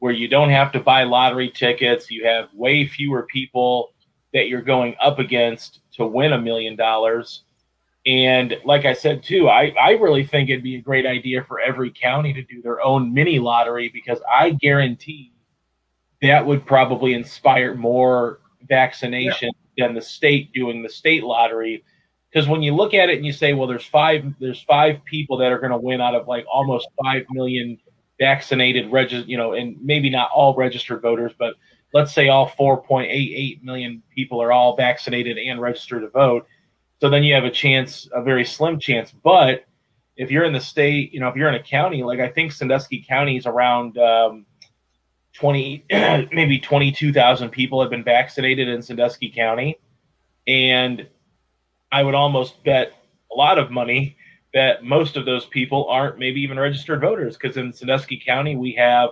where 0.00 0.12
you 0.12 0.26
don't 0.26 0.50
have 0.50 0.72
to 0.72 0.80
buy 0.80 1.04
lottery 1.04 1.48
tickets. 1.48 2.10
You 2.10 2.26
have 2.26 2.48
way 2.54 2.86
fewer 2.86 3.22
people 3.24 3.92
that 4.32 4.48
you're 4.48 4.62
going 4.62 4.96
up 5.00 5.18
against 5.18 5.80
to 5.92 6.06
win 6.06 6.32
a 6.32 6.40
million 6.40 6.74
dollars. 6.74 7.44
And 8.04 8.56
like 8.64 8.84
I 8.84 8.94
said 8.94 9.22
too, 9.22 9.48
I, 9.48 9.72
I 9.80 9.90
really 9.92 10.24
think 10.24 10.50
it'd 10.50 10.64
be 10.64 10.74
a 10.74 10.80
great 10.80 11.06
idea 11.06 11.44
for 11.44 11.60
every 11.60 11.92
county 11.92 12.32
to 12.32 12.42
do 12.42 12.60
their 12.62 12.80
own 12.80 13.14
mini 13.14 13.38
lottery 13.38 13.90
because 13.92 14.18
I 14.28 14.50
guarantee 14.50 15.32
that 16.20 16.44
would 16.44 16.66
probably 16.66 17.14
inspire 17.14 17.74
more 17.74 18.40
vaccination 18.68 19.50
than 19.76 19.94
the 19.94 20.02
state 20.02 20.52
doing 20.52 20.82
the 20.82 20.88
state 20.88 21.22
lottery. 21.22 21.84
Because 22.30 22.48
when 22.48 22.62
you 22.62 22.74
look 22.74 22.94
at 22.94 23.10
it 23.10 23.16
and 23.16 23.26
you 23.26 23.32
say, 23.32 23.52
well, 23.52 23.66
there's 23.66 23.84
five, 23.84 24.24
there's 24.40 24.62
five 24.62 25.04
people 25.04 25.36
that 25.38 25.52
are 25.52 25.58
going 25.58 25.72
to 25.72 25.78
win 25.78 26.00
out 26.00 26.14
of 26.14 26.26
like 26.26 26.46
almost 26.50 26.88
five 27.02 27.24
million 27.30 27.78
vaccinated 28.18 28.90
registered, 28.90 29.28
you 29.28 29.36
know, 29.36 29.52
and 29.52 29.76
maybe 29.82 30.08
not 30.08 30.30
all 30.34 30.54
registered 30.54 31.02
voters, 31.02 31.32
but 31.38 31.54
let's 31.92 32.12
say 32.12 32.28
all 32.28 32.48
4.88 32.48 33.62
million 33.62 34.02
people 34.14 34.42
are 34.42 34.52
all 34.52 34.76
vaccinated 34.76 35.38
and 35.38 35.60
registered 35.60 36.02
to 36.02 36.08
vote. 36.08 36.46
So 37.00 37.10
then 37.10 37.24
you 37.24 37.34
have 37.34 37.44
a 37.44 37.50
chance, 37.50 38.08
a 38.14 38.22
very 38.22 38.44
slim 38.44 38.78
chance. 38.78 39.12
But 39.12 39.64
if 40.16 40.30
you're 40.30 40.44
in 40.44 40.52
the 40.52 40.60
state, 40.60 41.12
you 41.12 41.20
know, 41.20 41.28
if 41.28 41.36
you're 41.36 41.48
in 41.48 41.54
a 41.54 41.62
county, 41.62 42.02
like 42.02 42.20
I 42.20 42.28
think 42.28 42.52
Sandusky 42.52 43.04
County 43.06 43.36
is 43.36 43.46
around 43.46 43.98
um, 43.98 44.46
20, 45.34 45.84
maybe 46.32 46.58
22,000 46.58 47.50
people 47.50 47.80
have 47.80 47.90
been 47.90 48.04
vaccinated 48.04 48.68
in 48.68 48.82
Sandusky 48.82 49.30
County. 49.30 49.78
And 50.46 51.06
I 51.90 52.02
would 52.02 52.14
almost 52.14 52.62
bet 52.64 52.92
a 53.32 53.34
lot 53.34 53.58
of 53.58 53.70
money 53.70 54.16
that 54.54 54.84
most 54.84 55.16
of 55.16 55.24
those 55.24 55.46
people 55.46 55.88
aren't 55.88 56.18
maybe 56.18 56.40
even 56.42 56.58
registered 56.58 57.00
voters 57.00 57.36
because 57.36 57.56
in 57.56 57.72
Sandusky 57.72 58.22
County, 58.24 58.56
we 58.56 58.72
have 58.72 59.10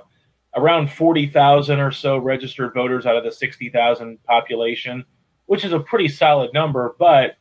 around 0.57 0.91
40,000 0.91 1.81
or 1.81 1.93
so 1.93 2.19
registered 2.19 2.75
voters 2.75 3.07
out 3.07 3.17
of 3.17 3.25
the 3.25 3.33
60,000 3.33 4.23
population, 4.25 5.05
which 5.47 5.65
is 5.65 5.73
a 5.73 5.81
pretty 5.81 6.09
solid 6.09 6.53
number. 6.53 6.95
But 6.99 7.37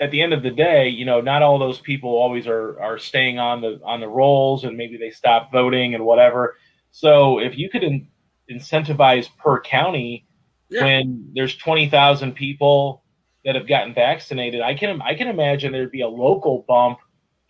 at 0.00 0.10
the 0.10 0.20
end 0.20 0.32
of 0.32 0.42
the 0.42 0.50
day, 0.50 0.88
you 0.88 1.04
know, 1.04 1.20
not 1.20 1.42
all 1.42 1.58
those 1.58 1.80
people 1.80 2.10
always 2.10 2.46
are, 2.46 2.80
are 2.80 2.98
staying 2.98 3.38
on 3.38 3.60
the 3.60 3.80
on 3.84 4.00
the 4.00 4.08
rolls 4.08 4.64
and 4.64 4.76
maybe 4.76 4.96
they 4.96 5.10
stop 5.10 5.52
voting 5.52 5.94
and 5.94 6.04
whatever. 6.04 6.56
So 6.96 7.40
if 7.40 7.58
you 7.58 7.68
could 7.68 7.82
in, 7.82 8.06
incentivize 8.48 9.28
per 9.36 9.60
county 9.60 10.26
yeah. 10.68 10.84
when 10.84 11.28
there's 11.34 11.56
20,000 11.56 12.34
people 12.34 13.02
that 13.44 13.56
have 13.56 13.66
gotten 13.66 13.92
vaccinated, 13.94 14.60
I 14.60 14.74
can 14.74 15.02
I 15.02 15.14
can 15.14 15.26
imagine 15.26 15.72
there'd 15.72 15.90
be 15.90 16.02
a 16.02 16.08
local 16.08 16.64
bump 16.68 17.00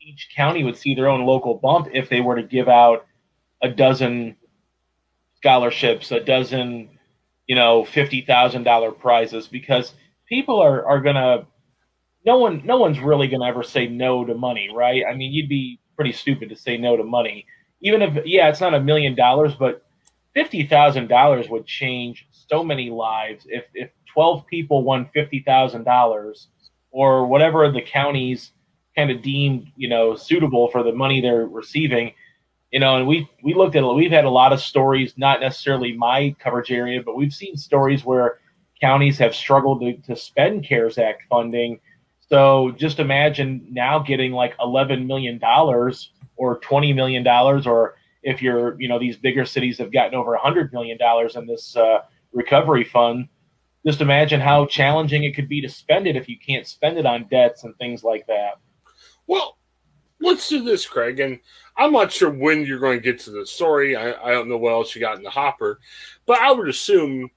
each 0.00 0.28
county 0.34 0.64
would 0.64 0.76
see 0.76 0.94
their 0.94 1.08
own 1.08 1.24
local 1.26 1.54
bump 1.54 1.88
if 1.92 2.08
they 2.08 2.20
were 2.20 2.36
to 2.36 2.42
give 2.42 2.68
out 2.68 3.06
a 3.62 3.68
dozen 3.68 4.36
scholarships, 5.36 6.10
a 6.10 6.20
dozen, 6.20 6.98
you 7.46 7.54
know, 7.54 7.84
fifty 7.84 8.22
thousand 8.22 8.64
dollar 8.64 8.92
prizes 8.92 9.46
because 9.46 9.94
people 10.26 10.60
are 10.60 10.86
are 10.86 11.00
gonna 11.00 11.46
no 12.24 12.38
one 12.38 12.62
no 12.64 12.78
one's 12.78 12.98
really 12.98 13.28
gonna 13.28 13.46
ever 13.46 13.62
say 13.62 13.86
no 13.86 14.24
to 14.24 14.34
money, 14.34 14.70
right? 14.74 15.04
I 15.08 15.14
mean, 15.14 15.32
you'd 15.32 15.48
be 15.48 15.80
pretty 15.96 16.12
stupid 16.12 16.48
to 16.50 16.56
say 16.56 16.76
no 16.76 16.96
to 16.96 17.04
money, 17.04 17.46
even 17.84 18.02
if 18.02 18.26
yeah, 18.26 18.48
it's 18.48 18.60
not 18.60 18.74
a 18.74 18.80
million 18.80 19.14
dollars, 19.14 19.54
but 19.54 19.84
fifty 20.34 20.66
thousand 20.66 21.08
dollars 21.08 21.48
would 21.48 21.66
change 21.66 22.26
so 22.32 22.64
many 22.64 22.90
lives. 22.90 23.46
If 23.48 23.64
if 23.74 23.90
twelve 24.12 24.46
people 24.46 24.82
won 24.82 25.08
fifty 25.14 25.40
thousand 25.40 25.84
dollars 25.84 26.48
or 26.90 27.26
whatever 27.26 27.70
the 27.70 27.82
counties 27.82 28.50
kind 28.96 29.10
of 29.10 29.22
deemed 29.22 29.68
you 29.76 29.88
know 29.88 30.16
suitable 30.16 30.68
for 30.68 30.82
the 30.82 30.92
money 30.92 31.20
they're 31.20 31.46
receiving 31.46 32.12
you 32.70 32.78
know 32.78 32.96
and 32.96 33.08
we 33.08 33.28
we 33.42 33.52
looked 33.52 33.74
at 33.74 33.82
we've 33.82 34.12
had 34.12 34.24
a 34.24 34.30
lot 34.30 34.52
of 34.52 34.60
stories 34.60 35.12
not 35.16 35.40
necessarily 35.40 35.96
my 35.96 36.32
coverage 36.38 36.70
area 36.70 37.02
but 37.04 37.16
we've 37.16 37.32
seen 37.32 37.56
stories 37.56 38.04
where 38.04 38.38
counties 38.84 39.18
have 39.18 39.34
struggled 39.34 39.80
to, 39.80 39.94
to 40.02 40.14
spend 40.14 40.62
cares 40.64 40.98
act 40.98 41.22
funding. 41.30 41.80
So 42.28 42.72
just 42.76 42.98
imagine 42.98 43.66
now 43.70 43.98
getting 43.98 44.32
like 44.32 44.54
11 44.60 45.06
million 45.06 45.38
dollars 45.38 46.10
or 46.36 46.58
20 46.58 46.92
million 46.92 47.22
dollars 47.22 47.66
or 47.66 47.96
if 48.22 48.40
you're 48.42 48.80
you 48.80 48.88
know 48.88 48.98
these 48.98 49.16
bigger 49.16 49.44
cities 49.44 49.78
have 49.78 49.92
gotten 49.92 50.14
over 50.14 50.32
100 50.32 50.72
million 50.72 50.96
dollars 50.98 51.36
in 51.36 51.46
this 51.46 51.76
uh, 51.76 51.98
recovery 52.32 52.84
fund 52.84 53.28
just 53.86 54.00
imagine 54.00 54.40
how 54.40 54.64
challenging 54.66 55.24
it 55.24 55.34
could 55.34 55.48
be 55.48 55.60
to 55.60 55.68
spend 55.68 56.06
it 56.06 56.16
if 56.16 56.28
you 56.28 56.38
can't 56.38 56.66
spend 56.66 56.98
it 56.98 57.06
on 57.06 57.26
debts 57.30 57.64
and 57.64 57.76
things 57.76 58.02
like 58.02 58.26
that 58.26 58.54
well, 59.26 59.58
let's 60.20 60.48
do 60.48 60.62
this, 60.62 60.86
Craig. 60.86 61.20
And 61.20 61.40
I'm 61.76 61.92
not 61.92 62.12
sure 62.12 62.30
when 62.30 62.64
you're 62.64 62.78
going 62.78 62.98
to 62.98 63.02
get 63.02 63.20
to 63.20 63.30
the 63.30 63.46
story. 63.46 63.96
I, 63.96 64.12
I 64.12 64.32
don't 64.32 64.48
know 64.48 64.58
what 64.58 64.72
else 64.72 64.94
you 64.94 65.00
got 65.00 65.16
in 65.16 65.22
the 65.22 65.30
hopper, 65.30 65.80
but 66.26 66.38
I 66.38 66.52
would 66.52 66.68
assume 66.68 67.30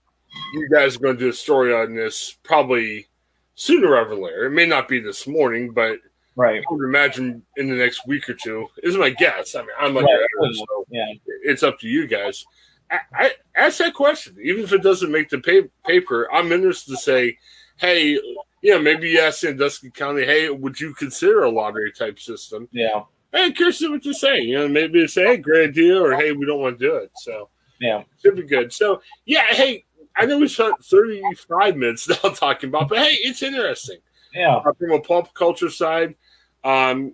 you 0.54 0.70
guys 0.70 0.96
are 0.96 1.00
going 1.00 1.16
to 1.16 1.24
do 1.24 1.30
a 1.30 1.34
story 1.34 1.74
on 1.74 1.96
this 1.96 2.38
probably 2.44 3.08
sooner 3.56 3.92
rather 3.92 4.12
than 4.12 4.24
later. 4.24 4.46
It 4.46 4.52
may 4.52 4.66
not 4.66 4.88
be 4.88 5.00
this 5.00 5.28
morning, 5.28 5.72
but 5.72 5.98
right. 6.38 6.62
I 6.62 6.74
would 6.74 6.86
imagine 6.86 7.44
in 7.58 7.70
the 7.70 7.76
next 7.76 8.08
week 8.08 8.30
or 8.30 8.34
two 8.34 8.68
is 8.84 8.96
my 8.96 9.10
guess. 9.10 9.56
I 9.56 9.62
mean, 9.62 9.70
I'm 9.78 9.94
like, 9.94 10.06
right. 10.06 10.54
so 10.54 10.86
yeah. 10.90 11.06
it's 11.44 11.64
up 11.64 11.80
to 11.80 11.88
you 11.88 12.08
guys. 12.08 12.46
I, 12.90 13.00
I, 13.14 13.32
ask 13.56 13.80
that 13.80 13.94
question, 13.94 14.38
even 14.42 14.64
if 14.64 14.72
it 14.72 14.82
doesn't 14.82 15.12
make 15.12 15.30
the 15.30 15.40
pay, 15.40 15.64
paper. 15.86 16.30
I'm 16.32 16.54
interested 16.54 16.92
to 16.92 16.98
say, 16.98 17.38
hey, 17.78 18.18
yeah, 18.62 18.78
maybe 18.78 19.10
you 19.10 19.20
ask 19.20 19.40
Sandusky 19.40 19.92
County, 19.92 20.24
hey, 20.24 20.50
would 20.50 20.80
you 20.80 20.94
consider 20.94 21.44
a 21.44 21.50
lottery 21.50 21.92
type 21.92 22.18
system? 22.20 22.70
Yeah. 22.72 23.04
Hey, 23.34 23.52
curious 23.52 23.82
what 23.82 24.06
you 24.06 24.14
say. 24.14 24.40
You 24.40 24.60
know, 24.60 24.68
maybe 24.70 25.06
say, 25.08 25.26
hey, 25.26 25.38
great 25.38 25.70
idea, 25.70 26.02
or 26.02 26.16
hey, 26.16 26.32
we 26.32 26.46
don't 26.46 26.62
want 26.62 26.80
to 26.80 26.86
do 26.86 26.96
it. 26.96 27.12
So 27.16 27.50
yeah, 27.80 28.04
should 28.22 28.36
be 28.36 28.44
good. 28.44 28.74
So 28.74 29.02
yeah, 29.26 29.44
hey, 29.50 29.86
I 30.16 30.26
know 30.26 30.40
we 30.40 30.48
spent 30.48 30.84
35 30.84 31.78
minutes 31.78 32.10
now 32.24 32.30
talking 32.30 32.70
about, 32.70 32.90
but 32.90 33.00
hey, 33.00 33.18
it's 33.22 33.44
interesting. 33.44 34.00
Yeah. 34.34 34.58
Uh, 34.58 34.74
from 34.74 34.92
a 34.92 35.00
pop 35.00 35.34
culture 35.34 35.70
side, 35.70 36.16
um, 36.64 37.12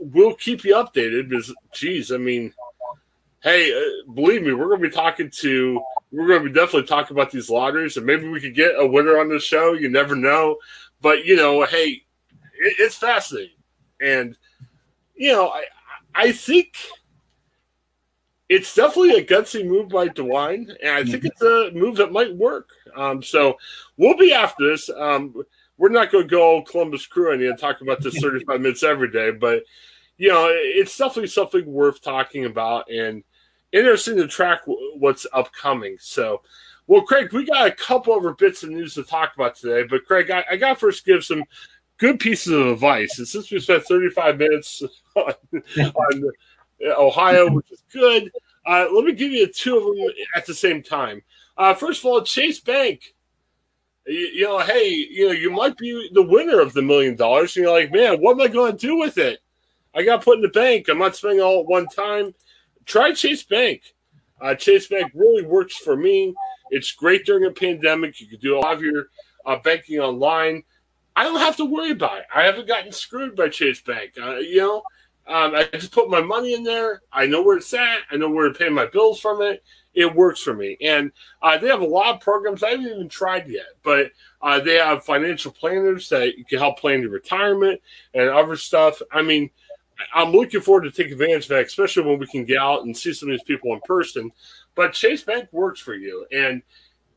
we'll 0.00 0.34
keep 0.34 0.64
you 0.64 0.74
updated 0.74 1.28
because, 1.28 1.54
geez, 1.72 2.12
I 2.12 2.16
mean, 2.16 2.52
hey, 3.42 3.72
uh, 3.72 4.12
believe 4.12 4.42
me, 4.42 4.52
we're 4.52 4.68
going 4.68 4.82
to 4.82 4.88
be 4.88 4.94
talking 4.94 5.30
to, 5.30 5.80
we're 6.10 6.26
going 6.26 6.42
to 6.42 6.48
be 6.48 6.54
definitely 6.54 6.88
talking 6.88 7.16
about 7.16 7.30
these 7.30 7.50
lotteries, 7.50 7.96
and 7.96 8.06
maybe 8.06 8.28
we 8.28 8.40
could 8.40 8.54
get 8.54 8.74
a 8.78 8.86
winner 8.86 9.18
on 9.18 9.28
the 9.28 9.38
show. 9.38 9.74
You 9.74 9.88
never 9.88 10.16
know, 10.16 10.56
but 11.00 11.24
you 11.24 11.36
know, 11.36 11.64
hey, 11.64 12.02
it, 12.60 12.74
it's 12.78 12.96
fascinating, 12.96 13.56
and 14.00 14.36
you 15.14 15.32
know, 15.32 15.48
I 15.48 15.64
I 16.14 16.32
think 16.32 16.74
it's 18.48 18.74
definitely 18.74 19.18
a 19.18 19.24
gutsy 19.24 19.66
move 19.66 19.90
by 19.90 20.08
DeWine, 20.08 20.74
and 20.82 20.90
I 20.90 21.04
think 21.04 21.24
it's 21.24 21.42
a 21.42 21.70
move 21.72 21.96
that 21.96 22.12
might 22.12 22.34
work. 22.34 22.70
Um, 22.96 23.22
so 23.22 23.58
we'll 23.98 24.16
be 24.16 24.32
after 24.32 24.70
this. 24.70 24.88
Um, 24.88 25.34
we're 25.78 25.88
not 25.88 26.10
going 26.10 26.24
to 26.24 26.30
go 26.30 26.62
Columbus 26.62 27.06
Crew 27.06 27.32
and 27.32 27.58
talk 27.58 27.80
about 27.80 28.02
this 28.02 28.18
35 28.20 28.60
minutes 28.60 28.82
every 28.82 29.10
day, 29.10 29.30
but 29.30 29.62
you 30.18 30.28
know, 30.28 30.48
it's 30.50 30.98
definitely 30.98 31.28
something 31.28 31.64
worth 31.64 32.02
talking 32.02 32.44
about 32.44 32.90
and 32.90 33.22
interesting 33.72 34.16
to 34.16 34.26
track 34.26 34.62
what's 34.66 35.26
upcoming. 35.32 35.96
So, 36.00 36.42
well, 36.88 37.02
Craig, 37.02 37.32
we 37.32 37.44
got 37.44 37.68
a 37.68 37.72
couple 37.72 38.14
other 38.14 38.32
bits 38.32 38.64
of 38.64 38.70
news 38.70 38.94
to 38.94 39.04
talk 39.04 39.34
about 39.36 39.54
today, 39.54 39.86
but 39.88 40.04
Craig, 40.04 40.30
I, 40.30 40.44
I 40.50 40.56
got 40.56 40.70
to 40.70 40.74
first 40.74 41.04
give 41.04 41.24
some 41.24 41.44
good 41.98 42.18
pieces 42.18 42.52
of 42.52 42.66
advice. 42.66 43.18
And 43.18 43.28
since 43.28 43.50
we 43.50 43.60
spent 43.60 43.84
35 43.84 44.38
minutes 44.38 44.82
on, 45.16 45.34
on 45.54 46.30
Ohio, 46.84 47.50
which 47.50 47.70
is 47.70 47.84
good, 47.92 48.30
uh, 48.66 48.86
let 48.92 49.04
me 49.04 49.12
give 49.12 49.32
you 49.32 49.46
two 49.46 49.76
of 49.76 49.84
them 49.84 50.06
at 50.34 50.46
the 50.46 50.54
same 50.54 50.82
time. 50.82 51.22
Uh, 51.56 51.74
first 51.74 52.00
of 52.00 52.06
all, 52.06 52.22
Chase 52.22 52.60
Bank. 52.60 53.14
You, 54.08 54.30
you, 54.34 54.44
know, 54.44 54.58
hey, 54.60 54.88
you 54.88 55.26
know, 55.26 55.32
you 55.32 55.50
might 55.50 55.76
be 55.76 56.10
the 56.12 56.22
winner 56.22 56.60
of 56.60 56.72
the 56.72 56.82
million 56.82 57.14
dollars. 57.14 57.56
And 57.56 57.64
you're 57.64 57.72
like, 57.72 57.92
man, 57.92 58.18
what 58.18 58.32
am 58.32 58.40
I 58.40 58.48
going 58.48 58.72
to 58.72 58.78
do 58.78 58.98
with 58.98 59.18
it? 59.18 59.40
I 59.94 60.02
got 60.02 60.24
put 60.24 60.36
in 60.36 60.42
the 60.42 60.48
bank. 60.48 60.88
I'm 60.88 60.98
not 60.98 61.16
spending 61.16 61.40
all 61.40 61.60
at 61.60 61.66
one 61.66 61.86
time. 61.86 62.34
Try 62.84 63.12
Chase 63.12 63.42
Bank. 63.42 63.82
Uh, 64.40 64.54
Chase 64.54 64.86
Bank 64.86 65.12
really 65.14 65.44
works 65.44 65.76
for 65.76 65.96
me. 65.96 66.34
It's 66.70 66.92
great 66.92 67.26
during 67.26 67.44
a 67.46 67.50
pandemic. 67.50 68.20
You 68.20 68.28
can 68.28 68.38
do 68.38 68.56
a 68.56 68.60
lot 68.60 68.74
of 68.74 68.82
your 68.82 69.08
uh, 69.44 69.58
banking 69.58 69.98
online. 69.98 70.62
I 71.16 71.24
don't 71.24 71.40
have 71.40 71.56
to 71.56 71.64
worry 71.64 71.90
about 71.90 72.18
it. 72.18 72.26
I 72.34 72.44
haven't 72.44 72.68
gotten 72.68 72.92
screwed 72.92 73.34
by 73.34 73.48
Chase 73.48 73.80
Bank. 73.80 74.12
Uh, 74.22 74.36
you 74.36 74.58
know, 74.58 74.82
um, 75.26 75.54
I 75.54 75.68
just 75.72 75.92
put 75.92 76.08
my 76.08 76.20
money 76.22 76.54
in 76.54 76.62
there. 76.62 77.02
I 77.12 77.26
know 77.26 77.42
where 77.42 77.56
it's 77.56 77.74
at. 77.74 77.98
I 78.10 78.16
know 78.16 78.30
where 78.30 78.48
to 78.48 78.58
pay 78.58 78.68
my 78.68 78.86
bills 78.86 79.20
from 79.20 79.42
it. 79.42 79.62
It 79.98 80.14
works 80.14 80.40
for 80.40 80.54
me. 80.54 80.76
And 80.80 81.10
uh, 81.42 81.58
they 81.58 81.66
have 81.66 81.80
a 81.80 81.84
lot 81.84 82.14
of 82.14 82.20
programs 82.20 82.62
I 82.62 82.70
haven't 82.70 82.86
even 82.86 83.08
tried 83.08 83.48
yet, 83.48 83.66
but 83.82 84.12
uh, 84.40 84.60
they 84.60 84.76
have 84.76 85.02
financial 85.02 85.50
planners 85.50 86.08
that 86.10 86.32
can 86.48 86.60
help 86.60 86.78
plan 86.78 87.02
your 87.02 87.10
retirement 87.10 87.80
and 88.14 88.28
other 88.28 88.54
stuff. 88.54 89.02
I 89.10 89.22
mean, 89.22 89.50
I'm 90.14 90.30
looking 90.30 90.60
forward 90.60 90.84
to 90.84 90.92
take 90.92 91.10
advantage 91.10 91.46
of 91.46 91.48
that, 91.48 91.66
especially 91.66 92.04
when 92.04 92.20
we 92.20 92.28
can 92.28 92.44
get 92.44 92.58
out 92.58 92.84
and 92.84 92.96
see 92.96 93.12
some 93.12 93.28
of 93.28 93.32
these 93.32 93.42
people 93.42 93.72
in 93.72 93.80
person. 93.80 94.30
But 94.76 94.92
Chase 94.92 95.24
Bank 95.24 95.48
works 95.50 95.80
for 95.80 95.94
you. 95.94 96.24
And, 96.30 96.62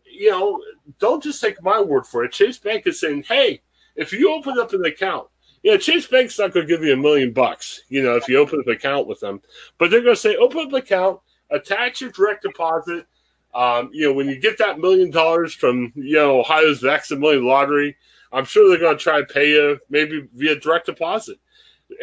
you 0.03 0.31
know, 0.31 0.59
don't 0.97 1.21
just 1.21 1.39
take 1.39 1.61
my 1.61 1.79
word 1.79 2.07
for 2.07 2.23
it. 2.23 2.31
Chase 2.31 2.57
Bank 2.57 2.87
is 2.87 2.99
saying, 2.99 3.25
hey, 3.27 3.61
if 3.95 4.11
you 4.11 4.33
open 4.33 4.57
up 4.57 4.73
an 4.73 4.83
account, 4.85 5.27
yeah, 5.61 5.77
Chase 5.77 6.07
Bank's 6.07 6.39
not 6.39 6.51
going 6.51 6.65
to 6.65 6.73
give 6.73 6.83
you 6.83 6.93
a 6.93 6.97
million 6.97 7.31
bucks, 7.31 7.83
you 7.89 8.01
know, 8.01 8.15
if 8.15 8.27
you 8.27 8.39
open 8.39 8.59
up 8.59 8.65
an 8.65 8.73
account 8.73 9.05
with 9.05 9.19
them. 9.19 9.39
But 9.77 9.91
they're 9.91 10.01
going 10.01 10.15
to 10.15 10.19
say, 10.19 10.35
open 10.35 10.61
up 10.61 10.69
an 10.69 10.75
account, 10.79 11.19
attach 11.51 12.01
your 12.01 12.11
direct 12.11 12.43
deposit. 12.43 13.05
Um, 13.53 13.89
you 13.93 14.07
know, 14.07 14.13
when 14.13 14.27
you 14.27 14.39
get 14.39 14.57
that 14.59 14.79
million 14.79 15.11
dollars 15.11 15.53
from, 15.53 15.91
you 15.95 16.15
know, 16.15 16.39
Ohio's 16.39 16.79
Vaccine 16.79 17.19
Million 17.19 17.45
Lottery, 17.45 17.97
I'm 18.31 18.45
sure 18.45 18.69
they're 18.69 18.79
going 18.79 18.97
to 18.97 19.03
try 19.03 19.19
to 19.19 19.25
pay 19.25 19.49
you 19.49 19.79
maybe 19.89 20.27
via 20.33 20.55
direct 20.57 20.85
deposit 20.85 21.37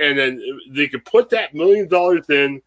and 0.01 0.19
then 0.19 0.43
they 0.71 0.89
could 0.89 1.05
put 1.05 1.31
that 1.31 1.55
million 1.55 1.89
dollars 1.89 2.29
in, 2.29 2.61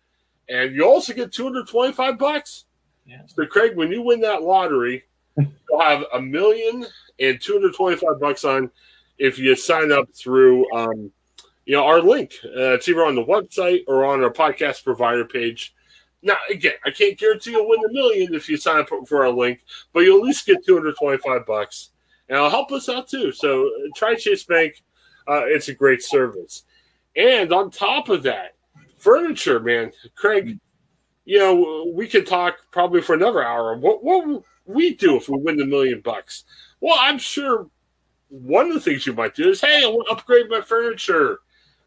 and 0.50 0.74
you 0.74 0.86
also 0.86 1.14
get 1.14 1.32
two 1.32 1.44
hundred 1.44 1.68
twenty-five 1.68 2.18
bucks. 2.18 2.66
Yeah. 3.06 3.22
So, 3.28 3.46
Craig, 3.46 3.76
when 3.76 3.92
you 3.92 4.02
win 4.02 4.22
that 4.22 4.44
lottery, 4.44 5.04
you'll 5.38 5.82
have 5.82 6.04
a 6.14 6.22
million 6.22 6.86
and 7.20 7.42
225 7.42 8.20
bucks 8.20 8.46
on 8.46 8.70
if 9.18 9.38
you 9.38 9.56
sign 9.56 9.92
up 9.92 10.08
through, 10.14 10.72
um, 10.72 11.12
you 11.66 11.76
know, 11.76 11.84
our 11.84 12.00
link. 12.00 12.34
Uh, 12.46 12.74
it's 12.74 12.88
either 12.88 13.06
on 13.06 13.16
the 13.16 13.24
website 13.24 13.82
or 13.88 14.06
on 14.06 14.24
our 14.24 14.32
podcast 14.32 14.84
provider 14.84 15.26
page. 15.26 15.74
Now, 16.24 16.38
again, 16.50 16.74
I 16.86 16.92
can't 16.92 17.18
guarantee 17.18 17.52
you'll 17.52 17.68
win 17.68 17.82
the 17.82 17.92
million 17.92 18.34
if 18.34 18.48
you 18.48 18.58
sign 18.58 18.80
up 18.80 18.90
for 19.08 19.26
our 19.26 19.32
link, 19.32 19.64
but 19.92 20.02
you'll 20.02 20.20
at 20.20 20.26
least 20.26 20.46
get 20.46 20.66
225 20.66 21.46
bucks, 21.46 21.90
and 22.30 22.38
it'll 22.38 22.50
help 22.50 22.72
us 22.72 22.90
out 22.90 23.08
too. 23.08 23.32
So 23.32 23.70
try 23.96 24.16
Chase 24.16 24.44
Bank; 24.44 24.84
uh, 25.28 25.46
it's 25.46 25.70
a 25.70 25.74
great 25.74 26.04
service. 26.04 26.64
And 27.16 27.52
on 27.52 27.72
top 27.72 28.10
of 28.10 28.24
that, 28.24 28.56
furniture, 28.98 29.60
man, 29.60 29.92
Craig, 30.16 30.60
you 31.26 31.40
know, 31.40 31.92
we 31.94 32.08
could 32.08 32.28
talk 32.28 32.58
probably 32.72 33.02
for 33.02 33.16
another 33.16 33.44
hour. 33.44 33.76
What 33.76 34.04
will 34.04 34.46
we 34.66 34.96
do 34.96 35.18
if 35.18 35.28
we 35.28 35.38
win 35.38 35.58
the 35.58 35.66
million 35.66 36.02
bucks? 36.02 36.46
Well, 36.80 36.98
I'm 37.00 37.18
sure 37.18 37.68
one 38.30 38.68
of 38.68 38.74
the 38.74 38.80
things 38.80 39.06
you 39.06 39.14
might 39.14 39.36
do 39.36 39.50
is, 39.50 39.62
hey, 39.62 39.84
I 39.84 39.88
want 39.88 40.08
to 40.08 40.14
upgrade 40.14 40.50
my 40.50 40.62
furniture. 40.62 41.40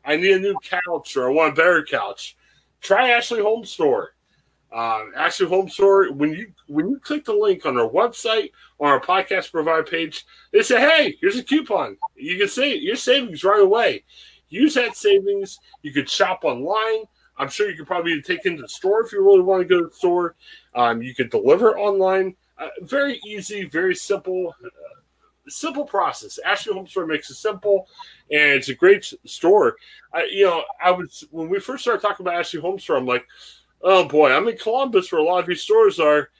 I 0.04 0.16
need 0.16 0.32
a 0.32 0.38
new 0.38 0.56
couch 0.62 1.16
or 1.16 1.28
I 1.28 1.32
want 1.32 1.54
a 1.54 1.56
better 1.56 1.82
couch. 1.82 2.36
Try 2.80 3.10
Ashley 3.10 3.40
Home 3.40 3.64
Store. 3.64 4.13
Uh, 4.74 5.04
Ashley 5.16 5.46
Home 5.46 5.68
Store. 5.68 6.12
When 6.12 6.32
you 6.32 6.52
when 6.66 6.90
you 6.90 6.98
click 6.98 7.24
the 7.24 7.32
link 7.32 7.64
on 7.64 7.78
our 7.78 7.88
website 7.88 8.50
or 8.78 8.88
our 8.88 9.00
podcast 9.00 9.52
provider 9.52 9.84
page, 9.84 10.26
they 10.52 10.62
say, 10.62 10.80
"Hey, 10.80 11.16
here's 11.20 11.38
a 11.38 11.44
coupon. 11.44 11.96
You 12.16 12.36
can 12.38 12.48
save 12.48 12.82
your 12.82 12.96
savings 12.96 13.44
right 13.44 13.62
away." 13.62 14.04
use 14.54 14.74
that 14.74 14.96
savings. 14.96 15.58
You 15.82 15.92
could 15.92 16.08
shop 16.08 16.44
online. 16.44 17.04
I'm 17.36 17.48
sure 17.48 17.68
you 17.68 17.76
could 17.76 17.86
probably 17.86 18.22
take 18.22 18.46
into 18.46 18.62
the 18.62 18.68
store 18.68 19.04
if 19.04 19.12
you 19.12 19.24
really 19.24 19.42
want 19.42 19.62
to 19.62 19.68
go 19.68 19.80
to 19.80 19.88
the 19.88 19.94
store. 19.94 20.36
Um, 20.74 21.02
you 21.02 21.14
could 21.14 21.30
deliver 21.30 21.76
online. 21.76 22.36
Uh, 22.58 22.68
very 22.82 23.20
easy, 23.26 23.64
very 23.64 23.94
simple. 23.94 24.54
Uh, 24.64 24.68
simple 25.48 25.84
process. 25.84 26.38
Ashley 26.44 26.72
Home 26.72 26.86
Store 26.86 27.06
makes 27.06 27.28
it 27.30 27.34
simple, 27.34 27.88
and 28.30 28.52
it's 28.52 28.68
a 28.68 28.74
great 28.74 29.12
store. 29.26 29.76
I, 30.12 30.28
you 30.30 30.44
know, 30.44 30.62
I 30.82 30.92
was 30.92 31.24
when 31.32 31.48
we 31.48 31.58
first 31.58 31.82
started 31.82 32.00
talking 32.00 32.24
about 32.24 32.38
Ashley 32.38 32.60
Home 32.60 32.78
Store, 32.78 32.96
I'm 32.96 33.06
like, 33.06 33.26
oh 33.84 34.04
boy, 34.06 34.32
I'm 34.32 34.48
in 34.48 34.56
Columbus 34.56 35.12
where 35.12 35.20
a 35.20 35.24
lot 35.24 35.40
of 35.40 35.46
these 35.46 35.62
stores 35.62 36.00
are. 36.00 36.30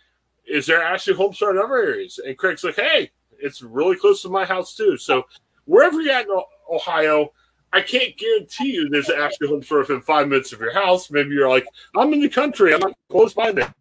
Is 0.47 0.67
there 0.67 0.83
Ashley 0.83 1.15
Home 1.15 1.33
Store 1.33 1.53
in 1.53 1.59
other 1.59 1.77
areas? 1.77 2.19
And 2.19 2.37
Craig's 2.37 2.65
like, 2.65 2.77
hey, 2.77 3.11
it's 3.39 3.63
really 3.63 3.97
close 3.97 4.23
to 4.23 4.29
my 4.29 4.45
house 4.45 4.75
too. 4.75 4.97
So 4.97 5.25
wherever 5.67 6.01
you're 6.01 6.15
at 6.15 6.27
in 6.27 6.41
Ohio, 6.71 7.33
I 7.73 7.81
can't 7.81 8.17
guarantee 8.17 8.73
you 8.73 8.89
there's 8.89 9.09
an 9.09 9.21
Ashley 9.21 9.49
Home 9.49 9.63
Store 9.63 9.81
within 9.81 10.01
five 10.01 10.29
minutes 10.29 10.53
of 10.53 10.61
your 10.61 10.73
house. 10.73 11.11
Maybe 11.11 11.31
you're 11.31 11.49
like, 11.49 11.67
I'm 11.97 12.13
in 12.13 12.21
the 12.21 12.29
country, 12.29 12.73
I'm 12.73 12.81
not 12.81 12.97
close 13.11 13.35
by 13.35 13.53
there. 13.53 13.75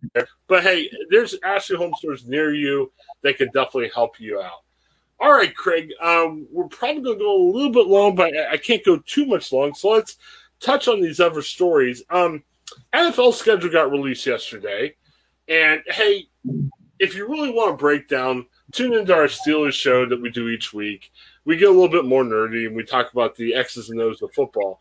But 0.48 0.64
hey, 0.64 0.90
there's 1.10 1.36
actually 1.44 1.78
Home 1.78 1.94
Stores 1.98 2.26
near 2.26 2.54
you 2.54 2.92
that 3.22 3.38
could 3.38 3.52
definitely 3.54 3.92
help 3.94 4.20
you 4.20 4.42
out. 4.42 4.64
All 5.20 5.32
right, 5.32 5.56
Craig, 5.56 5.92
um, 6.02 6.48
we're 6.52 6.68
probably 6.68 7.04
going 7.04 7.18
to 7.18 7.24
go 7.24 7.38
a 7.38 7.52
little 7.52 7.72
bit 7.72 7.88
long, 7.88 8.16
but 8.16 8.34
I 8.36 8.58
can't 8.58 8.84
go 8.84 8.98
too 9.06 9.26
much 9.26 9.54
long. 9.54 9.74
So 9.74 9.90
let's 9.90 10.18
touch 10.60 10.88
on 10.88 11.00
these 11.00 11.20
other 11.20 11.42
stories. 11.42 12.04
Um, 12.10 12.44
NFL 12.94 13.34
schedule 13.34 13.72
got 13.72 13.92
released 13.92 14.26
yesterday. 14.26 14.96
And 15.48 15.82
hey, 15.88 16.28
if 17.00 17.16
you 17.16 17.28
really 17.28 17.52
want 17.52 17.72
to 17.72 17.82
break 17.82 18.08
down, 18.08 18.46
tune 18.72 18.94
into 18.94 19.14
our 19.14 19.28
Steelers 19.28 19.74
show 19.74 20.06
that 20.08 20.22
we 20.22 20.30
do 20.30 20.50
each 20.50 20.74
week 20.74 21.12
we 21.46 21.58
get 21.58 21.70
a 21.70 21.72
little 21.72 21.90
bit 21.90 22.06
more 22.06 22.24
nerdy 22.24 22.68
and 22.68 22.76
we 22.76 22.84
talk 22.84 23.12
about 23.12 23.36
the 23.36 23.54
X's 23.54 23.90
and 23.90 24.00
O's 24.02 24.22
of 24.22 24.34
football. 24.34 24.80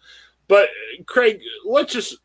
But 0.48 0.68
Craig, 1.06 1.40
let's 1.64 1.92
just 1.92 2.16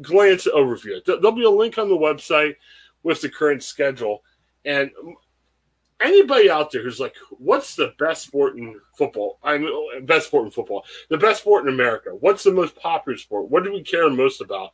glance 0.00 0.46
overview. 0.46 1.04
There'll 1.04 1.32
be 1.32 1.44
a 1.44 1.50
link 1.50 1.78
on 1.78 1.88
the 1.88 1.96
website 1.96 2.56
with 3.02 3.20
the 3.20 3.28
current 3.28 3.62
schedule. 3.62 4.22
And 4.64 4.90
anybody 6.00 6.50
out 6.50 6.72
there 6.72 6.82
who's 6.82 7.00
like, 7.00 7.14
what's 7.30 7.76
the 7.76 7.92
best 7.98 8.22
sport 8.24 8.56
in 8.56 8.80
football? 8.96 9.38
I 9.42 9.58
mean, 9.58 10.06
best 10.06 10.28
sport 10.28 10.46
in 10.46 10.50
football, 10.50 10.84
the 11.10 11.18
best 11.18 11.42
sport 11.42 11.66
in 11.66 11.72
America. 11.72 12.10
What's 12.10 12.42
the 12.42 12.52
most 12.52 12.74
popular 12.76 13.18
sport? 13.18 13.50
What 13.50 13.64
do 13.64 13.72
we 13.72 13.82
care 13.82 14.08
most 14.10 14.40
about? 14.40 14.70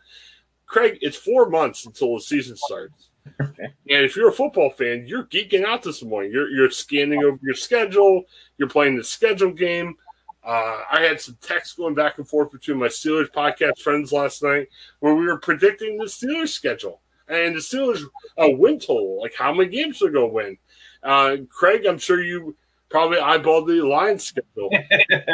Craig, 0.71 0.99
it's 1.01 1.17
four 1.17 1.51
months 1.51 1.85
until 1.85 2.15
the 2.15 2.21
season 2.21 2.57
starts. 2.57 3.11
and 3.41 3.59
if 3.89 4.15
you're 4.15 4.29
a 4.29 4.33
football 4.33 4.71
fan, 4.71 5.05
you're 5.05 5.25
geeking 5.25 5.65
out 5.65 5.83
this 5.83 6.03
morning. 6.05 6.31
You're 6.33 6.49
you're 6.49 6.71
scanning 6.71 7.25
over 7.25 7.39
your 7.43 7.57
schedule. 7.57 8.23
You're 8.57 8.69
playing 8.69 8.97
the 8.97 9.03
schedule 9.03 9.51
game. 9.51 9.97
Uh, 10.45 10.83
I 10.91 11.01
had 11.03 11.21
some 11.21 11.37
texts 11.43 11.75
going 11.75 11.95
back 11.95 12.19
and 12.19 12.29
forth 12.29 12.53
between 12.53 12.79
my 12.79 12.87
Steelers 12.87 13.31
podcast 13.31 13.81
friends 13.81 14.13
last 14.13 14.45
night 14.45 14.69
where 15.01 15.15
we 15.15 15.27
were 15.27 15.39
predicting 15.39 15.99
the 15.99 16.05
Steelers 16.05 16.51
schedule 16.51 17.01
and 17.29 17.55
the 17.55 17.59
Steelers 17.59 18.05
uh, 18.39 18.49
win 18.49 18.79
total, 18.79 19.21
like 19.21 19.35
how 19.37 19.53
many 19.53 19.69
games 19.69 19.99
they're 19.99 20.13
going 20.13 20.31
to 20.31 20.35
win. 20.35 20.59
Uh, 21.03 21.37
Craig, 21.51 21.85
I'm 21.85 21.99
sure 21.99 22.23
you 22.23 22.57
probably 22.89 23.19
eyeballed 23.19 23.67
the 23.67 23.85
Lions 23.85 24.25
schedule. 24.25 24.71
uh, 25.13 25.27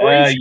yeah, 0.00 0.32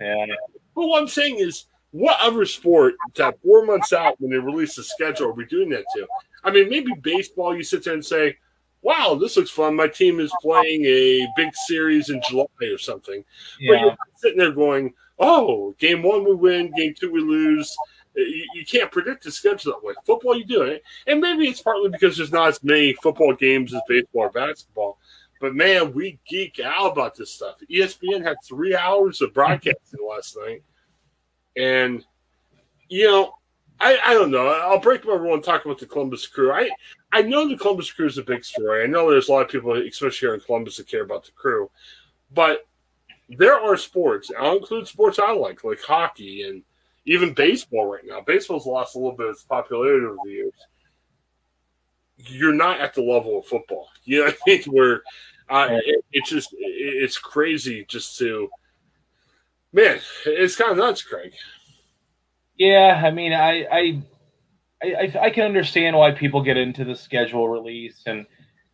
yeah. 0.00 0.26
But 0.74 0.86
what 0.86 1.02
I'm 1.02 1.08
saying 1.08 1.40
is, 1.40 1.66
what 1.96 2.20
other 2.20 2.44
sport 2.44 2.94
that 3.14 3.40
four 3.42 3.64
months 3.64 3.92
out 3.92 4.20
when 4.20 4.30
they 4.30 4.36
release 4.36 4.76
the 4.76 4.82
schedule 4.82 5.28
are 5.28 5.32
we 5.32 5.46
doing 5.46 5.70
that 5.70 5.84
to? 5.94 6.06
I 6.44 6.50
mean, 6.50 6.68
maybe 6.68 6.92
baseball, 7.00 7.56
you 7.56 7.62
sit 7.62 7.84
there 7.84 7.94
and 7.94 8.04
say, 8.04 8.36
wow, 8.82 9.16
this 9.18 9.36
looks 9.36 9.50
fun. 9.50 9.74
My 9.74 9.88
team 9.88 10.20
is 10.20 10.32
playing 10.42 10.84
a 10.84 11.26
big 11.36 11.54
series 11.66 12.10
in 12.10 12.20
July 12.28 12.46
or 12.62 12.78
something. 12.78 13.24
Yeah. 13.58 13.72
But 13.72 13.80
you're 13.80 13.96
sitting 14.16 14.38
there 14.38 14.52
going, 14.52 14.92
oh, 15.18 15.74
game 15.78 16.02
one 16.02 16.24
we 16.24 16.34
win, 16.34 16.70
game 16.76 16.94
two 16.98 17.10
we 17.10 17.20
lose. 17.20 17.74
You, 18.14 18.46
you, 18.54 18.66
can't 18.66 18.92
predict 18.92 19.24
the 19.24 19.32
schedule 19.32 19.72
that 19.72 19.84
way. 19.84 19.94
Football, 20.04 20.36
you 20.36 20.44
do 20.44 20.62
it. 20.62 20.82
And 21.06 21.20
maybe 21.20 21.48
it's 21.48 21.62
partly 21.62 21.88
because 21.88 22.16
there's 22.16 22.32
not 22.32 22.48
as 22.48 22.62
many 22.62 22.92
football 22.94 23.34
games 23.34 23.74
as 23.74 23.80
baseball 23.88 24.22
or 24.22 24.30
basketball. 24.30 24.98
But 25.40 25.54
man, 25.54 25.92
we 25.92 26.18
geek 26.28 26.60
out 26.60 26.92
about 26.92 27.14
this 27.14 27.32
stuff. 27.32 27.56
ESPN 27.70 28.22
had 28.22 28.36
three 28.44 28.76
hours 28.76 29.20
of 29.20 29.34
broadcasting 29.34 30.00
last 30.08 30.36
night. 30.36 30.62
And, 31.56 32.04
you 32.88 33.06
know, 33.06 33.34
I, 33.78 33.98
I 34.04 34.14
don't 34.14 34.30
know. 34.30 34.48
I'll 34.48 34.80
break 34.80 35.04
my 35.04 35.14
rule 35.14 35.34
and 35.34 35.44
talk 35.44 35.64
about 35.64 35.78
the 35.78 35.86
Columbus 35.86 36.26
Crew. 36.26 36.52
I 36.52 36.70
I 37.12 37.22
know 37.22 37.48
the 37.48 37.56
Columbus 37.56 37.92
Crew 37.92 38.06
is 38.06 38.18
a 38.18 38.22
big 38.22 38.44
story. 38.44 38.82
I 38.82 38.86
know 38.86 39.10
there's 39.10 39.28
a 39.28 39.32
lot 39.32 39.44
of 39.44 39.48
people, 39.48 39.74
especially 39.76 40.26
here 40.26 40.34
in 40.34 40.40
Columbus, 40.40 40.76
that 40.76 40.88
care 40.88 41.02
about 41.02 41.24
the 41.24 41.32
Crew. 41.32 41.70
But 42.32 42.66
there 43.28 43.58
are 43.58 43.76
sports. 43.76 44.30
I'll 44.38 44.56
include 44.56 44.88
sports 44.88 45.18
I 45.18 45.32
like, 45.32 45.64
like 45.64 45.80
hockey 45.80 46.42
and 46.42 46.62
even 47.04 47.34
baseball 47.34 47.86
right 47.86 48.04
now. 48.04 48.20
Baseball's 48.20 48.66
lost 48.66 48.94
a 48.94 48.98
little 48.98 49.16
bit 49.16 49.28
of 49.28 49.34
its 49.34 49.44
popularity 49.44 50.06
over 50.06 50.16
the 50.24 50.30
years. 50.30 50.52
You're 52.18 52.52
not 52.52 52.80
at 52.80 52.94
the 52.94 53.02
level 53.02 53.38
of 53.38 53.46
football. 53.46 53.88
You 54.04 54.20
know, 54.20 54.26
I 54.26 54.32
think 54.44 54.64
where 54.66 55.02
uh, 55.48 55.68
it, 55.70 56.04
it's 56.12 56.30
just 56.30 56.48
it's 56.58 57.18
crazy 57.18 57.84
just 57.88 58.18
to 58.18 58.48
man. 59.72 60.00
It's 60.26 60.56
kind 60.56 60.72
of 60.72 60.78
nuts, 60.78 61.02
Craig. 61.02 61.32
Yeah, 62.56 63.02
I 63.04 63.10
mean, 63.10 63.32
I, 63.32 63.66
I, 63.70 64.02
I, 64.82 65.12
I 65.22 65.30
can 65.30 65.44
understand 65.44 65.96
why 65.96 66.12
people 66.12 66.42
get 66.42 66.56
into 66.56 66.84
the 66.84 66.96
schedule 66.96 67.48
release, 67.48 68.02
and 68.06 68.26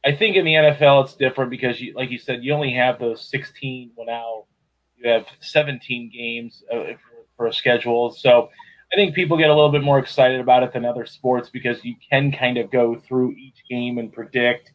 I 0.04 0.12
think 0.12 0.36
in 0.36 0.44
the 0.44 0.54
NFL 0.54 1.04
it's 1.04 1.14
different 1.14 1.50
because, 1.50 1.80
you, 1.80 1.94
like 1.94 2.10
you 2.10 2.18
said, 2.18 2.44
you 2.44 2.52
only 2.52 2.72
have 2.74 2.98
those 2.98 3.28
16. 3.28 3.92
Well, 3.96 4.06
now 4.06 4.44
you 4.96 5.10
have 5.10 5.26
17 5.40 6.10
games 6.14 6.62
uh, 6.72 6.76
for, 6.76 7.26
for 7.36 7.46
a 7.46 7.52
schedule, 7.52 8.12
so 8.12 8.50
I 8.92 8.96
think 8.96 9.14
people 9.14 9.38
get 9.38 9.48
a 9.48 9.54
little 9.54 9.72
bit 9.72 9.82
more 9.82 9.98
excited 9.98 10.38
about 10.38 10.62
it 10.62 10.72
than 10.74 10.84
other 10.84 11.06
sports 11.06 11.48
because 11.48 11.82
you 11.82 11.94
can 12.10 12.30
kind 12.30 12.58
of 12.58 12.70
go 12.70 12.94
through 12.94 13.32
each 13.32 13.62
game 13.68 13.96
and 13.96 14.12
predict. 14.12 14.72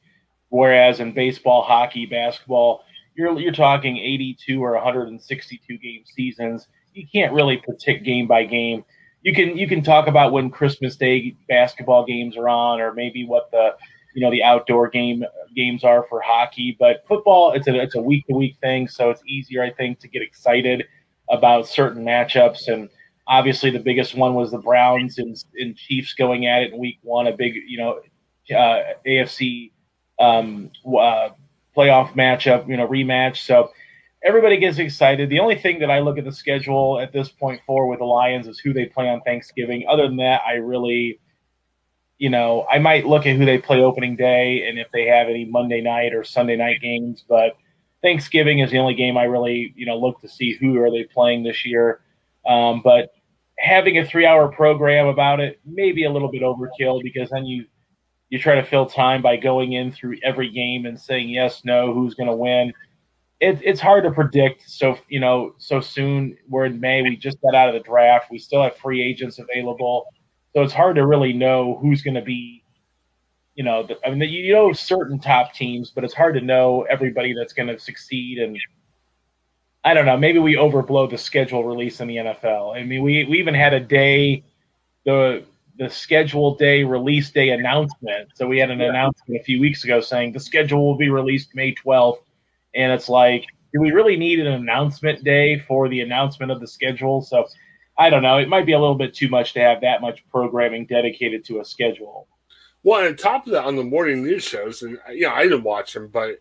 Whereas 0.49 0.99
in 0.99 1.11
baseball, 1.11 1.61
hockey, 1.61 2.07
basketball, 2.07 2.83
you're 3.17 3.37
you're 3.39 3.51
talking 3.51 3.97
82 3.97 4.63
or 4.63 4.73
162 4.75 5.77
game 5.77 6.03
seasons. 6.15 6.67
You 6.93 7.05
can't 7.11 7.33
really 7.33 7.57
predict 7.57 8.05
game 8.05 8.27
by 8.27 8.45
game 8.45 8.83
you 9.27 9.33
can 9.33 9.57
you 9.57 9.67
can 9.67 9.83
talk 9.83 10.07
about 10.07 10.31
when 10.31 10.49
Christmas 10.49 10.95
Day 10.95 11.35
basketball 11.49 12.05
games 12.05 12.37
are 12.37 12.47
on, 12.47 12.79
or 12.79 12.93
maybe 12.93 13.25
what 13.25 13.51
the 13.51 13.75
you 14.15 14.21
know 14.21 14.31
the 14.31 14.41
outdoor 14.41 14.89
game 14.89 15.25
games 15.53 15.83
are 15.83 16.05
for 16.07 16.21
hockey. 16.21 16.77
But 16.79 17.03
football, 17.07 17.51
it's 17.51 17.67
a 17.67 17.75
it's 17.75 17.95
a 17.95 18.01
week 18.01 18.25
to 18.27 18.33
week 18.33 18.57
thing, 18.61 18.87
so 18.87 19.09
it's 19.09 19.21
easier, 19.27 19.63
I 19.63 19.71
think, 19.71 19.99
to 19.99 20.07
get 20.07 20.21
excited 20.21 20.85
about 21.29 21.67
certain 21.67 22.05
matchups. 22.05 22.67
And 22.69 22.87
obviously, 23.27 23.69
the 23.69 23.79
biggest 23.79 24.15
one 24.15 24.33
was 24.33 24.51
the 24.51 24.59
Browns 24.59 25.17
and, 25.17 25.35
and 25.55 25.75
Chiefs 25.75 26.13
going 26.13 26.45
at 26.45 26.61
it 26.61 26.71
in 26.71 26.79
Week 26.79 26.99
One, 27.01 27.27
a 27.27 27.35
big 27.35 27.55
you 27.67 27.79
know 27.79 27.99
uh, 28.55 28.79
AFC 29.05 29.71
um, 30.19 30.71
uh, 30.85 31.29
playoff 31.77 32.13
matchup, 32.13 32.67
you 32.67 32.75
know 32.75 32.87
rematch. 32.87 33.37
So 33.37 33.71
everybody 34.23 34.57
gets 34.57 34.79
excited. 34.79 35.29
The 35.29 35.39
only 35.39 35.57
thing 35.57 35.79
that 35.79 35.91
I 35.91 35.99
look 35.99 36.17
at 36.17 36.25
the 36.25 36.31
schedule 36.31 36.99
at 36.99 37.13
this 37.13 37.29
point 37.29 37.61
for 37.65 37.87
with 37.87 37.99
the 37.99 38.05
Lions 38.05 38.47
is 38.47 38.59
who 38.59 38.73
they 38.73 38.85
play 38.85 39.07
on 39.07 39.21
Thanksgiving. 39.21 39.85
Other 39.89 40.07
than 40.07 40.17
that, 40.17 40.41
I 40.45 40.53
really, 40.53 41.19
you 42.17 42.29
know, 42.29 42.65
I 42.71 42.79
might 42.79 43.05
look 43.05 43.25
at 43.25 43.35
who 43.35 43.45
they 43.45 43.59
play 43.59 43.81
opening 43.81 44.15
day 44.15 44.67
and 44.67 44.79
if 44.79 44.87
they 44.91 45.05
have 45.05 45.27
any 45.27 45.45
Monday 45.45 45.81
night 45.81 46.13
or 46.13 46.23
Sunday 46.23 46.55
night 46.55 46.81
games. 46.81 47.23
But 47.29 47.57
Thanksgiving 48.01 48.59
is 48.59 48.71
the 48.71 48.79
only 48.79 48.95
game 48.95 49.17
I 49.17 49.23
really, 49.23 49.73
you 49.75 49.85
know, 49.85 49.97
look 49.97 50.19
to 50.21 50.29
see 50.29 50.57
who 50.59 50.81
are 50.81 50.89
they 50.89 51.03
playing 51.03 51.43
this 51.43 51.65
year. 51.65 52.01
Um, 52.47 52.81
but 52.83 53.11
having 53.59 53.97
a 53.97 54.05
three-hour 54.05 54.49
program 54.49 55.07
about 55.07 55.39
it 55.39 55.59
may 55.65 55.91
be 55.91 56.05
a 56.05 56.11
little 56.11 56.31
bit 56.31 56.41
overkill 56.41 57.01
because 57.03 57.29
then 57.29 57.45
you 57.45 57.65
you 58.29 58.39
try 58.39 58.55
to 58.55 58.63
fill 58.63 58.85
time 58.85 59.21
by 59.21 59.37
going 59.37 59.73
in 59.73 59.91
through 59.91 60.17
every 60.23 60.49
game 60.49 60.85
and 60.85 60.99
saying 60.99 61.29
yes, 61.29 61.63
no, 61.63 61.93
who's 61.93 62.13
going 62.13 62.29
to 62.29 62.35
win 62.35 62.73
it, 63.39 63.59
it's 63.63 63.79
hard 63.79 64.03
to 64.03 64.11
predict. 64.11 64.69
So 64.69 64.97
you 65.07 65.19
know, 65.19 65.53
so 65.57 65.79
soon 65.79 66.37
we're 66.47 66.65
in 66.65 66.79
May. 66.79 67.01
We 67.01 67.15
just 67.15 67.41
got 67.41 67.55
out 67.55 67.69
of 67.69 67.73
the 67.73 67.87
draft. 67.87 68.31
We 68.31 68.39
still 68.39 68.63
have 68.63 68.75
free 68.77 69.03
agents 69.03 69.39
available, 69.39 70.07
so 70.53 70.63
it's 70.63 70.73
hard 70.73 70.95
to 70.95 71.05
really 71.05 71.33
know 71.33 71.77
who's 71.81 72.01
going 72.01 72.15
to 72.15 72.21
be. 72.21 72.63
You 73.55 73.63
know, 73.63 73.87
the, 73.87 73.97
I 74.05 74.11
mean, 74.11 74.29
you 74.29 74.53
know 74.53 74.71
certain 74.71 75.19
top 75.19 75.53
teams, 75.53 75.89
but 75.89 76.03
it's 76.03 76.13
hard 76.13 76.35
to 76.35 76.41
know 76.41 76.83
everybody 76.83 77.33
that's 77.33 77.53
going 77.53 77.67
to 77.67 77.79
succeed. 77.79 78.37
And 78.37 78.55
I 79.83 79.95
don't 79.95 80.05
know. 80.05 80.15
Maybe 80.15 80.37
we 80.37 80.55
overblow 80.55 81.09
the 81.09 81.17
schedule 81.17 81.63
release 81.63 81.99
in 81.99 82.07
the 82.07 82.17
NFL. 82.17 82.75
I 82.75 82.83
mean, 82.83 83.01
we 83.01 83.23
we 83.25 83.39
even 83.39 83.55
had 83.55 83.73
a 83.73 83.79
day 83.79 84.43
the 85.05 85.43
the 85.77 85.89
schedule 85.89 86.55
day 86.55 86.83
release 86.83 87.31
day 87.31 87.49
announcement. 87.49 88.29
So 88.35 88.47
we 88.47 88.59
had 88.59 88.71
an 88.71 88.79
yeah. 88.79 88.89
announcement 88.89 89.39
a 89.39 89.43
few 89.43 89.59
weeks 89.59 89.83
ago 89.83 90.01
saying 90.01 90.33
the 90.33 90.39
schedule 90.39 90.85
will 90.85 90.97
be 90.97 91.09
released 91.09 91.55
May 91.55 91.73
twelfth 91.73 92.23
and 92.75 92.91
it's 92.91 93.09
like, 93.09 93.45
do 93.73 93.81
we 93.81 93.91
really 93.91 94.15
need 94.15 94.39
an 94.39 94.47
announcement 94.47 95.23
day 95.23 95.59
for 95.67 95.89
the 95.89 96.01
announcement 96.01 96.51
of 96.51 96.59
the 96.59 96.67
schedule? 96.67 97.21
So 97.21 97.47
I 97.97 98.09
don't 98.09 98.21
know. 98.21 98.37
It 98.37 98.47
might 98.47 98.65
be 98.65 98.73
a 98.73 98.79
little 98.79 98.95
bit 98.95 99.13
too 99.13 99.29
much 99.29 99.53
to 99.53 99.59
have 99.59 99.81
that 99.81 100.01
much 100.01 100.23
programming 100.29 100.85
dedicated 100.85 101.43
to 101.45 101.59
a 101.59 101.65
schedule. 101.65 102.27
Well, 102.83 103.05
on 103.05 103.15
top 103.15 103.47
of 103.47 103.53
that, 103.53 103.65
on 103.65 103.75
the 103.75 103.83
morning 103.83 104.23
news 104.23 104.43
shows, 104.43 104.83
and 104.83 104.99
you 105.11 105.21
know, 105.21 105.33
I 105.33 105.43
didn't 105.43 105.63
watch 105.63 105.93
them, 105.93 106.07
but 106.07 106.39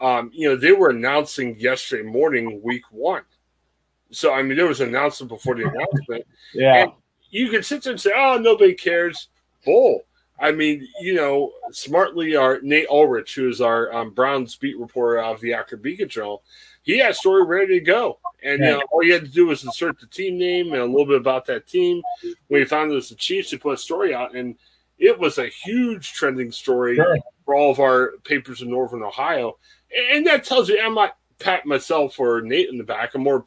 um, 0.00 0.30
you 0.34 0.48
know, 0.48 0.56
they 0.56 0.72
were 0.72 0.90
announcing 0.90 1.58
yesterday 1.58 2.02
morning, 2.02 2.60
week 2.62 2.82
one. 2.90 3.22
So 4.10 4.32
I 4.32 4.42
mean, 4.42 4.56
there 4.56 4.66
was 4.66 4.80
an 4.80 4.88
announcement 4.88 5.30
before 5.30 5.54
the 5.54 5.62
announcement. 5.62 6.26
yeah, 6.54 6.74
and 6.82 6.92
you 7.30 7.48
could 7.48 7.64
sit 7.64 7.82
there 7.82 7.92
and 7.92 8.00
say, 8.00 8.12
"Oh, 8.14 8.38
nobody 8.38 8.74
cares." 8.74 9.28
Bull. 9.64 10.02
I 10.38 10.52
mean, 10.52 10.86
you 11.00 11.14
know, 11.14 11.52
smartly, 11.70 12.36
our 12.36 12.60
Nate 12.60 12.88
Ulrich, 12.88 13.34
who 13.34 13.48
is 13.48 13.60
our 13.60 13.92
um, 13.92 14.10
Browns 14.10 14.54
beat 14.56 14.78
reporter 14.78 15.18
of 15.22 15.40
the 15.40 15.54
Akron 15.54 15.80
Beacon 15.80 16.08
Journal, 16.08 16.42
he 16.82 16.98
had 16.98 17.12
a 17.12 17.14
story 17.14 17.44
ready 17.44 17.78
to 17.78 17.84
go. 17.84 18.18
And 18.42 18.60
you 18.60 18.66
know, 18.66 18.82
all 18.92 19.02
you 19.02 19.14
had 19.14 19.24
to 19.24 19.30
do 19.30 19.46
was 19.46 19.64
insert 19.64 19.98
the 19.98 20.06
team 20.06 20.38
name 20.38 20.72
and 20.72 20.82
a 20.82 20.84
little 20.84 21.06
bit 21.06 21.16
about 21.16 21.46
that 21.46 21.66
team. 21.66 22.02
When 22.48 22.60
he 22.60 22.64
found 22.66 22.92
it 22.92 22.94
was 22.94 23.08
the 23.08 23.16
Chiefs, 23.16 23.50
he 23.50 23.56
put 23.56 23.74
a 23.74 23.78
story 23.78 24.14
out, 24.14 24.36
and 24.36 24.56
it 24.98 25.18
was 25.18 25.38
a 25.38 25.48
huge 25.48 26.12
trending 26.12 26.52
story 26.52 26.96
sure. 26.96 27.18
for 27.44 27.54
all 27.54 27.70
of 27.70 27.80
our 27.80 28.12
papers 28.24 28.62
in 28.62 28.70
Northern 28.70 29.02
Ohio. 29.02 29.58
And 30.12 30.26
that 30.26 30.44
tells 30.44 30.68
you, 30.68 30.80
I'm 30.80 30.94
not 30.94 31.16
patting 31.38 31.68
myself 31.68 32.20
or 32.20 32.40
Nate 32.40 32.68
in 32.68 32.78
the 32.78 32.84
back. 32.84 33.14
I'm 33.14 33.22
more, 33.22 33.44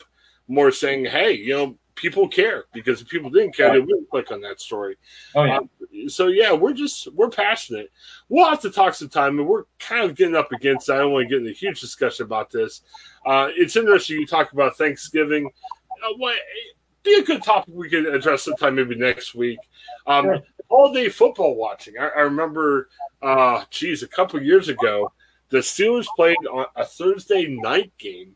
more 0.48 0.72
saying, 0.72 1.06
hey, 1.06 1.34
you 1.34 1.56
know, 1.56 1.76
people 2.00 2.28
care 2.28 2.66
because 2.74 3.02
if 3.02 3.10
people 3.10 3.30
didn't 3.30 3.56
care, 3.56 3.72
they 3.72 3.80
wouldn't 3.80 4.10
click 4.10 4.32
on 4.32 4.42
that 4.42 4.62
story. 4.62 4.96
Oh, 5.36 5.44
yeah. 5.44 5.58
Um, 5.58 5.70
so 6.08 6.28
yeah, 6.28 6.54
we're 6.54 6.74
just 6.74 7.12
we're 7.14 7.30
passionate. 7.30 7.92
We'll 8.30 8.50
have 8.50 8.62
to 8.62 8.72
talk 8.72 8.94
some 8.94 9.10
time, 9.10 9.38
and 9.40 9.48
we're 9.48 9.66
kind 9.80 10.10
of 10.10 10.16
getting 10.16 10.36
up 10.36 10.52
against. 10.52 10.90
I 10.90 10.98
don't 10.98 11.12
want 11.12 11.28
to 11.28 11.30
get 11.30 11.42
in 11.42 11.50
a 11.50 11.56
huge 11.56 11.82
discussion 11.82 12.26
about 12.26 12.52
this. 12.52 12.82
Uh, 13.26 13.50
it's 13.56 13.76
interesting 13.76 14.18
you 14.18 14.26
talk 14.26 14.54
about 14.54 14.78
Thanksgiving. 14.78 15.50
Uh, 16.04 16.14
what, 16.18 16.38
be 17.04 17.16
a 17.16 17.24
good 17.24 17.44
topic 17.44 17.74
we 17.76 17.90
could 17.90 18.06
address 18.06 18.44
sometime 18.44 18.76
maybe 18.76 18.96
next 18.96 19.36
week. 19.36 19.60
Um, 20.08 20.26
sure. 20.26 20.40
All 20.70 20.94
day 20.94 21.10
football 21.10 21.56
watching. 21.56 21.96
I, 22.00 22.08
I 22.08 22.22
remember, 22.22 22.90
uh, 23.22 23.64
geez, 23.70 24.04
a 24.04 24.08
couple 24.08 24.42
years 24.42 24.70
ago, 24.70 25.12
the 25.50 25.58
Steelers 25.58 26.06
played 26.16 26.38
on 26.52 26.66
a 26.76 26.86
Thursday 26.86 27.48
night 27.48 27.92
game 27.98 28.36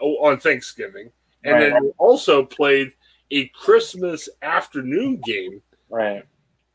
on 0.00 0.38
Thanksgiving 0.38 1.10
and 1.44 1.54
right. 1.54 1.72
then 1.72 1.92
also 1.98 2.44
played 2.44 2.92
a 3.30 3.46
Christmas 3.48 4.28
afternoon 4.42 5.20
game 5.24 5.62
right 5.88 6.24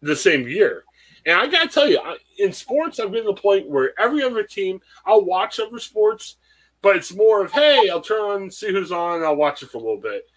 the 0.03 0.15
same 0.15 0.47
year. 0.47 0.83
And 1.25 1.39
I 1.39 1.47
gotta 1.47 1.69
tell 1.69 1.89
you, 1.89 1.99
in 2.37 2.51
sports, 2.51 2.99
I've 2.99 3.11
been 3.11 3.23
to 3.23 3.31
the 3.33 3.41
point 3.41 3.69
where 3.69 3.99
every 3.99 4.23
other 4.23 4.43
team 4.43 4.81
I'll 5.05 5.23
watch 5.23 5.59
other 5.59 5.79
sports, 5.79 6.37
but 6.81 6.97
it's 6.97 7.13
more 7.13 7.43
of 7.43 7.51
hey, 7.51 7.89
I'll 7.89 8.01
turn 8.01 8.19
on, 8.19 8.51
see 8.51 8.71
who's 8.71 8.91
on, 8.91 9.23
I'll 9.23 9.35
watch 9.35 9.63
it 9.63 9.69
for 9.69 9.77
a 9.77 9.81
little 9.81 10.01
bit. 10.01 10.27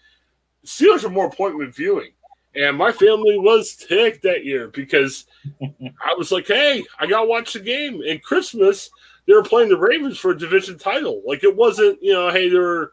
Steelers 0.65 1.03
are 1.03 1.09
more 1.09 1.27
appointment 1.27 1.75
viewing. 1.75 2.11
And 2.55 2.75
my 2.75 2.91
family 2.91 3.37
was 3.37 3.75
ticked 3.75 4.23
that 4.23 4.43
year 4.43 4.69
because 4.69 5.25
I 5.61 6.15
was 6.17 6.31
like, 6.31 6.47
hey, 6.47 6.83
I 6.99 7.05
gotta 7.05 7.27
watch 7.27 7.53
the 7.53 7.59
game. 7.59 8.01
And 8.07 8.23
Christmas, 8.23 8.89
they 9.27 9.33
were 9.33 9.43
playing 9.43 9.69
the 9.69 9.77
Ravens 9.77 10.17
for 10.17 10.31
a 10.31 10.37
division 10.37 10.77
title. 10.77 11.21
Like 11.25 11.43
it 11.43 11.55
wasn't, 11.55 12.01
you 12.01 12.13
know, 12.13 12.29
hey, 12.29 12.49
they're 12.49 12.91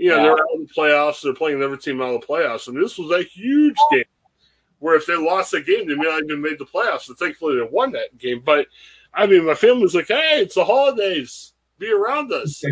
you 0.00 0.08
know, 0.08 0.16
yeah. 0.16 0.22
they're 0.22 0.32
out 0.32 0.54
of 0.54 0.60
the 0.60 0.74
playoffs. 0.74 1.20
They're 1.20 1.34
playing 1.34 1.62
every 1.62 1.76
team 1.76 2.00
out 2.00 2.14
of 2.14 2.22
the 2.22 2.26
playoffs. 2.26 2.68
And 2.68 2.82
this 2.82 2.96
was 2.96 3.10
a 3.10 3.22
huge 3.22 3.76
game 3.92 4.04
where 4.78 4.96
if 4.96 5.04
they 5.04 5.14
lost 5.14 5.50
the 5.50 5.60
game, 5.60 5.86
they 5.86 5.94
may 5.94 6.04
not 6.04 6.24
even 6.24 6.40
made 6.40 6.58
the 6.58 6.64
playoffs. 6.64 7.02
So 7.02 7.14
thankfully, 7.14 7.56
they 7.56 7.68
won 7.70 7.92
that 7.92 8.16
game. 8.16 8.40
But 8.42 8.66
I 9.12 9.26
mean, 9.26 9.44
my 9.44 9.54
family 9.54 9.82
was 9.82 9.94
like, 9.94 10.08
hey, 10.08 10.40
it's 10.40 10.54
the 10.54 10.64
holidays. 10.64 11.52
Be 11.78 11.92
around 11.92 12.32
us. 12.32 12.62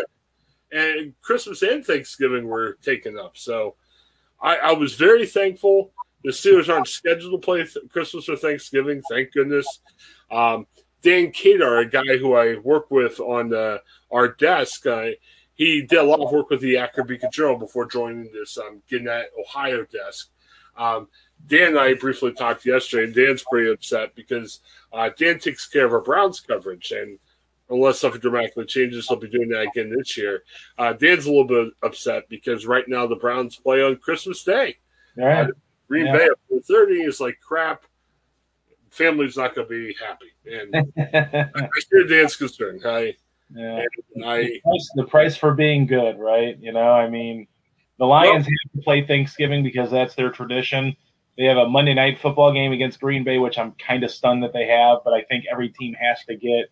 and 0.72 1.14
Christmas 1.22 1.62
and 1.62 1.86
Thanksgiving 1.86 2.48
were 2.48 2.78
taken 2.82 3.16
up. 3.16 3.36
So 3.36 3.76
I, 4.42 4.56
I, 4.56 4.72
was 4.72 4.94
very 4.94 5.24
thankful. 5.24 5.92
The 6.24 6.32
Steelers 6.32 6.68
aren't 6.68 6.88
scheduled 6.88 7.40
to 7.40 7.44
play 7.44 7.58
th- 7.64 7.88
Christmas 7.90 8.28
or 8.28 8.36
Thanksgiving. 8.36 9.02
Thank 9.08 9.32
goodness. 9.32 9.66
Um, 10.32 10.66
Dan 11.02 11.28
Kadar, 11.28 11.82
a 11.82 11.88
guy 11.88 12.16
who 12.18 12.34
I 12.34 12.56
work 12.58 12.90
with 12.90 13.20
on 13.20 13.54
uh, 13.54 13.78
our 14.10 14.28
desk, 14.28 14.84
uh, 14.86 15.10
he 15.56 15.82
did 15.82 15.98
a 15.98 16.02
lot 16.02 16.20
of 16.20 16.30
work 16.30 16.50
with 16.50 16.60
the 16.60 16.76
Akron 16.76 17.06
Beacon 17.06 17.30
Journal 17.32 17.56
before 17.56 17.86
joining 17.86 18.30
this 18.32 18.58
um, 18.58 18.82
Gannett, 18.88 19.32
Ohio 19.38 19.84
desk. 19.84 20.28
Um, 20.76 21.08
Dan 21.46 21.68
and 21.68 21.78
I 21.78 21.94
briefly 21.94 22.32
talked 22.32 22.66
yesterday, 22.66 23.04
and 23.04 23.14
Dan's 23.14 23.44
pretty 23.50 23.70
upset 23.70 24.14
because 24.14 24.60
uh, 24.92 25.10
Dan 25.18 25.38
takes 25.38 25.66
care 25.66 25.86
of 25.86 25.92
our 25.92 26.00
Browns 26.00 26.40
coverage, 26.40 26.92
and 26.92 27.18
unless 27.70 28.00
something 28.00 28.20
dramatically 28.20 28.66
changes, 28.66 29.08
he'll 29.08 29.16
be 29.16 29.28
doing 29.28 29.48
that 29.48 29.62
again 29.62 29.94
this 29.96 30.16
year. 30.16 30.42
Uh, 30.78 30.92
Dan's 30.92 31.26
a 31.26 31.30
little 31.30 31.44
bit 31.44 31.72
upset 31.82 32.28
because 32.28 32.66
right 32.66 32.84
now 32.86 33.06
the 33.06 33.16
Browns 33.16 33.56
play 33.56 33.82
on 33.82 33.96
Christmas 33.96 34.44
Day. 34.44 34.76
Uh, 35.22 35.46
Green 35.88 36.06
yeah. 36.06 36.16
Bay 36.16 36.24
at 36.24 36.38
four 36.48 36.60
thirty 36.60 37.02
is 37.02 37.20
like 37.20 37.38
crap. 37.40 37.84
Family's 38.90 39.36
not 39.36 39.54
going 39.54 39.68
to 39.68 39.70
be 39.70 39.94
happy, 40.02 40.32
and 40.50 40.92
I 41.54 41.68
share 41.90 42.06
Dan's 42.06 42.36
concern. 42.36 42.80
I 42.84 43.14
yeah. 43.54 43.82
I, 44.24 44.42
the, 44.42 44.60
price, 44.64 44.90
the, 44.94 45.04
price, 45.04 45.36
for 45.36 45.54
being 45.54 45.86
good, 45.86 46.18
right? 46.18 46.56
You 46.60 46.72
know, 46.72 46.92
I 46.92 47.08
mean, 47.08 47.46
the 47.98 48.06
Lions 48.06 48.46
well, 48.46 48.54
have 48.64 48.80
to 48.80 48.84
play 48.84 49.06
Thanksgiving 49.06 49.62
because 49.62 49.90
that's 49.90 50.14
their 50.14 50.30
tradition. 50.30 50.96
They 51.38 51.44
have 51.44 51.58
a 51.58 51.68
Monday 51.68 51.94
night 51.94 52.18
football 52.18 52.52
game 52.52 52.72
against 52.72 53.00
Green 53.00 53.22
Bay, 53.22 53.38
which 53.38 53.58
I'm 53.58 53.72
kind 53.72 54.04
of 54.04 54.10
stunned 54.10 54.42
that 54.42 54.52
they 54.52 54.66
have, 54.66 54.98
but 55.04 55.12
I 55.12 55.22
think 55.22 55.44
every 55.50 55.68
team 55.68 55.94
has 55.94 56.24
to 56.24 56.36
get 56.36 56.70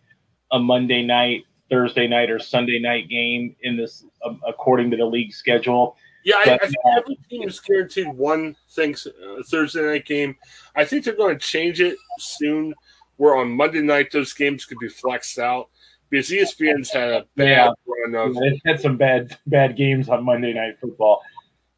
a 0.51 0.59
Monday 0.59 1.03
night, 1.03 1.43
Thursday 1.69 2.07
night, 2.07 2.31
or 2.31 2.39
Sunday 2.39 2.79
night 2.79 3.07
game 3.07 3.55
in 3.61 3.77
this, 3.77 4.03
um, 4.25 4.41
according 4.47 4.91
to 4.91 4.97
the 4.97 5.05
league 5.05 5.33
schedule. 5.33 5.95
Yeah, 6.23 6.41
but, 6.43 6.53
I, 6.53 6.55
I, 6.55 6.67
think 6.67 6.75
every 6.97 7.19
team 7.29 7.47
is 7.47 7.59
guaranteed 7.59 8.07
one 8.07 8.55
things, 8.71 9.05
uh, 9.07 9.43
Thursday 9.47 9.83
night 9.83 10.05
game. 10.05 10.35
I 10.75 10.83
think 10.83 11.05
they're 11.05 11.15
going 11.15 11.37
to 11.37 11.45
change 11.45 11.79
it 11.79 11.97
soon, 12.17 12.73
where 13.17 13.35
on 13.35 13.51
Monday 13.51 13.81
night 13.81 14.11
those 14.11 14.33
games 14.33 14.65
could 14.65 14.79
be 14.79 14.89
flexed 14.89 15.37
out 15.37 15.69
because 16.09 16.29
ESPN's 16.29 16.91
had 16.91 17.09
a 17.09 17.25
bad 17.35 17.47
yeah. 17.47 17.71
run 17.87 18.15
of. 18.15 18.37
It 18.41 18.61
had 18.65 18.79
some 18.79 18.97
bad 18.97 19.37
bad 19.47 19.75
games 19.75 20.09
on 20.09 20.23
Monday 20.23 20.53
Night 20.53 20.79
Football. 20.79 21.21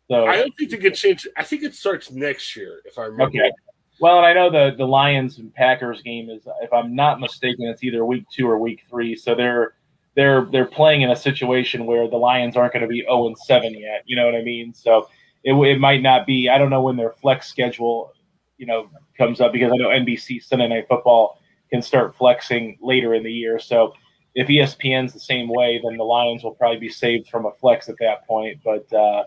So 0.10 0.26
I 0.26 0.38
don't 0.38 0.56
think 0.58 0.72
they 0.72 0.78
could 0.78 0.96
change. 0.96 1.28
I 1.36 1.44
think 1.44 1.64
it 1.64 1.76
starts 1.76 2.12
next 2.12 2.56
year, 2.56 2.82
if 2.86 2.98
I 2.98 3.04
remember. 3.04 3.26
Okay. 3.26 3.52
Well, 4.00 4.18
and 4.18 4.26
I 4.26 4.34
know 4.34 4.50
the 4.50 4.76
the 4.78 4.86
Lions 4.86 5.40
and 5.40 5.54
Packers 5.54 6.02
game 6.02 6.30
is, 6.30 6.48
if 6.62 6.72
I'm 6.72 6.96
not 6.96 7.20
mistaken, 7.20 7.66
it's 7.68 7.84
either 7.84 8.06
week 8.06 8.26
two 8.32 8.48
or 8.48 8.58
week 8.58 8.84
three. 8.90 9.16
So 9.16 9.36
they're 9.36 9.74
they're 10.16 10.46
they're 10.52 10.66
playing 10.66 11.02
in 11.02 11.12
a 11.12 11.16
situation 11.16 11.86
where 11.86 12.08
the 12.08 12.18
Lions 12.18 12.56
aren't 12.56 12.74
going 12.74 12.84
to 12.84 12.88
be 12.88 13.02
0 13.02 13.28
and 13.28 13.38
7 13.38 13.74
yet. 13.74 14.04
You 14.06 14.16
know 14.16 14.26
what 14.26 14.36
I 14.36 14.44
mean? 14.44 14.74
So 14.74 15.10
it, 15.44 15.54
it 15.54 15.80
might 15.80 16.02
not 16.02 16.26
be. 16.26 16.50
I 16.50 16.58
don't 16.58 16.70
know 16.70 16.82
when 16.82 16.96
their 16.96 17.12
flex 17.12 17.48
schedule, 17.48 18.14
you 18.58 18.66
know, 18.66 18.90
comes 19.18 19.42
up 19.42 19.52
because 19.52 19.72
I 19.72 19.78
know 19.78 19.90
NBC 19.90 20.44
Sunday 20.44 20.68
Night 20.68 20.88
Football 20.88 21.42
can 21.70 21.82
start 21.82 22.16
flexing 22.16 22.78
later 22.82 23.14
in 23.14 23.24
the 23.24 23.32
year. 23.32 23.60
So 23.60 23.94
if 24.38 24.48
ESPN's 24.48 25.14
the 25.14 25.20
same 25.20 25.50
way, 25.50 25.82
then 25.84 25.98
the 25.98 26.04
Lions 26.04 26.44
will 26.44 26.54
probably 26.54 26.78
be 26.78 26.90
saved 26.90 27.28
from 27.28 27.48
a 27.48 27.52
flex 27.54 27.90
at 27.90 27.96
that 28.00 28.28
point. 28.28 28.60
But 28.64 28.86
uh, 28.94 29.24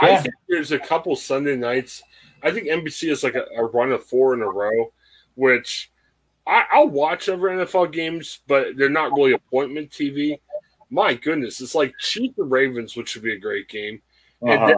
yeah. 0.00 0.14
I 0.14 0.16
think 0.18 0.34
there's 0.48 0.70
a 0.70 0.78
couple 0.78 1.16
Sunday 1.16 1.56
nights. 1.56 2.04
I 2.40 2.52
think 2.52 2.68
NBC 2.68 3.10
is 3.10 3.24
like 3.24 3.34
a, 3.34 3.46
a 3.56 3.64
run 3.64 3.90
of 3.90 4.04
four 4.04 4.32
in 4.32 4.42
a 4.42 4.48
row, 4.48 4.92
which 5.34 5.90
I, 6.46 6.66
will 6.74 6.88
watch 6.88 7.28
over 7.28 7.50
NFL 7.50 7.92
games, 7.92 8.38
but 8.46 8.76
they're 8.76 8.88
not 8.88 9.10
really 9.10 9.32
appointment 9.32 9.90
TV. 9.90 10.38
My 10.88 11.14
goodness, 11.14 11.60
it's 11.60 11.74
like 11.74 11.92
Chiefs 11.98 12.38
and 12.38 12.48
Ravens, 12.48 12.94
which 12.94 13.16
would 13.16 13.24
be 13.24 13.34
a 13.34 13.40
great 13.40 13.68
game. 13.68 14.00
Uh-huh. 14.40 14.76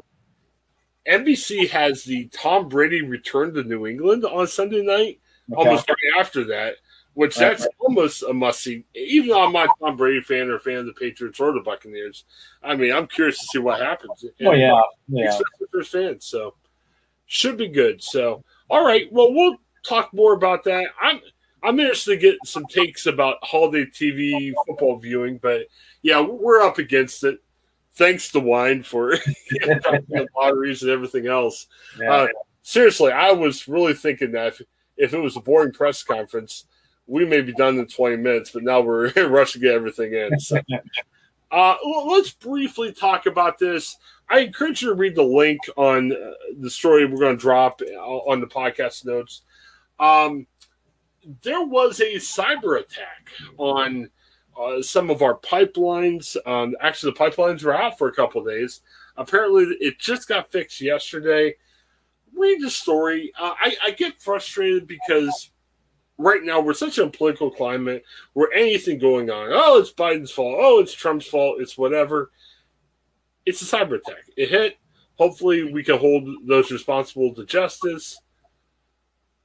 And 1.06 1.26
NBC 1.26 1.68
has 1.68 2.02
the 2.02 2.28
Tom 2.28 2.70
Brady 2.70 3.02
return 3.02 3.52
to 3.52 3.62
New 3.62 3.86
England 3.86 4.24
on 4.24 4.46
Sunday 4.46 4.82
night, 4.82 5.20
okay. 5.52 5.68
almost 5.68 5.86
right 5.86 6.18
after 6.18 6.44
that 6.44 6.76
which 7.18 7.34
that's 7.34 7.66
almost 7.80 8.22
a 8.22 8.32
must 8.32 8.62
see. 8.62 8.84
Even 8.94 9.30
though 9.30 9.44
I'm 9.44 9.52
not 9.52 9.70
a 9.70 9.84
Tom 9.84 9.96
Brady 9.96 10.20
fan 10.20 10.48
or 10.48 10.54
a 10.54 10.60
fan 10.60 10.76
of 10.76 10.86
the 10.86 10.92
Patriots 10.92 11.40
or 11.40 11.52
the 11.52 11.58
Buccaneers, 11.58 12.22
I 12.62 12.76
mean, 12.76 12.92
I'm 12.92 13.08
curious 13.08 13.40
to 13.40 13.46
see 13.46 13.58
what 13.58 13.80
happens. 13.80 14.24
Oh 14.24 14.52
and, 14.52 14.60
yeah, 14.60 14.80
yeah. 15.08 15.36
for 15.68 15.82
fans, 15.82 16.26
so 16.26 16.54
should 17.26 17.56
be 17.56 17.66
good. 17.66 18.00
So, 18.04 18.44
all 18.70 18.86
right, 18.86 19.12
well, 19.12 19.34
we'll 19.34 19.56
talk 19.84 20.14
more 20.14 20.32
about 20.32 20.62
that. 20.64 20.90
I'm 21.02 21.20
I'm 21.64 21.80
interested 21.80 22.12
to 22.12 22.18
get 22.18 22.36
some 22.44 22.64
takes 22.66 23.06
about 23.06 23.38
holiday 23.42 23.86
TV 23.86 24.52
football 24.64 24.96
viewing, 24.96 25.38
but 25.38 25.62
yeah, 26.02 26.20
we're 26.20 26.62
up 26.62 26.78
against 26.78 27.24
it. 27.24 27.40
Thanks 27.94 28.30
to 28.30 28.38
wine 28.38 28.84
for 28.84 29.10
the 29.50 30.28
lotteries 30.36 30.82
and 30.82 30.92
everything 30.92 31.26
else. 31.26 31.66
Yeah, 32.00 32.12
uh, 32.12 32.26
seriously, 32.62 33.10
I 33.10 33.32
was 33.32 33.66
really 33.66 33.94
thinking 33.94 34.30
that 34.32 34.46
if, 34.46 34.62
if 34.96 35.14
it 35.14 35.18
was 35.18 35.36
a 35.36 35.40
boring 35.40 35.72
press 35.72 36.04
conference 36.04 36.67
we 37.08 37.24
may 37.24 37.40
be 37.40 37.54
done 37.54 37.78
in 37.78 37.86
20 37.86 38.16
minutes, 38.16 38.50
but 38.50 38.62
now 38.62 38.80
we're 38.80 39.10
rushing 39.28 39.62
to 39.62 39.66
get 39.66 39.74
everything 39.74 40.12
in. 40.12 40.38
So. 40.38 40.58
uh, 41.50 41.74
let's 42.06 42.30
briefly 42.30 42.92
talk 42.92 43.26
about 43.26 43.58
this. 43.58 43.96
I 44.28 44.40
encourage 44.40 44.82
you 44.82 44.90
to 44.90 44.94
read 44.94 45.16
the 45.16 45.22
link 45.22 45.58
on 45.76 46.12
uh, 46.12 46.32
the 46.60 46.70
story 46.70 47.06
we're 47.06 47.18
going 47.18 47.36
to 47.36 47.40
drop 47.40 47.80
uh, 47.80 47.96
on 47.96 48.40
the 48.40 48.46
podcast 48.46 49.06
notes. 49.06 49.42
Um, 49.98 50.46
there 51.42 51.64
was 51.64 52.00
a 52.00 52.16
cyber 52.16 52.78
attack 52.78 53.30
on 53.56 54.10
uh, 54.60 54.82
some 54.82 55.08
of 55.08 55.22
our 55.22 55.38
pipelines. 55.38 56.36
Um, 56.46 56.76
actually, 56.80 57.12
the 57.12 57.18
pipelines 57.18 57.64
were 57.64 57.74
out 57.74 57.96
for 57.96 58.08
a 58.08 58.14
couple 58.14 58.44
days. 58.44 58.82
Apparently, 59.16 59.64
it 59.80 59.98
just 59.98 60.28
got 60.28 60.52
fixed 60.52 60.80
yesterday. 60.82 61.54
Read 62.36 62.60
the 62.60 62.70
story. 62.70 63.32
Uh, 63.38 63.54
I, 63.58 63.76
I 63.86 63.90
get 63.92 64.20
frustrated 64.20 64.86
because 64.86 65.50
right 66.18 66.42
now 66.42 66.60
we're 66.60 66.74
such 66.74 66.98
a 66.98 67.08
political 67.08 67.50
climate 67.50 68.04
where 68.32 68.52
anything 68.52 68.98
going 68.98 69.30
on, 69.30 69.50
oh, 69.52 69.78
it's 69.78 69.92
Biden's 69.92 70.32
fault, 70.32 70.58
oh, 70.60 70.80
it's 70.80 70.92
Trump's 70.92 71.26
fault, 71.26 71.60
it's 71.60 71.78
whatever. 71.78 72.30
It's 73.46 73.62
a 73.62 73.64
cyber 73.64 73.96
attack. 73.96 74.24
It 74.36 74.50
hit. 74.50 74.76
Hopefully, 75.16 75.72
we 75.72 75.82
can 75.82 75.98
hold 75.98 76.28
those 76.46 76.70
responsible 76.70 77.34
to 77.34 77.46
justice. 77.46 78.20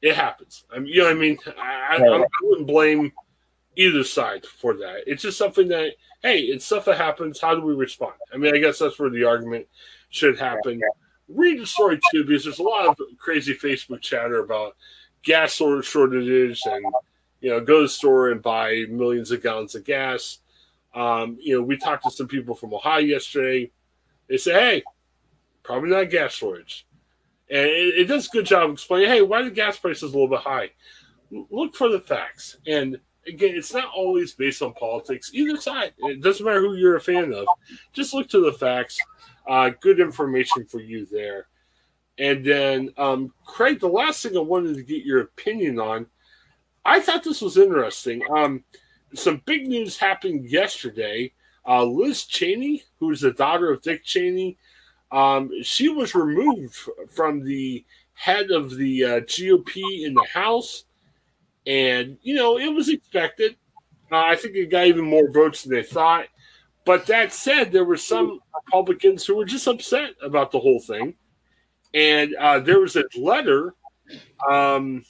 It 0.02 0.16
happens. 0.16 0.66
I 0.72 0.80
mean, 0.80 0.88
you 0.88 1.00
know, 1.00 1.06
what 1.06 1.16
I 1.16 1.20
mean, 1.20 1.38
I, 1.58 1.98
I, 1.98 2.18
I 2.18 2.26
wouldn't 2.42 2.68
blame 2.68 3.14
either 3.76 4.04
side 4.04 4.46
for 4.46 4.74
that. 4.76 5.04
It's 5.08 5.24
just 5.24 5.38
something 5.38 5.70
that, 5.70 5.94
hey, 6.22 6.40
it's 6.42 6.66
stuff 6.66 6.86
that 6.86 6.98
happens. 6.98 7.40
How 7.40 7.56
do 7.56 7.62
we 7.62 7.74
respond? 7.74 8.14
I 8.34 8.38
mean, 8.38 8.54
I 8.54 8.60
guess 8.60 8.80
that's 8.80 9.00
where 9.00 9.10
the 9.10 9.24
argument 9.24 9.68
should 10.10 10.38
happen. 10.38 10.82
Read 11.30 11.60
the 11.60 11.66
story 11.66 12.00
too, 12.12 12.26
because 12.26 12.44
there's 12.44 12.60
a 12.60 12.64
lot 12.64 12.86
of 12.88 12.98
crazy 13.18 13.56
Facebook 13.56 14.02
chatter 14.02 14.44
about 14.44 14.76
gas 15.24 15.54
shortages 15.54 16.62
and 16.66 16.86
you 17.42 17.50
know 17.50 17.60
go 17.60 17.78
to 17.78 17.84
the 17.84 17.90
store 17.90 18.32
and 18.32 18.42
buy 18.42 18.86
millions 18.90 19.32
of 19.32 19.42
gallons 19.42 19.76
of 19.76 19.84
gas. 19.84 20.40
Um, 20.94 21.38
you 21.42 21.58
know, 21.58 21.64
we 21.64 21.78
talked 21.78 22.04
to 22.04 22.12
some 22.12 22.28
people 22.28 22.56
from 22.56 22.74
Ohio 22.74 23.00
yesterday. 23.00 23.72
They 24.28 24.38
say, 24.38 24.54
hey, 24.54 24.84
probably 25.64 25.90
not 25.90 26.10
gas 26.10 26.34
shortage. 26.34 26.86
And 27.50 27.66
it, 27.66 28.00
it 28.00 28.06
does 28.06 28.28
a 28.28 28.30
good 28.30 28.46
job 28.46 28.72
explaining, 28.72 29.10
hey, 29.10 29.22
why 29.22 29.44
the 29.44 29.50
gas 29.50 29.78
prices 29.78 30.04
a 30.04 30.06
little 30.14 30.28
bit 30.28 30.40
high? 30.40 30.70
Look 31.32 31.76
for 31.76 31.90
the 31.90 32.00
facts. 32.00 32.58
And 32.68 33.00
again, 33.28 33.56
it's 33.56 33.74
not 33.74 33.92
always 33.96 34.34
based 34.34 34.62
on 34.62 34.74
politics, 34.74 35.32
either 35.34 35.60
side. 35.60 35.94
It 35.98 36.22
doesn't 36.22 36.46
matter 36.46 36.62
who 36.62 36.76
you're 36.76 36.96
a 36.96 37.02
fan 37.02 37.34
of. 37.34 37.48
Just 37.92 38.14
look 38.14 38.30
to 38.30 38.40
the 38.40 38.54
facts. 38.54 39.00
Uh, 39.48 39.72
good 39.82 40.00
information 40.00 40.66
for 40.66 40.80
you 40.80 41.06
there. 41.12 41.48
And 42.18 42.46
then, 42.46 42.94
um, 42.98 43.34
Craig, 43.46 43.80
the 43.80 43.88
last 43.88 44.24
thing 44.24 44.38
I 44.38 44.42
wanted 44.42 44.76
to 44.76 44.84
get 44.84 45.04
your 45.04 45.22
opinion 45.22 45.80
on, 45.80 46.06
I 46.86 47.00
thought 47.00 47.24
this 47.24 47.42
was 47.42 47.58
interesting. 47.58 48.22
Um, 48.36 48.64
some 49.16 49.42
big 49.46 49.68
news 49.68 49.98
happened 49.98 50.50
yesterday. 50.50 51.34
Uh, 51.68 51.86
Liz 51.86 52.26
Cheney, 52.26 52.84
who's 53.00 53.22
the 53.22 53.32
daughter 53.32 53.72
of 53.72 53.82
Dick 53.82 54.04
Cheney, 54.04 54.58
um, 55.12 55.52
she 55.62 55.90
was 55.90 56.16
removed 56.16 56.76
from 57.10 57.44
the 57.44 57.86
head 58.14 58.52
of 58.52 58.76
the 58.76 59.04
uh, 59.04 59.20
GOP 59.22 60.06
in 60.06 60.14
the 60.14 60.28
House. 60.34 60.86
And, 61.66 62.18
you 62.22 62.36
know, 62.36 62.58
it 62.58 62.68
was 62.68 62.90
expected. 62.90 63.56
Uh, 64.12 64.18
I 64.18 64.36
think 64.36 64.56
it 64.56 64.70
got 64.70 64.88
even 64.88 65.06
more 65.06 65.32
votes 65.32 65.64
than 65.64 65.74
they 65.74 65.84
thought. 65.84 66.26
But 66.86 67.06
that 67.08 67.32
said, 67.32 67.72
there 67.72 67.86
were 67.86 67.98
some 67.98 68.40
Republicans 68.66 69.26
who 69.26 69.36
were 69.36 69.46
just 69.46 69.68
upset 69.68 70.12
about 70.22 70.52
the 70.52 70.60
whole 70.60 70.82
thing. 70.82 71.16
And 71.94 72.36
uh, 72.36 72.60
there 72.60 72.80
was 72.80 72.96
a 72.96 73.04
letter. 73.16 73.76
Um, 74.50 75.06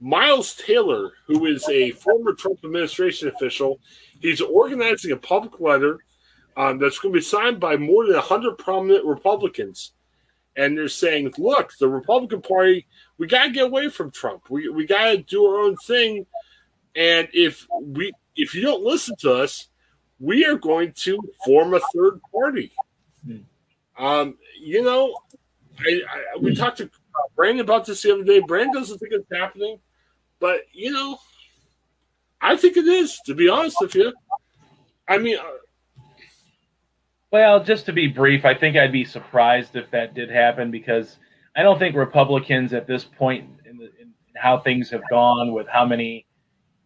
Miles 0.00 0.54
Taylor, 0.54 1.12
who 1.26 1.46
is 1.46 1.68
a 1.68 1.90
former 1.92 2.32
Trump 2.34 2.60
administration 2.64 3.28
official, 3.28 3.80
he's 4.20 4.40
organizing 4.40 5.12
a 5.12 5.16
public 5.16 5.60
letter 5.60 5.98
um, 6.56 6.78
that's 6.78 6.98
going 6.98 7.12
to 7.12 7.18
be 7.18 7.24
signed 7.24 7.60
by 7.60 7.76
more 7.76 8.04
than 8.06 8.14
100 8.14 8.58
prominent 8.58 9.04
Republicans. 9.04 9.92
And 10.56 10.76
they're 10.76 10.88
saying, 10.88 11.32
look, 11.38 11.72
the 11.78 11.88
Republican 11.88 12.42
Party, 12.42 12.86
we 13.16 13.28
got 13.28 13.44
to 13.44 13.50
get 13.50 13.66
away 13.66 13.88
from 13.88 14.10
Trump. 14.10 14.50
We, 14.50 14.68
we 14.68 14.86
got 14.86 15.04
to 15.04 15.18
do 15.18 15.44
our 15.44 15.60
own 15.60 15.76
thing. 15.86 16.26
And 16.96 17.28
if 17.32 17.66
we 17.80 18.12
if 18.34 18.54
you 18.54 18.62
don't 18.62 18.82
listen 18.82 19.14
to 19.20 19.34
us, 19.34 19.68
we 20.18 20.44
are 20.46 20.56
going 20.56 20.92
to 20.92 21.20
form 21.44 21.74
a 21.74 21.80
third 21.94 22.20
party. 22.32 22.72
Hmm. 23.24 24.04
Um, 24.04 24.38
you 24.60 24.82
know, 24.82 25.16
I, 25.80 26.00
I, 26.08 26.38
we 26.38 26.54
talked 26.54 26.78
to 26.78 26.90
Brandon 27.36 27.64
about 27.64 27.86
this 27.86 28.02
the 28.02 28.12
other 28.12 28.24
day. 28.24 28.40
Brandon 28.40 28.74
doesn't 28.74 28.98
think 28.98 29.12
it's 29.12 29.26
happening, 29.32 29.78
but 30.40 30.60
you 30.72 30.92
know, 30.92 31.18
I 32.40 32.56
think 32.56 32.76
it 32.76 32.86
is. 32.86 33.18
To 33.26 33.34
be 33.34 33.48
honest 33.48 33.76
with 33.80 33.94
you, 33.94 34.12
I 35.08 35.18
mean, 35.18 35.38
uh, 35.38 35.42
well, 37.30 37.62
just 37.62 37.84
to 37.86 37.92
be 37.92 38.06
brief, 38.06 38.44
I 38.44 38.54
think 38.54 38.76
I'd 38.76 38.92
be 38.92 39.04
surprised 39.04 39.76
if 39.76 39.90
that 39.90 40.14
did 40.14 40.30
happen 40.30 40.70
because 40.70 41.18
I 41.54 41.62
don't 41.62 41.78
think 41.78 41.94
Republicans 41.94 42.72
at 42.72 42.86
this 42.86 43.04
point 43.04 43.48
in, 43.66 43.76
the, 43.76 43.90
in 44.00 44.12
how 44.34 44.58
things 44.58 44.88
have 44.90 45.02
gone 45.10 45.52
with 45.52 45.66
how 45.68 45.84
many, 45.84 46.24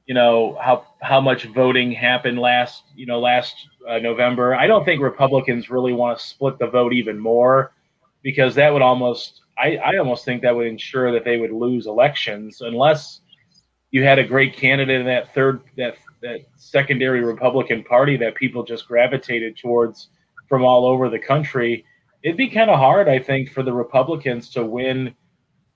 you 0.06 0.14
know, 0.14 0.58
how 0.60 0.86
how 1.00 1.20
much 1.20 1.44
voting 1.44 1.92
happened 1.92 2.38
last, 2.38 2.84
you 2.96 3.06
know, 3.06 3.20
last 3.20 3.54
uh, 3.88 3.98
November. 3.98 4.54
I 4.54 4.66
don't 4.66 4.84
think 4.84 5.00
Republicans 5.00 5.70
really 5.70 5.92
want 5.92 6.18
to 6.18 6.24
split 6.24 6.58
the 6.58 6.66
vote 6.66 6.92
even 6.92 7.18
more 7.18 7.72
because 8.22 8.54
that 8.54 8.72
would 8.72 8.82
almost, 8.82 9.42
I, 9.58 9.76
I 9.76 9.96
almost 9.98 10.24
think 10.24 10.42
that 10.42 10.54
would 10.54 10.66
ensure 10.66 11.12
that 11.12 11.24
they 11.24 11.36
would 11.36 11.52
lose 11.52 11.86
elections 11.86 12.60
unless 12.60 13.20
you 13.90 14.04
had 14.04 14.18
a 14.18 14.24
great 14.24 14.56
candidate 14.56 15.00
in 15.00 15.06
that 15.06 15.34
third 15.34 15.60
that 15.76 15.96
that 16.22 16.40
secondary 16.56 17.24
Republican 17.24 17.84
Party 17.84 18.16
that 18.16 18.34
people 18.34 18.64
just 18.64 18.88
gravitated 18.88 19.56
towards 19.56 20.08
from 20.48 20.64
all 20.64 20.84
over 20.84 21.08
the 21.08 21.18
country, 21.18 21.84
it'd 22.22 22.36
be 22.36 22.48
kind 22.48 22.70
of 22.70 22.78
hard, 22.78 23.08
I 23.08 23.18
think, 23.18 23.50
for 23.50 23.62
the 23.62 23.72
Republicans 23.72 24.50
to 24.50 24.64
win 24.64 25.14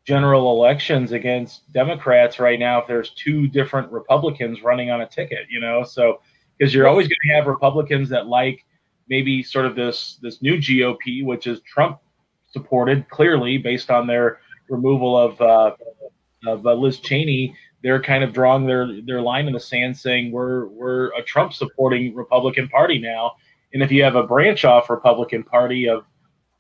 general 0.06 0.56
elections 0.56 1.12
against 1.12 1.70
Democrats 1.72 2.38
right 2.38 2.58
now 2.58 2.80
if 2.80 2.86
there's 2.86 3.10
two 3.10 3.48
different 3.48 3.90
Republicans 3.90 4.62
running 4.62 4.90
on 4.90 5.00
a 5.00 5.06
ticket, 5.06 5.46
you 5.50 5.60
know? 5.60 5.82
So, 5.82 6.20
because 6.56 6.72
you're 6.72 6.86
always 6.86 7.06
going 7.06 7.18
to 7.28 7.34
have 7.34 7.46
Republicans 7.46 8.08
that 8.10 8.28
like 8.28 8.64
maybe 9.08 9.42
sort 9.42 9.66
of 9.66 9.74
this 9.76 10.18
this 10.22 10.40
new 10.40 10.56
GOP, 10.56 11.24
which 11.24 11.46
is 11.46 11.60
Trump 11.62 12.00
supported 12.46 13.08
clearly 13.10 13.58
based 13.58 13.90
on 13.90 14.06
their 14.06 14.38
removal 14.68 15.18
of 15.18 15.40
uh, 15.40 15.72
of 16.46 16.66
uh, 16.66 16.72
Liz 16.72 17.00
Cheney. 17.00 17.54
They're 17.82 18.02
kind 18.02 18.24
of 18.24 18.32
drawing 18.32 18.66
their 18.66 18.88
their 19.02 19.20
line 19.20 19.46
in 19.46 19.52
the 19.52 19.60
sand, 19.60 19.96
saying 19.96 20.32
we're 20.32 20.66
we're 20.68 21.08
a 21.08 21.22
Trump 21.22 21.52
supporting 21.52 22.14
Republican 22.14 22.68
Party 22.68 22.98
now, 22.98 23.32
and 23.74 23.82
if 23.82 23.92
you 23.92 24.02
have 24.02 24.16
a 24.16 24.26
branch 24.26 24.64
off 24.64 24.88
Republican 24.88 25.42
Party 25.42 25.88
of 25.88 26.04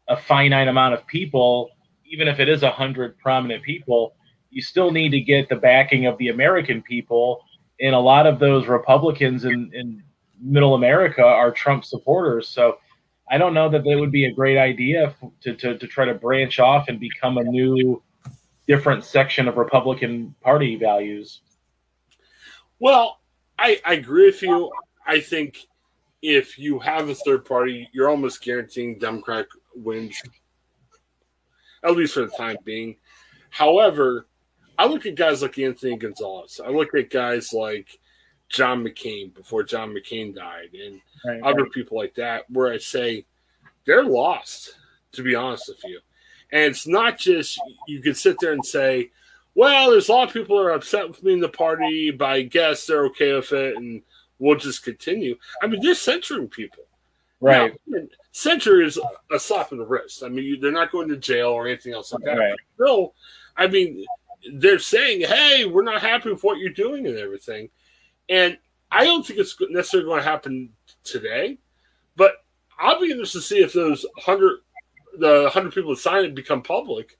a 0.08 0.16
finite 0.16 0.68
amount 0.68 0.94
of 0.94 1.06
people, 1.06 1.70
even 2.08 2.28
if 2.28 2.40
it 2.40 2.48
is 2.48 2.62
a 2.62 2.70
hundred 2.70 3.18
prominent 3.18 3.62
people, 3.62 4.14
you 4.50 4.62
still 4.62 4.90
need 4.90 5.10
to 5.10 5.20
get 5.20 5.48
the 5.48 5.56
backing 5.56 6.06
of 6.06 6.16
the 6.18 6.28
American 6.28 6.82
people. 6.82 7.42
And 7.80 7.94
a 7.94 7.98
lot 7.98 8.26
of 8.26 8.38
those 8.38 8.66
Republicans 8.66 9.44
in, 9.44 9.70
in 9.74 10.02
middle 10.40 10.74
America 10.74 11.22
are 11.22 11.50
Trump 11.50 11.84
supporters. 11.84 12.48
So 12.48 12.78
I 13.30 13.38
don't 13.38 13.54
know 13.54 13.68
that 13.68 13.86
it 13.86 13.96
would 13.96 14.12
be 14.12 14.26
a 14.26 14.32
great 14.32 14.56
idea 14.56 15.14
to, 15.42 15.54
to, 15.54 15.76
to 15.76 15.86
try 15.86 16.04
to 16.04 16.14
branch 16.14 16.60
off 16.60 16.88
and 16.88 17.00
become 17.00 17.38
a 17.38 17.44
new, 17.44 18.02
different 18.66 19.04
section 19.04 19.48
of 19.48 19.56
Republican 19.56 20.34
Party 20.40 20.76
values. 20.76 21.40
Well, 22.78 23.20
I, 23.58 23.80
I 23.84 23.94
agree 23.94 24.26
with 24.26 24.42
you. 24.42 24.70
I 25.06 25.20
think 25.20 25.66
if 26.22 26.58
you 26.58 26.78
have 26.78 27.08
a 27.08 27.14
third 27.14 27.44
party, 27.44 27.88
you're 27.92 28.08
almost 28.08 28.42
guaranteeing 28.42 28.98
Democratic 28.98 29.48
wins, 29.74 30.20
at 31.84 31.96
least 31.96 32.14
for 32.14 32.20
the 32.20 32.36
time 32.36 32.56
being. 32.64 32.96
However, 33.50 34.26
I 34.78 34.86
look 34.86 35.06
at 35.06 35.14
guys 35.14 35.42
like 35.42 35.58
Anthony 35.58 35.96
Gonzalez. 35.96 36.60
I 36.64 36.70
look 36.70 36.94
at 36.94 37.10
guys 37.10 37.52
like 37.52 37.98
John 38.48 38.84
McCain 38.84 39.34
before 39.34 39.62
John 39.62 39.92
McCain 39.94 40.34
died, 40.34 40.70
and 40.74 41.00
right, 41.24 41.42
other 41.42 41.64
right. 41.64 41.72
people 41.72 41.96
like 41.96 42.14
that, 42.16 42.50
where 42.50 42.72
I 42.72 42.78
say 42.78 43.24
they're 43.84 44.04
lost, 44.04 44.76
to 45.12 45.22
be 45.22 45.34
honest 45.34 45.68
with 45.68 45.82
you. 45.84 46.00
And 46.52 46.62
it's 46.64 46.86
not 46.86 47.18
just 47.18 47.60
you 47.88 48.00
could 48.00 48.16
sit 48.16 48.36
there 48.40 48.52
and 48.52 48.64
say, 48.64 49.10
well, 49.54 49.90
there's 49.90 50.08
a 50.08 50.12
lot 50.12 50.28
of 50.28 50.34
people 50.34 50.58
that 50.58 50.64
are 50.64 50.72
upset 50.72 51.08
with 51.08 51.22
me 51.22 51.32
in 51.32 51.40
the 51.40 51.48
party, 51.48 52.10
but 52.10 52.28
I 52.28 52.42
guess 52.42 52.86
they're 52.86 53.06
okay 53.06 53.34
with 53.34 53.52
it, 53.52 53.76
and 53.76 54.02
we'll 54.38 54.58
just 54.58 54.84
continue. 54.84 55.36
I 55.62 55.66
mean, 55.66 55.80
they're 55.82 55.94
censoring 55.94 56.48
people. 56.48 56.84
Right. 57.40 57.74
Now, 57.86 58.00
censure 58.36 58.82
is 58.82 59.00
a 59.32 59.38
slap 59.38 59.72
in 59.72 59.78
the 59.78 59.86
wrist. 59.86 60.22
I 60.22 60.28
mean, 60.28 60.60
they're 60.60 60.70
not 60.70 60.92
going 60.92 61.08
to 61.08 61.16
jail 61.16 61.48
or 61.48 61.66
anything 61.66 61.94
else 61.94 62.12
like 62.12 62.22
that. 62.24 62.36
Right. 62.36 62.54
No, 62.78 63.14
I 63.56 63.66
mean, 63.66 64.04
they're 64.52 64.78
saying, 64.78 65.22
hey, 65.22 65.64
we're 65.64 65.82
not 65.82 66.02
happy 66.02 66.30
with 66.30 66.44
what 66.44 66.58
you're 66.58 66.68
doing 66.68 67.06
and 67.06 67.16
everything. 67.16 67.70
And 68.28 68.58
I 68.90 69.04
don't 69.04 69.26
think 69.26 69.40
it's 69.40 69.56
necessarily 69.70 70.06
going 70.06 70.22
to 70.22 70.28
happen 70.28 70.68
today, 71.02 71.56
but 72.14 72.44
I'll 72.78 73.00
be 73.00 73.10
interested 73.10 73.38
to 73.38 73.44
see 73.44 73.62
if 73.62 73.72
those 73.72 74.04
100, 74.26 74.58
the 75.18 75.44
100 75.44 75.72
people 75.72 75.94
that 75.94 76.00
signed 76.00 76.26
it 76.26 76.34
become 76.34 76.62
public 76.62 77.18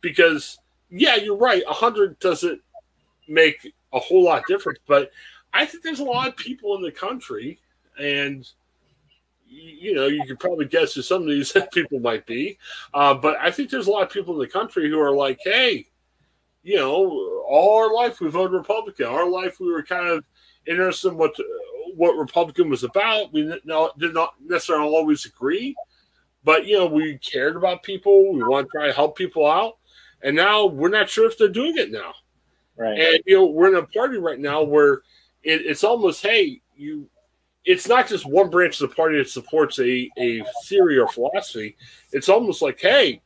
because, 0.00 0.58
yeah, 0.88 1.16
you're 1.16 1.36
right. 1.36 1.62
100 1.66 2.18
doesn't 2.20 2.62
make 3.28 3.70
a 3.92 3.98
whole 3.98 4.24
lot 4.24 4.46
difference, 4.48 4.78
but 4.86 5.10
I 5.52 5.66
think 5.66 5.82
there's 5.84 6.00
a 6.00 6.04
lot 6.04 6.28
of 6.28 6.36
people 6.36 6.74
in 6.74 6.82
the 6.82 6.90
country, 6.90 7.60
and 7.98 8.48
you 9.54 9.94
know, 9.94 10.06
you 10.06 10.24
could 10.26 10.40
probably 10.40 10.66
guess 10.66 10.94
who 10.94 11.02
some 11.02 11.22
of 11.22 11.28
these 11.28 11.52
people 11.72 12.00
might 12.00 12.26
be. 12.26 12.58
Uh, 12.92 13.14
but 13.14 13.36
I 13.40 13.50
think 13.50 13.70
there's 13.70 13.86
a 13.86 13.90
lot 13.90 14.02
of 14.02 14.10
people 14.10 14.34
in 14.34 14.40
the 14.40 14.46
country 14.46 14.88
who 14.88 15.00
are 15.00 15.12
like, 15.12 15.38
hey, 15.42 15.86
you 16.62 16.76
know, 16.76 17.42
all 17.46 17.78
our 17.78 17.94
life 17.94 18.20
we 18.20 18.28
voted 18.30 18.52
Republican. 18.52 19.06
Our 19.06 19.28
life 19.28 19.60
we 19.60 19.70
were 19.70 19.82
kind 19.82 20.08
of 20.08 20.24
interested 20.66 21.08
in 21.08 21.16
what 21.16 21.34
what 21.94 22.16
Republican 22.16 22.70
was 22.70 22.82
about. 22.82 23.32
We 23.32 23.42
did 23.42 23.64
not 24.14 24.34
necessarily 24.44 24.88
always 24.88 25.26
agree, 25.26 25.76
but 26.42 26.66
you 26.66 26.78
know, 26.78 26.86
we 26.86 27.18
cared 27.18 27.56
about 27.56 27.82
people. 27.82 28.32
We 28.32 28.42
want 28.42 28.66
to 28.66 28.78
try 28.78 28.86
to 28.86 28.92
help 28.92 29.16
people 29.16 29.46
out, 29.46 29.74
and 30.22 30.34
now 30.34 30.66
we're 30.66 30.88
not 30.88 31.10
sure 31.10 31.26
if 31.26 31.38
they're 31.38 31.48
doing 31.48 31.76
it 31.76 31.92
now. 31.92 32.14
Right. 32.76 32.98
And 32.98 33.20
you 33.26 33.36
know, 33.36 33.46
we're 33.46 33.68
in 33.68 33.76
a 33.76 33.86
party 33.86 34.16
right 34.16 34.40
now 34.40 34.62
where 34.62 35.02
it, 35.42 35.60
it's 35.66 35.84
almost 35.84 36.22
hey 36.22 36.62
you 36.76 37.08
it's 37.64 37.88
not 37.88 38.08
just 38.08 38.26
one 38.26 38.50
branch 38.50 38.80
of 38.80 38.90
the 38.90 38.96
party 38.96 39.18
that 39.18 39.28
supports 39.28 39.78
a, 39.78 40.10
a 40.18 40.44
theory 40.64 40.98
or 40.98 41.08
philosophy. 41.08 41.76
It's 42.12 42.28
almost 42.28 42.62
like, 42.62 42.80
hey, 42.80 43.22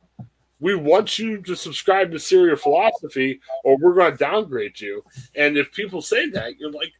we 0.59 0.75
want 0.75 1.19
you 1.19 1.41
to 1.41 1.55
subscribe 1.55 2.11
to 2.11 2.19
Syria 2.19 2.55
philosophy, 2.55 3.39
or 3.63 3.77
we're 3.77 3.93
going 3.93 4.11
to 4.11 4.17
downgrade 4.17 4.79
you. 4.79 5.03
And 5.35 5.57
if 5.57 5.71
people 5.71 6.01
say 6.01 6.29
that, 6.31 6.57
you're 6.57 6.71
like, 6.71 6.93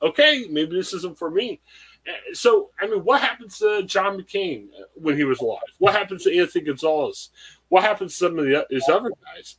okay, 0.00 0.46
maybe 0.50 0.76
this 0.76 0.92
isn't 0.94 1.18
for 1.18 1.30
me. 1.30 1.60
Uh, 2.08 2.34
so, 2.34 2.70
I 2.80 2.86
mean, 2.86 3.04
what 3.04 3.20
happens 3.20 3.58
to 3.58 3.82
John 3.84 4.18
McCain 4.18 4.68
when 4.94 5.16
he 5.16 5.24
was 5.24 5.40
alive? 5.40 5.60
What 5.78 5.94
happens 5.94 6.24
to 6.24 6.36
Anthony 6.36 6.64
Gonzalez? 6.64 7.30
What 7.68 7.84
happens 7.84 8.12
to 8.12 8.24
some 8.24 8.38
of 8.38 8.44
the, 8.46 8.66
his 8.70 8.88
other 8.88 9.12
guys? 9.24 9.56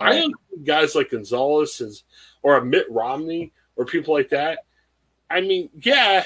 I 0.00 0.12
think 0.12 0.34
guys 0.64 0.94
like 0.94 1.10
Gonzalez 1.10 1.80
is, 1.80 2.04
or 2.42 2.56
a 2.56 2.64
Mitt 2.64 2.86
Romney 2.90 3.52
or 3.76 3.84
people 3.84 4.14
like 4.14 4.30
that. 4.30 4.60
I 5.28 5.42
mean, 5.42 5.68
yeah. 5.80 6.24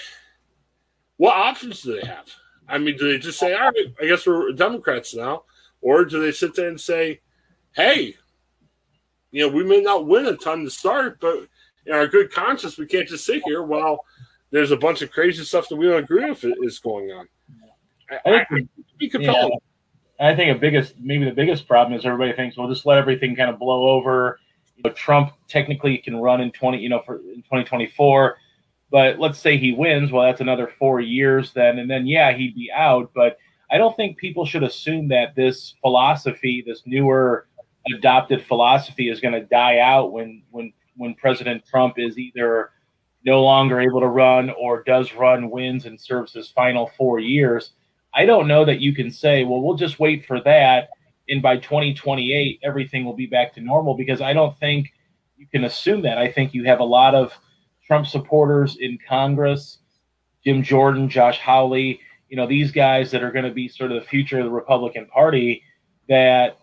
What 1.17 1.37
options 1.37 1.83
do 1.83 1.99
they 1.99 2.07
have? 2.07 2.27
I 2.69 2.79
mean, 2.79 2.97
do 2.97 3.11
they 3.11 3.19
just 3.19 3.39
say, 3.39 3.55
"All 3.55 3.67
right, 3.67 3.95
I 4.01 4.07
guess 4.07 4.27
we're 4.27 4.53
Democrats 4.53 5.15
now," 5.15 5.45
or 5.81 6.05
do 6.05 6.21
they 6.21 6.33
sit 6.33 6.55
there 6.55 6.69
and 6.69 6.81
say, 6.81 7.21
"Hey, 7.75 8.17
you 9.31 9.47
know, 9.47 9.55
we 9.55 9.65
may 9.65 9.81
not 9.81 10.07
win 10.07 10.27
a 10.27 10.37
ton 10.37 10.65
to 10.65 10.71
start, 10.71 11.21
but 11.21 11.47
in 11.87 11.95
our 11.95 12.07
good 12.07 12.33
conscience, 12.33 12.77
we 12.77 12.87
can't 12.87 13.09
just 13.09 13.25
sit 13.25 13.43
here 13.45 13.63
while 13.63 14.05
there's 14.51 14.73
a 14.73 14.77
bunch 14.77 15.03
of 15.03 15.11
crazy 15.11 15.45
stuff 15.45 15.69
that 15.69 15.77
we 15.77 15.87
don't 15.87 16.03
agree 16.03 16.29
with 16.29 16.45
is 16.63 16.79
going 16.79 17.11
on." 17.13 17.29
I, 18.11 18.31
I, 18.31 18.41
I 18.41 18.47
be 18.99 19.09
compelling. 19.09 19.51
Yeah. 19.53 20.29
I 20.29 20.35
think 20.35 20.57
a 20.57 20.59
biggest, 20.59 20.95
maybe 20.99 21.25
the 21.25 21.33
biggest 21.33 21.69
problem 21.69 21.99
is 21.99 22.07
everybody 22.07 22.33
thinks, 22.33 22.57
well, 22.57 22.69
just 22.69 22.87
let 22.87 22.99
everything 22.99 23.37
kind 23.37 23.51
of 23.51 23.59
blow 23.59 23.91
over. 23.91 24.41
You 24.77 24.85
know, 24.85 24.91
Trump 24.91 25.33
technically 25.49 25.99
can 25.99 26.17
run 26.17 26.41
in 26.41 26.51
twenty, 26.53 26.79
you 26.79 26.89
know, 26.89 27.03
for 27.05 27.17
in 27.17 27.43
twenty 27.43 27.65
twenty 27.65 27.87
four, 27.87 28.39
but 28.91 29.19
let's 29.19 29.39
say 29.39 29.57
he 29.57 29.73
wins, 29.73 30.13
well, 30.13 30.25
that's 30.25 30.41
another 30.41 30.71
four 30.79 31.01
years 31.01 31.53
then, 31.53 31.79
and 31.79 31.91
then 31.91 32.07
yeah, 32.07 32.33
he'd 32.33 32.55
be 32.55 32.71
out. 32.75 33.11
But 33.15 33.39
I 33.71 33.79
don't 33.79 33.97
think 33.97 34.17
people 34.17 34.47
should 34.47 34.63
assume 34.63 35.09
that 35.09 35.35
this 35.35 35.75
philosophy, 35.81 36.63
this 36.67 36.83
newer 36.87 37.49
adopted 37.93 38.45
philosophy, 38.45 39.09
is 39.09 39.21
going 39.21 39.35
to 39.35 39.45
die 39.45 39.81
out 39.81 40.13
when 40.13 40.43
when 40.51 40.73
when 40.97 41.15
President 41.15 41.65
Trump 41.67 41.95
is 41.99 42.19
either 42.19 42.71
no 43.25 43.43
longer 43.43 43.81
able 43.81 44.01
to 44.01 44.07
run 44.07 44.51
or 44.51 44.83
does 44.85 45.13
run, 45.13 45.51
wins, 45.51 45.85
and 45.85 46.01
serves 46.01 46.33
his 46.33 46.49
final 46.49 46.91
four 46.97 47.19
years 47.19 47.73
I 48.17 48.25
don't 48.25 48.49
know 48.49 48.65
that 48.65 48.81
you 48.81 48.95
can 48.95 49.11
say, 49.11 49.45
well, 49.45 49.61
we'll 49.61 49.77
just 49.77 50.01
wait 50.01 50.25
for 50.25 50.41
that. 50.41 50.89
And 51.29 51.43
by 51.43 51.59
2028, 51.59 52.61
everything 52.63 53.05
will 53.05 53.15
be 53.15 53.27
back 53.27 53.53
to 53.55 53.61
normal 53.61 53.95
because 53.95 54.23
I 54.23 54.33
don't 54.33 54.59
think 54.59 54.95
you 55.37 55.47
can 55.47 55.65
assume 55.65 56.01
that. 56.03 56.17
I 56.17 56.33
think 56.33 56.55
you 56.55 56.65
have 56.65 56.81
a 56.81 56.85
lot 56.85 57.15
of 57.15 57.39
Trump 57.87 58.07
supporters 58.07 58.77
in 58.81 58.99
Congress, 59.09 59.79
Jim 60.45 60.63
Jordan, 60.63 61.09
Josh 61.09 61.39
Hawley, 61.39 62.01
you 62.29 62.37
know, 62.37 62.47
these 62.47 62.73
guys 62.73 63.11
that 63.11 63.23
are 63.23 63.31
going 63.31 63.45
to 63.45 63.53
be 63.53 63.69
sort 63.69 63.93
of 63.93 64.01
the 64.01 64.09
future 64.09 64.39
of 64.39 64.45
the 64.45 64.51
Republican 64.51 65.07
Party 65.07 65.63
that 66.09 66.59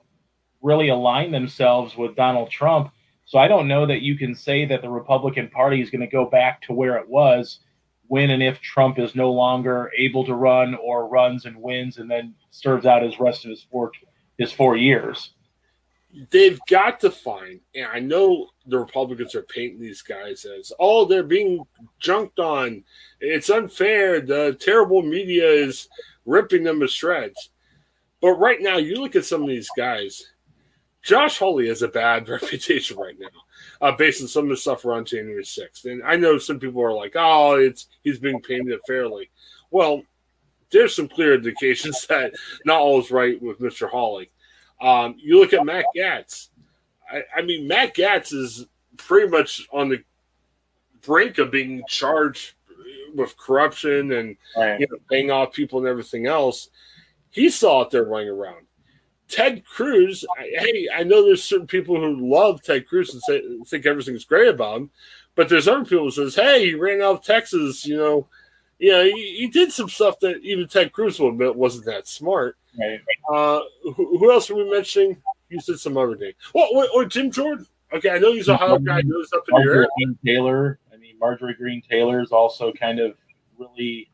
really 0.61 0.89
align 0.89 1.31
themselves 1.31 1.95
with 1.95 2.15
Donald 2.15 2.49
Trump. 2.49 2.91
So 3.25 3.39
I 3.39 3.47
don't 3.47 3.67
know 3.67 3.85
that 3.85 4.01
you 4.01 4.17
can 4.17 4.35
say 4.35 4.65
that 4.65 4.81
the 4.81 4.89
Republican 4.89 5.49
Party 5.49 5.81
is 5.81 5.89
going 5.89 6.01
to 6.01 6.07
go 6.07 6.25
back 6.25 6.61
to 6.63 6.73
where 6.73 6.97
it 6.97 7.07
was 7.07 7.59
when 8.07 8.29
and 8.29 8.43
if 8.43 8.59
Trump 8.61 8.99
is 8.99 9.15
no 9.15 9.31
longer 9.31 9.91
able 9.97 10.25
to 10.25 10.33
run 10.33 10.75
or 10.75 11.07
runs 11.07 11.45
and 11.45 11.55
wins 11.55 11.97
and 11.97 12.09
then 12.09 12.33
serves 12.51 12.85
out 12.85 13.01
his 13.01 13.19
rest 13.19 13.45
of 13.45 13.49
his 13.49 13.65
four 13.71 13.91
his 14.37 14.51
four 14.51 14.75
years. 14.75 15.32
They've 16.29 16.59
got 16.69 16.99
to 16.99 17.11
find, 17.11 17.59
and 17.73 17.87
I 17.87 17.99
know 17.99 18.49
the 18.67 18.77
Republicans 18.77 19.33
are 19.33 19.43
painting 19.43 19.79
these 19.79 20.01
guys 20.01 20.45
as, 20.45 20.71
oh, 20.79 21.05
they're 21.05 21.23
being 21.23 21.65
junked 21.99 22.39
on. 22.39 22.83
It's 23.19 23.49
unfair. 23.49 24.21
The 24.21 24.55
terrible 24.59 25.01
media 25.01 25.49
is 25.49 25.87
ripping 26.25 26.63
them 26.63 26.79
to 26.81 26.87
shreds. 26.87 27.49
But 28.21 28.33
right 28.33 28.61
now, 28.61 28.77
you 28.77 28.95
look 28.95 29.15
at 29.15 29.25
some 29.25 29.41
of 29.41 29.49
these 29.49 29.69
guys. 29.75 30.31
Josh 31.01 31.37
Hawley 31.39 31.67
has 31.67 31.81
a 31.81 31.87
bad 31.87 32.29
reputation 32.29 32.97
right 32.97 33.19
now 33.19 33.27
uh, 33.81 33.91
based 33.91 34.21
on 34.21 34.27
some 34.27 34.45
of 34.45 34.49
the 34.49 34.57
stuff 34.57 34.85
around 34.85 35.07
January 35.07 35.43
6th. 35.43 35.85
And 35.85 36.01
I 36.03 36.15
know 36.15 36.37
some 36.37 36.59
people 36.59 36.81
are 36.81 36.93
like, 36.93 37.13
oh, 37.15 37.55
it's 37.55 37.87
he's 38.03 38.19
being 38.19 38.41
painted 38.41 38.79
fairly. 38.87 39.29
Well, 39.71 40.03
there's 40.71 40.95
some 40.95 41.09
clear 41.09 41.35
indications 41.35 42.05
that 42.09 42.33
not 42.65 42.79
all 42.79 42.99
is 42.99 43.11
right 43.11 43.41
with 43.41 43.59
Mr. 43.59 43.89
Hawley. 43.89 44.31
Um, 44.83 45.15
you 45.17 45.39
look 45.39 45.53
at 45.53 45.65
Matt 45.65 45.85
Gaetz. 45.95 46.49
I, 47.09 47.23
I, 47.37 47.41
mean, 47.41 47.67
Matt 47.67 47.95
Gaetz 47.95 48.33
is 48.33 48.65
pretty 48.97 49.29
much 49.29 49.65
on 49.71 49.87
the 49.89 50.03
brink 51.01 51.37
of 51.37 51.51
being 51.51 51.83
charged 51.87 52.53
with 53.15 53.37
corruption 53.37 54.11
and 54.11 54.35
right. 54.57 54.79
you 54.79 54.87
know 54.89 54.97
paying 55.09 55.31
off 55.31 55.53
people 55.53 55.79
and 55.79 55.87
everything 55.87 56.27
else. 56.27 56.69
He's 57.29 57.55
still 57.55 57.79
out 57.79 57.91
there 57.91 58.03
running 58.03 58.29
around. 58.29 58.65
Ted 59.29 59.65
Cruz, 59.65 60.25
hey, 60.37 60.87
I 60.93 61.03
know 61.03 61.23
there's 61.23 61.43
certain 61.43 61.65
people 61.65 61.95
who 61.99 62.29
love 62.29 62.61
Ted 62.61 62.87
Cruz 62.87 63.13
and 63.13 63.23
say, 63.23 63.41
think 63.65 63.85
everything's 63.85 64.25
great 64.25 64.49
about 64.49 64.77
him, 64.77 64.91
but 65.33 65.49
there's 65.49 65.67
other 65.67 65.85
people 65.85 66.03
who 66.03 66.11
says, 66.11 66.35
hey, 66.35 66.65
he 66.65 66.75
ran 66.75 67.01
out 67.01 67.15
of 67.15 67.23
Texas, 67.23 67.85
you 67.85 67.97
know, 67.97 68.27
yeah, 68.83 69.03
he, 69.03 69.37
he, 69.37 69.47
did 69.47 69.71
some 69.71 69.87
stuff 69.87 70.19
that 70.19 70.41
even 70.41 70.67
Ted 70.67 70.91
Cruz 70.91 71.17
will 71.17 71.29
admit 71.29 71.55
wasn't 71.55 71.85
that 71.85 72.05
smart. 72.05 72.57
Right. 72.77 72.99
Uh, 73.33 73.61
who, 73.83 74.17
who, 74.17 74.29
else 74.29 74.49
are 74.49 74.55
we 74.55 74.69
mentioning? 74.69 75.21
You 75.47 75.61
said 75.61 75.79
some 75.79 75.95
other 75.95 76.17
name. 76.17 76.33
Oh, 76.53 76.85
or 76.93 77.05
Jim 77.05 77.31
Jordan. 77.31 77.65
Okay, 77.93 78.09
I 78.09 78.17
know 78.17 78.33
he's 78.33 78.49
a 78.49 78.55
Ohio 78.55 78.79
guy. 78.79 79.01
Knows 79.05 79.31
up 79.31 79.43
in 79.47 79.53
Marjorie 79.53 79.87
Greene 79.95 80.17
Taylor. 80.25 80.79
I 80.93 80.97
mean, 80.97 81.17
Marjorie 81.17 81.53
Greene 81.53 81.81
Taylor 81.89 82.21
is 82.21 82.31
also 82.33 82.73
kind 82.73 82.99
of 82.99 83.15
really. 83.57 84.09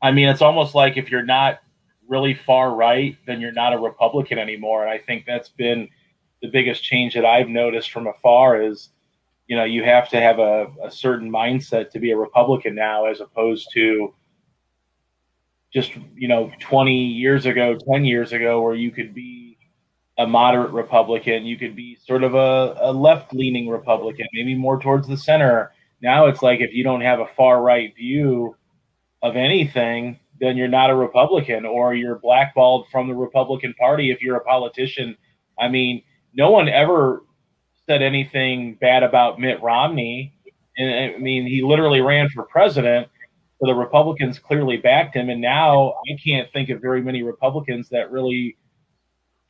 I 0.00 0.12
mean, 0.12 0.28
it's 0.28 0.42
almost 0.42 0.76
like 0.76 0.96
if 0.96 1.10
you're 1.10 1.24
not 1.24 1.58
really 2.06 2.34
far 2.34 2.72
right, 2.72 3.16
then 3.26 3.40
you're 3.40 3.50
not 3.50 3.72
a 3.72 3.78
Republican 3.78 4.38
anymore. 4.38 4.82
And 4.82 4.90
I 4.90 4.98
think 4.98 5.24
that's 5.26 5.48
been 5.48 5.88
the 6.40 6.48
biggest 6.48 6.84
change 6.84 7.14
that 7.14 7.24
I've 7.24 7.48
noticed 7.48 7.90
from 7.90 8.06
afar 8.06 8.62
is, 8.62 8.90
you 9.46 9.56
know, 9.56 9.64
you 9.64 9.84
have 9.84 10.08
to 10.10 10.20
have 10.20 10.38
a, 10.38 10.66
a 10.82 10.90
certain 10.90 11.30
mindset 11.30 11.90
to 11.90 11.98
be 11.98 12.10
a 12.10 12.16
Republican 12.16 12.74
now, 12.74 13.06
as 13.06 13.20
opposed 13.20 13.68
to 13.74 14.14
just, 15.72 15.92
you 16.14 16.28
know, 16.28 16.50
20 16.60 16.94
years 16.94 17.46
ago, 17.46 17.76
10 17.92 18.04
years 18.04 18.32
ago, 18.32 18.62
where 18.62 18.74
you 18.74 18.90
could 18.90 19.12
be 19.12 19.58
a 20.18 20.26
moderate 20.26 20.70
Republican, 20.70 21.44
you 21.44 21.56
could 21.56 21.74
be 21.74 21.96
sort 21.96 22.22
of 22.22 22.34
a, 22.34 22.76
a 22.80 22.92
left 22.92 23.34
leaning 23.34 23.68
Republican, 23.68 24.26
maybe 24.32 24.54
more 24.54 24.80
towards 24.80 25.08
the 25.08 25.16
center. 25.16 25.72
Now 26.00 26.26
it's 26.26 26.42
like 26.42 26.60
if 26.60 26.72
you 26.72 26.84
don't 26.84 27.00
have 27.00 27.20
a 27.20 27.26
far 27.36 27.60
right 27.60 27.94
view 27.96 28.56
of 29.22 29.36
anything, 29.36 30.20
then 30.40 30.56
you're 30.56 30.68
not 30.68 30.90
a 30.90 30.94
Republican 30.94 31.64
or 31.64 31.94
you're 31.94 32.18
blackballed 32.18 32.86
from 32.90 33.08
the 33.08 33.14
Republican 33.14 33.74
Party 33.74 34.10
if 34.10 34.20
you're 34.20 34.36
a 34.36 34.44
politician. 34.44 35.16
I 35.58 35.68
mean, 35.68 36.02
no 36.34 36.50
one 36.50 36.68
ever 36.68 37.24
said 37.88 38.02
anything 38.02 38.74
bad 38.80 39.02
about 39.02 39.38
Mitt 39.38 39.62
Romney. 39.62 40.34
And 40.76 41.14
I 41.14 41.18
mean, 41.18 41.46
he 41.46 41.62
literally 41.62 42.00
ran 42.00 42.28
for 42.28 42.44
president. 42.44 43.08
So 43.60 43.66
the 43.66 43.74
Republicans 43.74 44.38
clearly 44.38 44.76
backed 44.76 45.14
him. 45.14 45.30
And 45.30 45.40
now 45.40 45.94
I 46.10 46.18
can't 46.22 46.50
think 46.52 46.70
of 46.70 46.80
very 46.80 47.02
many 47.02 47.22
Republicans 47.22 47.88
that 47.90 48.10
really 48.10 48.56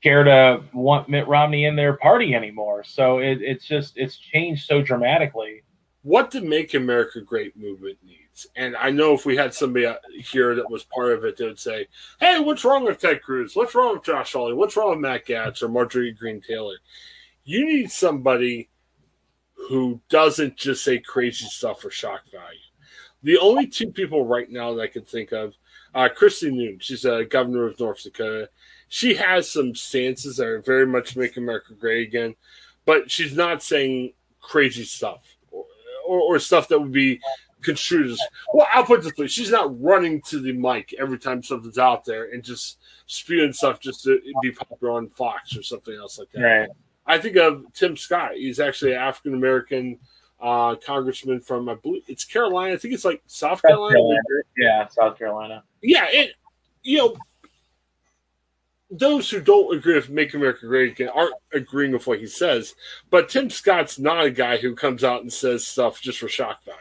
care 0.02 0.22
to 0.22 0.62
want 0.74 1.08
Mitt 1.08 1.26
Romney 1.26 1.64
in 1.64 1.76
their 1.76 1.94
party 1.94 2.34
anymore. 2.34 2.84
So 2.84 3.18
it, 3.18 3.40
it's 3.40 3.64
just, 3.64 3.96
it's 3.96 4.16
changed 4.18 4.66
so 4.66 4.82
dramatically. 4.82 5.62
What 6.02 6.30
the 6.30 6.42
Make 6.42 6.74
America 6.74 7.22
Great 7.22 7.56
movement 7.56 7.96
needs. 8.04 8.46
And 8.56 8.76
I 8.76 8.90
know 8.90 9.14
if 9.14 9.24
we 9.24 9.36
had 9.36 9.54
somebody 9.54 9.90
here 10.18 10.54
that 10.54 10.70
was 10.70 10.84
part 10.84 11.12
of 11.12 11.24
it, 11.24 11.38
they 11.38 11.46
would 11.46 11.58
say, 11.58 11.86
"Hey, 12.20 12.40
what's 12.40 12.64
wrong 12.64 12.84
with 12.84 12.98
Ted 12.98 13.22
Cruz? 13.22 13.54
What's 13.54 13.74
wrong 13.74 13.94
with 13.94 14.04
Josh 14.04 14.32
Hawley? 14.32 14.52
What's 14.52 14.76
wrong 14.76 14.90
with 14.90 14.98
Matt 14.98 15.24
Gaetz 15.24 15.62
or 15.62 15.68
Marjorie 15.68 16.12
Greene 16.12 16.42
Taylor?" 16.42 16.74
You 17.44 17.66
need 17.66 17.90
somebody 17.90 18.68
who 19.68 20.00
doesn't 20.08 20.56
just 20.56 20.84
say 20.84 20.98
crazy 20.98 21.46
stuff 21.46 21.80
for 21.80 21.90
shock 21.90 22.22
value. 22.30 22.58
The 23.22 23.38
only 23.38 23.66
two 23.66 23.90
people 23.90 24.26
right 24.26 24.50
now 24.50 24.74
that 24.74 24.82
I 24.82 24.86
can 24.86 25.02
think 25.02 25.32
of, 25.32 25.54
uh, 25.94 26.08
Kristi 26.14 26.50
Noem, 26.50 26.80
she's 26.82 27.04
a 27.04 27.24
governor 27.24 27.66
of 27.66 27.80
North 27.80 28.02
Dakota. 28.02 28.50
She 28.88 29.14
has 29.14 29.50
some 29.50 29.74
stances 29.74 30.36
that 30.36 30.46
are 30.46 30.60
very 30.60 30.86
much 30.86 31.16
make 31.16 31.36
America 31.36 31.72
great 31.74 32.06
again, 32.06 32.34
but 32.84 33.10
she's 33.10 33.34
not 33.34 33.62
saying 33.62 34.12
crazy 34.40 34.84
stuff 34.84 35.24
or, 35.50 35.64
or, 36.06 36.20
or 36.20 36.38
stuff 36.38 36.68
that 36.68 36.78
would 36.78 36.92
be 36.92 37.20
construed 37.62 38.10
as 38.10 38.20
well. 38.52 38.66
I'll 38.72 38.84
put 38.84 39.02
this 39.02 39.16
way: 39.16 39.26
she's 39.26 39.50
not 39.50 39.80
running 39.82 40.20
to 40.22 40.40
the 40.40 40.52
mic 40.52 40.94
every 41.00 41.18
time 41.18 41.42
something's 41.42 41.78
out 41.78 42.04
there 42.04 42.30
and 42.30 42.42
just 42.42 42.78
spewing 43.06 43.52
stuff 43.52 43.80
just 43.80 44.04
to 44.04 44.20
be 44.42 44.50
popular 44.50 44.92
on 44.92 45.08
Fox 45.10 45.56
or 45.56 45.62
something 45.62 45.94
else 45.94 46.18
like 46.18 46.30
that. 46.32 46.42
Right. 46.42 46.68
I 47.06 47.18
think 47.18 47.36
of 47.36 47.64
Tim 47.74 47.96
Scott. 47.96 48.32
He's 48.34 48.60
actually 48.60 48.92
an 48.92 49.00
African 49.00 49.34
American 49.34 49.98
uh, 50.40 50.76
congressman 50.76 51.40
from 51.40 51.68
I 51.68 51.74
believe 51.74 52.02
it's 52.08 52.24
Carolina. 52.24 52.74
I 52.74 52.76
think 52.76 52.94
it's 52.94 53.04
like 53.04 53.22
South 53.26 53.62
Carolina. 53.62 53.94
Carolina. 53.94 54.20
Yeah, 54.56 54.88
South 54.88 55.18
Carolina. 55.18 55.64
Yeah, 55.82 56.06
you 56.82 56.98
know 56.98 57.16
those 58.90 59.28
who 59.28 59.40
don't 59.40 59.76
agree 59.76 59.94
with 59.94 60.10
Make 60.10 60.34
America 60.34 60.66
Great 60.66 60.92
Again 60.92 61.08
aren't 61.08 61.34
agreeing 61.52 61.92
with 61.92 62.06
what 62.06 62.20
he 62.20 62.26
says. 62.26 62.74
But 63.10 63.28
Tim 63.28 63.50
Scott's 63.50 63.98
not 63.98 64.24
a 64.24 64.30
guy 64.30 64.56
who 64.56 64.74
comes 64.74 65.02
out 65.02 65.22
and 65.22 65.32
says 65.32 65.66
stuff 65.66 66.00
just 66.00 66.18
for 66.18 66.28
shock 66.28 66.64
value. 66.64 66.78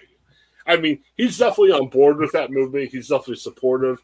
I 0.65 0.77
mean, 0.77 0.99
he's 1.17 1.37
definitely 1.37 1.71
on 1.71 1.89
board 1.89 2.17
with 2.17 2.31
that 2.33 2.51
movement. 2.51 2.91
He's 2.91 3.09
definitely 3.09 3.35
supportive. 3.37 3.99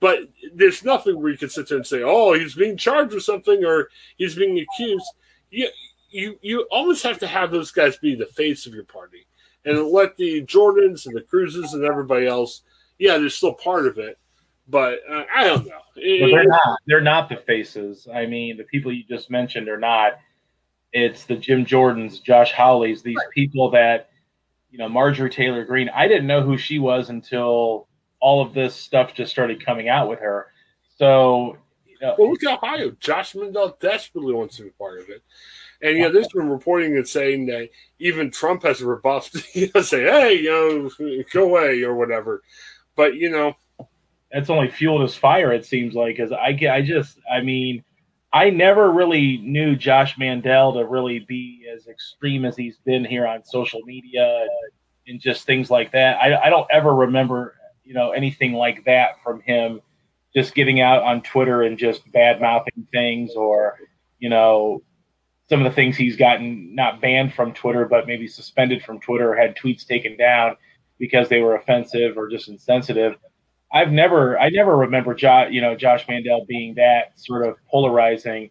But 0.00 0.20
there's 0.54 0.84
nothing 0.84 1.20
where 1.20 1.30
you 1.30 1.38
can 1.38 1.50
sit 1.50 1.68
there 1.68 1.76
and 1.76 1.86
say, 1.86 2.02
"Oh, 2.02 2.32
he's 2.32 2.54
being 2.54 2.76
charged 2.76 3.12
with 3.12 3.22
something" 3.22 3.64
or 3.64 3.90
"He's 4.16 4.34
being 4.34 4.58
accused." 4.58 5.06
You 5.50 5.68
you 6.10 6.38
you 6.42 6.66
almost 6.70 7.02
have 7.02 7.18
to 7.18 7.26
have 7.26 7.50
those 7.50 7.70
guys 7.70 7.96
be 7.98 8.14
the 8.14 8.26
face 8.26 8.66
of 8.66 8.74
your 8.74 8.84
party, 8.84 9.26
and 9.64 9.86
let 9.88 10.16
the 10.16 10.42
Jordans 10.44 11.06
and 11.06 11.14
the 11.14 11.22
Cruzes 11.22 11.74
and 11.74 11.84
everybody 11.84 12.26
else. 12.26 12.62
Yeah, 12.98 13.18
they're 13.18 13.30
still 13.30 13.54
part 13.54 13.86
of 13.86 13.98
it, 13.98 14.18
but 14.68 15.00
uh, 15.10 15.24
I 15.34 15.44
don't 15.44 15.66
know. 15.66 15.80
It, 15.96 16.30
they're 16.30 16.44
not. 16.44 16.78
They're 16.86 17.00
not 17.00 17.28
the 17.28 17.36
faces. 17.36 18.06
I 18.12 18.26
mean, 18.26 18.56
the 18.56 18.64
people 18.64 18.92
you 18.92 19.04
just 19.04 19.30
mentioned 19.30 19.68
are 19.68 19.78
not. 19.78 20.18
It's 20.92 21.24
the 21.24 21.36
Jim 21.36 21.64
Jordans, 21.64 22.22
Josh 22.22 22.52
Hawleys, 22.52 23.02
these 23.02 23.20
people 23.32 23.70
that, 23.70 24.10
you 24.70 24.78
know, 24.78 24.88
Marjorie 24.88 25.30
Taylor 25.30 25.64
Greene. 25.64 25.88
I 25.90 26.08
didn't 26.08 26.26
know 26.26 26.42
who 26.42 26.58
she 26.58 26.78
was 26.78 27.10
until 27.10 27.86
all 28.18 28.44
of 28.44 28.54
this 28.54 28.74
stuff 28.74 29.14
just 29.14 29.30
started 29.30 29.64
coming 29.64 29.88
out 29.88 30.08
with 30.08 30.18
her. 30.18 30.48
So, 30.96 31.56
know, 32.00 32.14
Well, 32.18 32.30
look 32.30 32.42
at 32.44 32.62
Ohio. 32.62 32.90
Josh 33.00 33.34
Mandel 33.34 33.76
desperately 33.80 34.34
wants 34.34 34.56
to 34.56 34.64
be 34.64 34.70
part 34.70 35.00
of 35.00 35.08
it. 35.08 35.22
And, 35.82 35.96
you 35.96 36.02
know, 36.02 36.12
there's 36.12 36.28
been 36.28 36.50
reporting 36.50 36.96
and 36.96 37.08
saying 37.08 37.46
that 37.46 37.70
even 37.98 38.30
Trump 38.30 38.62
has 38.64 38.82
rebuffed, 38.82 39.36
you 39.54 39.70
know, 39.74 39.82
say, 39.82 40.02
hey, 40.02 40.40
you 40.40 40.50
know, 40.50 41.24
go 41.32 41.44
away 41.44 41.82
or 41.82 41.94
whatever. 41.94 42.42
But, 42.96 43.14
you 43.14 43.30
know, 43.30 43.56
that's 44.30 44.50
only 44.50 44.70
fueled 44.70 45.02
his 45.02 45.14
fire. 45.14 45.52
It 45.52 45.64
seems 45.66 45.94
like 45.94 46.16
because 46.16 46.32
I 46.32 46.58
I 46.70 46.82
just, 46.82 47.18
I 47.30 47.40
mean, 47.40 47.82
I 48.32 48.50
never 48.50 48.92
really 48.92 49.38
knew 49.38 49.74
Josh 49.74 50.16
Mandel 50.16 50.74
to 50.74 50.84
really 50.84 51.20
be 51.20 51.66
as 51.74 51.88
extreme 51.88 52.44
as 52.44 52.56
he's 52.56 52.78
been 52.78 53.04
here 53.04 53.26
on 53.26 53.44
social 53.44 53.80
media 53.84 54.42
and, 54.42 54.50
and 55.08 55.20
just 55.20 55.46
things 55.46 55.70
like 55.70 55.90
that. 55.92 56.16
I, 56.22 56.46
I 56.46 56.50
don't 56.50 56.68
ever 56.70 56.94
remember, 56.94 57.56
you 57.82 57.94
know, 57.94 58.12
anything 58.12 58.52
like 58.52 58.84
that 58.84 59.20
from 59.24 59.40
him. 59.40 59.80
Just 60.34 60.54
getting 60.54 60.80
out 60.80 61.02
on 61.02 61.22
Twitter 61.22 61.62
and 61.62 61.76
just 61.78 62.10
bad 62.12 62.40
mouthing 62.40 62.86
things, 62.92 63.34
or 63.34 63.78
you 64.18 64.28
know, 64.28 64.82
some 65.48 65.60
of 65.60 65.64
the 65.64 65.74
things 65.74 65.96
he's 65.96 66.16
gotten 66.16 66.74
not 66.74 67.00
banned 67.00 67.34
from 67.34 67.52
Twitter, 67.52 67.84
but 67.84 68.06
maybe 68.06 68.28
suspended 68.28 68.84
from 68.84 69.00
Twitter, 69.00 69.34
had 69.34 69.56
tweets 69.56 69.84
taken 69.86 70.16
down 70.16 70.56
because 71.00 71.28
they 71.28 71.40
were 71.40 71.56
offensive 71.56 72.16
or 72.16 72.28
just 72.28 72.48
insensitive. 72.48 73.16
I've 73.72 73.90
never, 73.90 74.38
I 74.38 74.50
never 74.50 74.76
remember, 74.76 75.14
Josh, 75.14 75.50
you 75.50 75.60
know, 75.60 75.74
Josh 75.74 76.06
Mandel 76.08 76.44
being 76.46 76.74
that 76.74 77.18
sort 77.18 77.46
of 77.46 77.56
polarizing, 77.68 78.50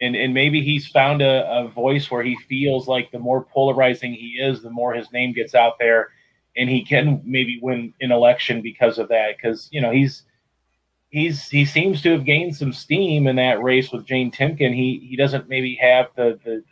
and 0.00 0.16
and 0.16 0.34
maybe 0.34 0.60
he's 0.62 0.86
found 0.88 1.22
a, 1.22 1.50
a 1.50 1.68
voice 1.68 2.10
where 2.10 2.22
he 2.22 2.36
feels 2.48 2.88
like 2.88 3.10
the 3.10 3.18
more 3.18 3.44
polarizing 3.44 4.12
he 4.12 4.38
is, 4.40 4.62
the 4.62 4.70
more 4.70 4.92
his 4.92 5.10
name 5.12 5.32
gets 5.32 5.54
out 5.54 5.78
there, 5.78 6.10
and 6.56 6.68
he 6.68 6.84
can 6.84 7.22
maybe 7.24 7.58
win 7.62 7.94
an 8.00 8.10
election 8.10 8.60
because 8.60 8.98
of 8.98 9.08
that. 9.08 9.36
Because 9.36 9.68
you 9.70 9.80
know 9.80 9.90
he's 9.90 10.24
he's 11.14 11.48
he 11.48 11.64
seems 11.64 12.02
to 12.02 12.10
have 12.10 12.24
gained 12.24 12.56
some 12.56 12.72
steam 12.72 13.28
in 13.28 13.36
that 13.36 13.62
race 13.62 13.92
with 13.92 14.04
Jane 14.04 14.32
Timken. 14.32 14.74
He 14.74 15.06
he 15.08 15.16
doesn't 15.16 15.48
maybe 15.48 15.76
have 15.80 16.08
the 16.16 16.38
the 16.44 16.64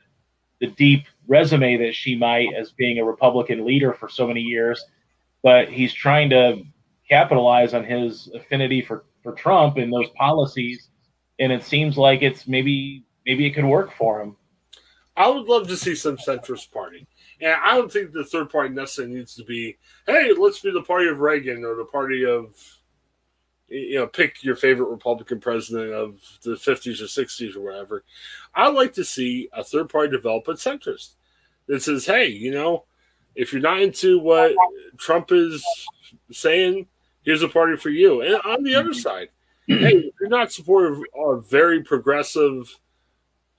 the 0.60 0.66
deep 0.66 1.04
resume 1.28 1.76
that 1.76 1.94
she 1.94 2.16
might 2.16 2.48
as 2.54 2.72
being 2.72 2.98
a 2.98 3.04
Republican 3.04 3.64
leader 3.64 3.92
for 3.92 4.08
so 4.08 4.26
many 4.26 4.40
years, 4.40 4.84
but 5.42 5.68
he's 5.68 5.92
trying 5.92 6.28
to 6.30 6.62
capitalize 7.08 7.72
on 7.74 7.84
his 7.84 8.28
affinity 8.34 8.80
for, 8.80 9.04
for 9.22 9.32
Trump 9.32 9.76
and 9.76 9.92
those 9.92 10.08
policies. 10.16 10.88
And 11.38 11.52
it 11.52 11.62
seems 11.62 11.96
like 11.96 12.22
it's 12.22 12.46
maybe 12.48 13.04
maybe 13.24 13.46
it 13.46 13.54
could 13.54 13.64
work 13.64 13.92
for 13.96 14.20
him. 14.20 14.36
I 15.16 15.28
would 15.28 15.46
love 15.46 15.68
to 15.68 15.76
see 15.76 15.94
some 15.94 16.16
centrist 16.16 16.72
party. 16.72 17.06
And 17.40 17.54
I 17.62 17.76
don't 17.76 17.92
think 17.92 18.12
the 18.12 18.24
third 18.24 18.50
party 18.50 18.74
necessarily 18.74 19.14
needs 19.14 19.34
to 19.34 19.44
be, 19.44 19.76
hey, 20.06 20.32
let's 20.36 20.60
be 20.60 20.72
the 20.72 20.82
party 20.82 21.08
of 21.08 21.20
Reagan 21.20 21.64
or 21.64 21.76
the 21.76 21.84
party 21.84 22.24
of, 22.24 22.56
you 23.72 23.96
know, 23.96 24.06
pick 24.06 24.42
your 24.44 24.56
favorite 24.56 24.90
Republican 24.90 25.40
president 25.40 25.92
of 25.92 26.20
the 26.42 26.50
50s 26.50 27.00
or 27.00 27.04
60s 27.04 27.56
or 27.56 27.60
whatever. 27.60 28.04
I'd 28.54 28.74
like 28.74 28.92
to 28.94 29.04
see 29.04 29.48
a 29.52 29.64
third 29.64 29.88
party 29.88 30.10
develop 30.10 30.46
a 30.48 30.52
centrist 30.52 31.14
that 31.66 31.82
says, 31.82 32.04
hey, 32.04 32.26
you 32.26 32.52
know, 32.52 32.84
if 33.34 33.52
you're 33.52 33.62
not 33.62 33.80
into 33.80 34.18
what 34.18 34.54
Trump 34.98 35.32
is 35.32 35.64
saying, 36.30 36.86
here's 37.22 37.42
a 37.42 37.48
party 37.48 37.76
for 37.76 37.88
you. 37.88 38.20
And 38.20 38.34
on 38.42 38.62
the 38.62 38.74
other 38.74 38.90
mm-hmm. 38.90 39.00
side, 39.00 39.28
hey, 39.66 39.96
if 39.96 40.14
you're 40.20 40.28
not 40.28 40.52
supportive 40.52 41.00
of 41.16 41.48
very 41.48 41.82
progressive, 41.82 42.68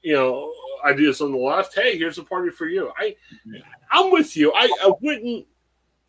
you 0.02 0.14
know, 0.14 0.54
ideas 0.86 1.22
on 1.22 1.32
the 1.32 1.38
left, 1.38 1.74
hey, 1.74 1.98
here's 1.98 2.18
a 2.18 2.24
party 2.24 2.52
for 2.52 2.68
you. 2.68 2.92
I, 2.98 3.16
I'm 3.92 4.12
with 4.12 4.38
you. 4.38 4.52
I, 4.54 4.66
I 4.84 4.92
wouldn't 5.02 5.48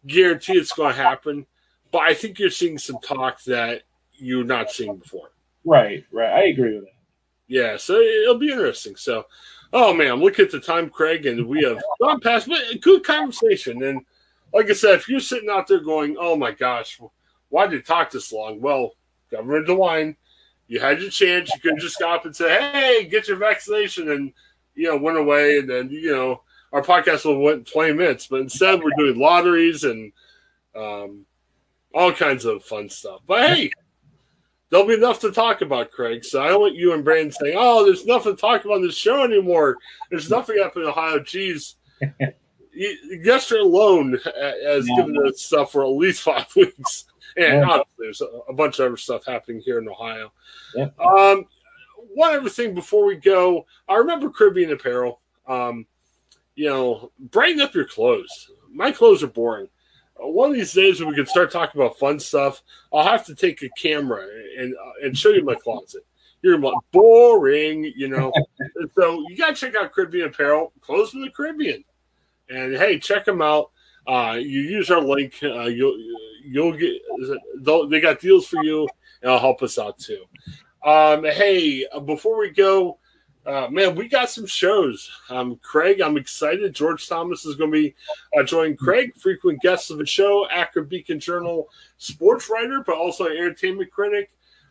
guarantee 0.07 0.55
it's 0.55 0.73
going 0.73 0.95
to 0.95 1.03
happen, 1.03 1.47
but 1.91 2.03
I 2.03 2.13
think 2.13 2.39
you're 2.39 2.51
seeing 2.51 2.77
some 2.77 2.99
talk 3.03 3.43
that 3.45 3.83
you're 4.25 4.45
not 4.45 4.70
seeing 4.70 4.97
before. 4.97 5.31
Right, 5.64 6.05
right. 6.12 6.33
I 6.33 6.45
agree 6.45 6.75
with 6.75 6.85
that. 6.85 6.91
Yeah, 7.47 7.77
so 7.77 7.95
it'll 8.01 8.39
be 8.39 8.51
interesting. 8.51 8.97
So, 8.97 9.27
oh 9.72 9.93
man, 9.93 10.12
I'm 10.12 10.22
at 10.22 10.51
the 10.51 10.61
time, 10.61 10.89
Craig, 10.89 11.27
and 11.27 11.47
we 11.47 11.62
have 11.64 11.83
gone 12.01 12.20
past, 12.20 12.49
but 12.49 12.59
good 12.81 13.05
conversation. 13.05 13.83
And 13.83 14.01
like 14.53 14.70
I 14.70 14.72
said, 14.72 14.95
if 14.95 15.09
you're 15.09 15.20
sitting 15.20 15.51
out 15.51 15.66
there 15.66 15.81
going, 15.81 16.16
"Oh 16.18 16.37
my 16.37 16.53
gosh, 16.53 16.99
why 17.51 17.66
did 17.66 17.81
it 17.81 17.87
talk 17.87 18.11
this 18.11 18.33
long?" 18.33 18.61
Well, 18.61 18.93
Governor 19.31 19.62
DeWine, 19.62 20.16
you 20.68 20.81
had 20.81 21.01
your 21.01 21.11
chance. 21.11 21.51
You 21.55 21.61
could 21.61 21.81
just 21.81 21.97
stop 21.97 22.25
and 22.25 22.35
say, 22.35 22.49
"Hey, 22.49 23.05
get 23.05 23.29
your 23.29 23.37
vaccination," 23.37 24.11
and 24.11 24.33
you 24.75 24.89
know, 24.89 24.97
went 24.97 25.18
away, 25.18 25.59
and 25.59 25.68
then 25.68 25.91
you 25.91 26.12
know, 26.12 26.43
our 26.72 26.83
podcast 26.83 27.25
will 27.25 27.41
went 27.41 27.66
20 27.66 27.93
minutes. 27.93 28.27
But 28.27 28.41
instead, 28.41 28.83
we're 28.83 28.91
doing 28.97 29.18
lotteries 29.18 29.85
and 29.85 30.12
um, 30.75 31.27
all 31.95 32.12
kinds 32.12 32.47
of 32.47 32.64
fun 32.64 32.89
stuff. 32.89 33.20
But 33.27 33.51
hey. 33.51 33.70
There'll 34.75 34.89
be 34.89 34.95
enough 34.95 35.20
to 35.20 35.31
talk 35.31 35.61
about, 35.61 35.93
Craig. 35.93 36.25
So 36.25 36.43
I 36.43 36.49
don't 36.49 36.61
want 36.61 36.75
you 36.75 36.95
and 36.95 37.05
Brandon 37.05 37.31
saying, 37.31 37.55
"Oh, 37.57 37.85
there's 37.85 38.07
nothing 38.07 38.35
to 38.35 38.41
talk 38.41 38.64
about 38.64 38.75
on 38.75 38.83
this 38.83 38.97
show 38.97 39.22
anymore. 39.22 39.77
There's 40.11 40.29
nothing 40.29 40.59
up 40.59 40.77
in 40.77 40.83
Ohio." 40.83 41.20
Jeez, 41.20 41.77
yesterday 42.75 43.61
alone 43.61 44.18
has 44.25 44.89
yeah. 44.89 44.97
given 44.97 45.16
us 45.25 45.43
stuff 45.43 45.70
for 45.70 45.85
at 45.85 45.91
least 45.91 46.22
five 46.22 46.49
weeks, 46.57 47.05
and 47.37 47.61
yeah. 47.61 47.83
there's 48.01 48.20
a, 48.20 48.53
bunch 48.53 48.81
of 48.81 48.87
other 48.87 48.97
stuff 48.97 49.25
happening 49.25 49.62
here 49.64 49.79
in 49.79 49.89
Ohio. 49.89 50.33
Yeah. 50.75 50.89
Um, 50.99 51.47
one 52.12 52.35
other 52.35 52.51
thing 52.51 52.75
before 52.75 53.07
we 53.07 53.14
go, 53.14 53.66
I 53.89 53.95
remember 53.95 54.29
Caribbean 54.29 54.72
Apparel. 54.72 55.20
Um, 55.47 55.87
you 56.57 56.68
know, 56.68 57.12
brighten 57.20 57.61
up 57.61 57.77
your 57.77 57.87
clothes. 57.87 58.51
My 58.72 58.91
clothes 58.91 59.22
are 59.22 59.29
boring 59.29 59.68
one 60.17 60.51
of 60.51 60.57
these 60.57 60.73
days 60.73 61.01
when 61.01 61.09
we 61.09 61.15
can 61.15 61.27
start 61.27 61.51
talking 61.51 61.81
about 61.81 61.99
fun 61.99 62.19
stuff, 62.21 62.62
I'll 62.93 63.05
have 63.05 63.27
to 63.27 63.35
take 63.35 63.62
a 63.62 63.69
camera 63.71 64.27
and 64.59 64.75
uh, 64.75 65.07
and 65.07 65.17
show 65.17 65.31
you 65.31 65.45
my 65.45 65.55
closet. 65.55 66.03
You're 66.43 66.59
like 66.59 66.75
boring, 66.93 67.93
you 67.97 68.09
know. 68.09 68.33
so 68.95 69.25
you 69.29 69.37
gotta 69.37 69.55
check 69.55 69.75
out 69.75 69.93
Caribbean 69.93 70.29
Apparel, 70.29 70.73
clothes 70.81 71.11
from 71.11 71.23
the 71.23 71.31
Caribbean, 71.31 71.85
and 72.49 72.77
hey, 72.77 72.99
check 72.99 73.25
them 73.25 73.43
out. 73.43 73.71
Uh, 74.07 74.37
you 74.39 74.61
use 74.61 74.91
our 74.91 75.01
link, 75.01 75.35
uh, 75.43 75.62
you'll 75.62 75.97
you'll 76.45 76.77
get 76.77 76.93
they 77.91 78.01
got 78.01 78.21
deals 78.21 78.47
for 78.47 78.62
you, 78.62 78.83
and 79.23 79.31
it'll 79.31 79.39
help 79.39 79.62
us 79.62 79.79
out 79.79 79.99
too. 79.99 80.25
Um, 80.85 81.25
hey, 81.25 81.87
before 82.05 82.39
we 82.39 82.51
go, 82.51 82.99
uh, 83.47 83.68
man, 83.70 83.95
we 83.95 84.09
got 84.09 84.30
some 84.30 84.47
shows. 84.47 85.11
Um, 85.28 85.59
Craig, 85.62 86.01
I'm 86.01 86.16
excited. 86.16 86.74
George 86.74 87.09
Thomas 87.09 87.45
is 87.45 87.57
going 87.57 87.70
to 87.70 87.78
be 87.78 87.95
uh, 88.36 88.42
joining 88.42 88.76
Craig, 88.76 89.14
frequent 89.16 89.61
guest 89.61 89.90
of 89.90 89.99
the 89.99 90.07
show, 90.07 90.47
Akron 90.51 90.86
Beacon 90.86 91.20
Journal 91.20 91.68
sports 91.99 92.49
writer, 92.49 92.82
but 92.86 92.97
also 92.97 93.26
entertainment 93.26 93.90
critic. 93.90 94.30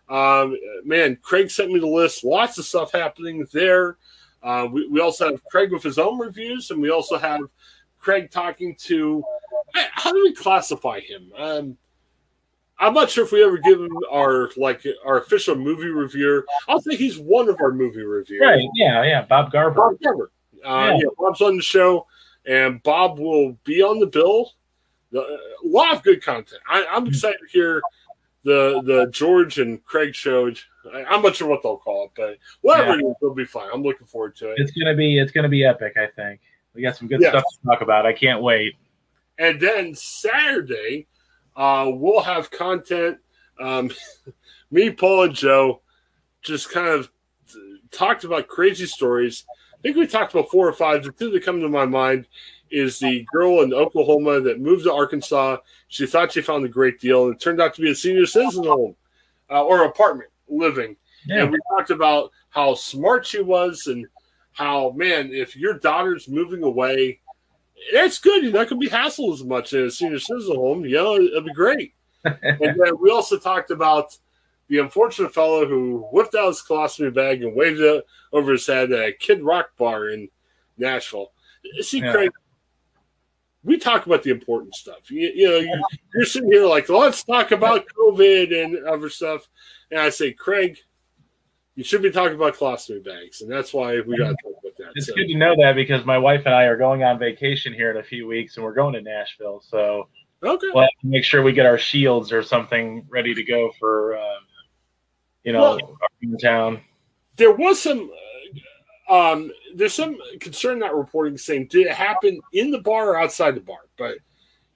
Um, 0.10 0.58
man, 0.84 1.18
Craig 1.22 1.52
sent 1.52 1.72
me 1.72 1.80
the 1.80 1.88
list. 1.88 2.24
Lots 2.24 2.58
of 2.58 2.66
stuff 2.66 2.92
happening 2.92 3.46
there. 3.54 3.98
Uh, 4.42 4.68
we, 4.72 4.88
we 4.88 5.00
also 5.00 5.32
have 5.32 5.44
Craig 5.46 5.72
with 5.72 5.84
his 5.84 5.98
own 5.98 6.20
reviews, 6.20 6.72
and 6.72 6.82
we 6.82 6.90
also 6.90 7.18
have 7.18 7.42
Craig 8.00 8.30
talking 8.32 8.76
to 8.82 9.24
how 9.74 10.12
do 10.12 10.22
we 10.24 10.34
classify 10.34 11.00
him? 11.00 11.32
Um, 11.38 11.78
I'm 12.84 12.94
not 12.94 13.10
sure 13.10 13.24
if 13.24 13.32
we 13.32 13.42
ever 13.44 13.58
give 13.60 13.80
him 13.80 13.98
our 14.12 14.50
like 14.58 14.86
our 15.06 15.20
official 15.20 15.56
movie 15.56 15.88
reviewer. 15.88 16.46
I'll 16.68 16.82
say 16.82 16.98
he's 16.98 17.18
one 17.18 17.48
of 17.48 17.60
our 17.62 17.72
movie 17.72 18.04
reviewers. 18.04 18.46
Right? 18.46 18.68
Yeah, 18.76 19.04
yeah. 19.04 19.22
Bob 19.22 19.54
Garber. 19.54 19.76
Bob 19.76 20.00
Garber. 20.04 20.32
Uh, 20.66 20.92
yeah. 20.92 20.98
yeah. 20.98 21.10
Bob's 21.18 21.40
on 21.40 21.56
the 21.56 21.64
show, 21.64 22.08
and 22.46 22.84
Bob 22.84 23.20
will 23.20 23.58
be 23.64 23.82
on 23.82 24.00
the 24.00 24.08
bill. 24.08 24.52
a 25.16 25.24
lot 25.64 25.96
of 25.96 26.04
good 26.04 26.22
content. 26.22 26.62
I, 26.70 26.84
am 26.90 27.08
excited 27.08 27.40
to 27.40 27.48
hear 27.48 27.82
the 28.44 28.82
the 28.84 29.10
George 29.12 29.60
and 29.60 29.84
Craig 29.86 30.14
show. 30.14 30.52
I, 30.94 31.06
I'm 31.06 31.22
not 31.22 31.38
sure 31.38 31.48
what 31.48 31.64
they'll 31.64 31.78
call 31.78 32.06
it, 32.06 32.12
but 32.18 32.38
whatever 32.62 33.00
yeah. 33.00 33.06
it 33.06 33.10
is, 33.12 33.16
it'll 33.22 33.34
be 33.34 33.46
fine. 33.46 33.70
I'm 33.74 33.84
looking 33.84 34.08
forward 34.08 34.36
to 34.38 34.50
it. 34.52 34.56
It's 34.58 34.72
gonna 34.72 34.96
be 34.96 35.20
it's 35.20 35.32
gonna 35.32 35.48
be 35.48 35.64
epic. 35.64 35.94
I 35.96 36.08
think 36.08 36.42
we 36.76 36.82
got 36.82 36.98
some 36.98 37.08
good 37.08 37.22
yeah. 37.22 37.30
stuff 37.30 37.44
to 37.44 37.68
talk 37.70 37.82
about. 37.82 38.06
I 38.06 38.12
can't 38.12 38.42
wait. 38.42 38.76
And 39.38 39.60
then 39.60 39.96
Saturday 39.96 41.08
uh, 41.56 41.90
we'll 41.90 42.22
have 42.22 42.52
content. 42.52 43.18
Um, 43.60 43.92
me, 44.72 44.90
Paul, 44.92 45.24
and 45.24 45.36
Joe 45.36 45.82
just 46.42 46.72
kind 46.72 46.88
of 46.88 47.10
talked 47.92 48.24
about 48.24 48.48
crazy 48.48 48.86
stories. 48.86 49.46
I 49.50 49.82
think 49.82 49.98
we 49.98 50.08
talked 50.08 50.34
about 50.34 50.50
four 50.50 50.68
or 50.68 50.74
five. 50.74 51.04
The 51.04 51.12
two 51.12 51.32
that 51.32 51.46
come 51.46 51.62
to 51.62 51.70
my 51.70 51.86
mind 51.86 52.28
is 52.72 52.98
the 53.00 53.26
girl 53.32 53.62
in 53.62 53.74
Oklahoma 53.74 54.40
that 54.42 54.60
moved 54.60 54.86
to 54.86 54.94
Arkansas. 54.94 55.58
She 55.88 56.08
thought 56.08 56.32
she 56.32 56.42
found 56.42 56.66
a 56.66 56.70
great 56.70 57.00
deal, 57.00 57.26
and 57.26 57.36
it 57.36 57.42
turned 57.42 57.62
out 57.62 57.76
to 57.76 57.82
be 57.82 57.92
a 57.92 57.96
senior 57.96 58.26
citizen 58.26 58.64
home. 58.66 58.96
uh, 59.50 59.64
or 59.64 59.86
apartment 59.86 60.30
living. 60.48 60.96
Yeah. 61.26 61.44
And 61.44 61.52
we 61.52 61.60
talked 61.70 61.92
about 61.92 62.32
how 62.50 62.74
smart 62.76 63.26
she 63.26 63.42
was 63.42 63.88
and 63.88 64.06
how, 64.52 64.92
man, 64.92 65.32
if 65.32 65.56
your 65.56 65.76
daughter's 65.76 66.28
moving 66.28 66.64
away, 66.64 67.20
that's 67.92 68.20
good. 68.20 68.44
You're 68.44 68.54
not 68.54 68.70
to 68.70 68.76
be 68.76 68.90
hassled 68.90 69.34
as 69.34 69.44
much 69.44 69.74
in 69.74 69.86
a 69.86 69.92
senior 69.92 70.20
citizen 70.20 70.56
home. 70.56 70.86
You 70.86 70.96
know, 70.96 71.16
it'll 71.16 71.42
be 71.42 71.54
great. 71.54 71.94
and 72.24 72.60
then 72.60 73.00
we 73.00 73.12
also 73.12 73.38
talked 73.38 73.72
about 73.72 74.18
the 74.70 74.80
unfortunate 74.80 75.34
fellow 75.34 75.68
who 75.68 76.08
whipped 76.12 76.36
out 76.36 76.48
his 76.48 76.62
colostomy 76.62 77.14
bag 77.14 77.44
and 77.44 77.56
waved 77.56 77.80
it 77.80 78.06
over 78.32 78.54
his 78.54 78.66
head 78.66 78.92
at 78.92 79.10
a 79.10 79.12
Kid 79.12 79.44
Rock 79.44 79.76
bar 79.78 80.10
in 80.10 80.30
Nashville. 80.78 81.32
See, 81.82 82.00
Yeah. 82.00 82.12
Craig, 82.12 82.32
we 83.64 83.78
talk 83.78 84.06
about 84.06 84.24
the 84.24 84.32
important 84.32 84.76
stuff. 84.76 85.10
You, 85.10 85.32
you 85.34 85.50
know, 85.50 85.58
you, 85.58 85.84
you're 86.14 86.26
sitting 86.26 86.52
here 86.52 86.66
like, 86.66 86.90
let's 86.90 87.24
talk 87.24 87.52
about 87.52 87.86
COVID 87.98 88.64
and 88.64 88.86
other 88.86 89.10
stuff. 89.10 89.48
And 89.92 90.00
I 90.00 90.10
say, 90.10 90.32
Craig, 90.32 90.78
you 91.76 91.84
should 91.84 92.02
be 92.02 92.12
talking 92.12 92.36
about 92.36 92.56
colostomy 92.56 93.04
bags. 93.04 93.42
And 93.42 93.52
that's 93.52 93.74
why 93.74 94.00
we 94.02 94.18
got 94.18 94.30
to 94.30 94.38
talk 94.44 94.52
about 94.52 94.63
that. 94.63 94.63
It's 94.96 95.08
So, 95.08 95.16
good 95.16 95.28
to 95.28 95.36
know 95.36 95.56
that 95.58 95.76
because 95.76 96.06
my 96.06 96.18
wife 96.18 96.44
and 96.46 96.54
I 96.54 96.64
are 96.64 96.78
going 96.78 97.04
on 97.04 97.20
vacation 97.20 97.74
here 97.74 97.92
in 97.92 97.98
a 97.98 98.04
few 98.04 98.28
weeks, 98.28 98.58
and 98.58 98.64
we're 98.64 98.74
going 98.74 98.94
to 98.94 99.02
Nashville. 99.02 99.62
So 99.68 100.08
okay. 100.44 100.68
we'll 100.74 100.84
have 100.84 100.90
to 101.02 101.08
make 101.08 101.24
sure 101.24 101.42
we 101.42 101.54
get 101.54 101.66
our 101.66 101.78
shields 101.78 102.32
or 102.32 102.44
something 102.44 103.06
ready 103.10 103.34
to 103.34 103.44
go 103.44 103.72
for, 103.80 104.18
um, 104.18 104.40
you 105.44 105.54
know, 105.54 105.62
Well- 105.62 105.98
our 106.02 106.38
town. 106.42 106.82
there 107.38 107.52
was 107.52 107.82
some 107.82 108.12
uh, 109.10 109.14
um 109.14 109.52
there's 109.76 109.94
some 109.94 110.18
concern 110.40 110.80
not 110.80 110.96
reporting 110.96 111.38
saying 111.38 111.68
did 111.70 111.88
it 111.88 111.94
happen 111.94 112.40
in 112.54 112.72
the 112.72 112.80
bar 112.80 113.10
or 113.10 113.20
outside 113.20 113.54
the 113.54 113.60
bar 113.60 113.80
but 113.98 114.18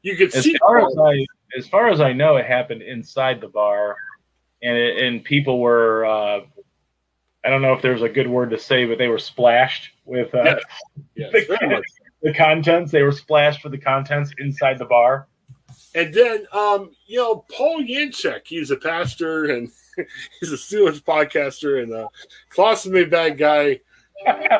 you 0.01 0.15
could 0.15 0.34
As 0.34 0.43
see 0.43 0.55
far 0.59 0.80
as 0.80 0.95
I, 0.97 1.26
as 1.57 1.68
far 1.68 1.89
as 1.89 1.99
I 2.01 2.13
know, 2.13 2.38
it 2.38 2.45
happened 2.45 2.82
inside 2.82 3.41
the 3.41 3.47
bar, 3.47 3.95
and 4.61 4.78
it, 4.78 5.03
and 5.03 5.24
people 5.24 5.59
were. 5.59 6.05
Uh, 6.05 6.39
I 7.47 7.49
don't 7.49 7.61
know 7.61 7.71
if 7.71 7.81
there's 7.81 8.01
a 8.01 8.09
good 8.09 8.27
word 8.27 8.49
to 8.49 8.59
say, 8.59 8.83
but 8.83 8.97
they 8.97 9.07
were 9.07 9.17
splashed 9.17 9.91
with 10.03 10.35
uh, 10.35 10.57
Yes, 11.15 11.31
the, 11.31 11.57
very 11.59 11.81
the 12.21 12.33
contents. 12.33 12.91
They 12.91 13.03
were 13.03 13.13
splashed 13.13 13.63
with 13.63 13.71
the 13.71 13.77
contents 13.77 14.33
inside 14.37 14.77
the 14.79 14.85
bar. 14.85 15.27
and 15.95 16.13
then 16.13 16.45
um 16.51 16.91
you 17.05 17.17
know 17.17 17.45
paul 17.55 17.81
yanchek 17.81 18.41
he's 18.45 18.69
a 18.71 18.75
pastor 18.75 19.45
and 19.45 19.69
he's 20.39 20.51
a 20.51 20.57
Steelers 20.57 21.01
podcaster 21.01 21.81
and 21.81 21.93
a 21.93 22.09
colostomy 22.53 23.09
bag 23.09 23.37
guy 23.37 23.79
I, 24.27 24.59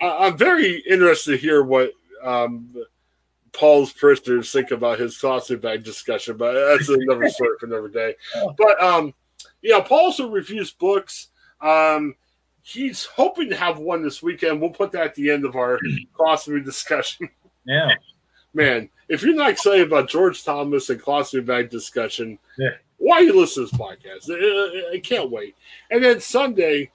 i'm 0.00 0.36
very 0.38 0.76
interested 0.88 1.32
to 1.32 1.36
hear 1.36 1.64
what 1.64 1.90
um 2.22 2.72
Paul's 3.52 3.92
parishioners 3.92 4.52
think 4.52 4.70
about 4.70 4.98
his 4.98 5.16
colostomy 5.16 5.60
bag 5.60 5.84
discussion, 5.84 6.36
but 6.36 6.54
that's 6.54 6.88
another 6.88 7.28
story 7.28 7.56
for 7.60 7.66
another 7.66 7.88
day. 7.88 8.16
But 8.58 8.82
um, 8.82 9.14
yeah, 9.62 9.78
Paul 9.80 10.06
also 10.06 10.28
reviews 10.28 10.72
books. 10.72 11.28
Um, 11.64 12.14
he's 12.62 13.04
hoping 13.04 13.48
to 13.50 13.56
have 13.56 13.78
one 13.78 14.02
this 14.02 14.22
weekend. 14.22 14.60
We'll 14.60 14.70
put 14.70 14.92
that 14.92 15.04
at 15.06 15.14
the 15.14 15.30
end 15.30 15.44
of 15.44 15.56
our 15.56 15.78
colostomy 16.18 16.64
discussion. 16.64 17.28
Yeah. 17.66 17.88
Man, 18.52 18.88
if 19.08 19.22
you're 19.22 19.34
not 19.34 19.50
excited 19.50 19.86
about 19.86 20.08
George 20.08 20.44
Thomas 20.44 20.88
and 20.90 21.00
colostomy 21.02 21.44
bag 21.44 21.70
discussion, 21.70 22.38
Yeah. 22.58 22.70
why 22.98 23.20
you 23.20 23.38
listen 23.38 23.66
to 23.66 23.70
this 23.70 23.80
podcast? 23.80 24.30
I, 24.30 24.94
I 24.96 24.98
can't 25.00 25.30
wait. 25.30 25.56
And 25.90 26.04
then 26.04 26.20
Sunday, 26.20 26.90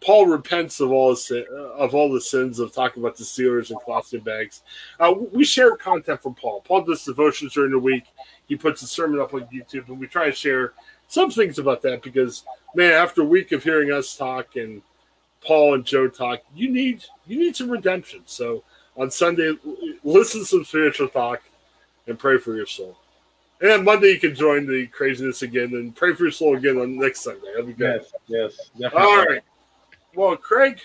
Paul 0.00 0.26
repents 0.26 0.80
of 0.80 0.90
all 0.90 1.10
his, 1.10 1.30
of 1.76 1.94
all 1.94 2.12
the 2.12 2.20
sins 2.20 2.58
of 2.60 2.72
talking 2.72 3.02
about 3.02 3.16
the 3.16 3.24
Steelers 3.24 3.70
and 3.70 3.78
colostomy 3.80 4.24
bags. 4.24 4.62
Uh, 5.00 5.12
we 5.32 5.44
share 5.44 5.76
content 5.76 6.22
from 6.22 6.34
Paul. 6.34 6.60
Paul 6.62 6.82
does 6.82 7.04
devotions 7.04 7.54
during 7.54 7.72
the 7.72 7.78
week. 7.78 8.04
He 8.46 8.56
puts 8.56 8.82
a 8.82 8.86
sermon 8.86 9.20
up 9.20 9.34
on 9.34 9.42
YouTube, 9.52 9.88
and 9.88 9.98
we 9.98 10.06
try 10.06 10.26
to 10.26 10.32
share 10.32 10.74
some 11.12 11.30
things 11.30 11.58
about 11.58 11.82
that 11.82 12.02
because, 12.02 12.42
man, 12.74 12.92
after 12.92 13.20
a 13.20 13.26
week 13.26 13.52
of 13.52 13.62
hearing 13.62 13.92
us 13.92 14.16
talk 14.16 14.56
and 14.56 14.80
Paul 15.44 15.74
and 15.74 15.84
Joe 15.84 16.08
talk, 16.08 16.40
you 16.54 16.70
need 16.70 17.04
you 17.26 17.38
need 17.38 17.54
some 17.54 17.68
redemption. 17.68 18.22
So 18.24 18.64
on 18.96 19.10
Sunday, 19.10 19.54
listen 20.02 20.40
to 20.40 20.46
some 20.46 20.64
spiritual 20.64 21.08
talk 21.08 21.42
and 22.06 22.18
pray 22.18 22.38
for 22.38 22.56
your 22.56 22.64
soul. 22.64 22.96
And 23.60 23.70
then 23.70 23.84
Monday 23.84 24.12
you 24.12 24.20
can 24.20 24.34
join 24.34 24.66
the 24.66 24.86
craziness 24.86 25.42
again 25.42 25.74
and 25.74 25.94
pray 25.94 26.14
for 26.14 26.22
your 26.22 26.32
soul 26.32 26.56
again 26.56 26.78
on 26.78 26.96
next 26.96 27.20
Sunday. 27.20 27.46
That'll 27.52 27.66
be 27.66 27.74
good. 27.74 28.00
Yes. 28.26 28.54
Yes. 28.56 28.70
Definitely. 28.80 29.00
All 29.02 29.24
right. 29.26 29.42
Well, 30.14 30.36
Craig, 30.36 30.80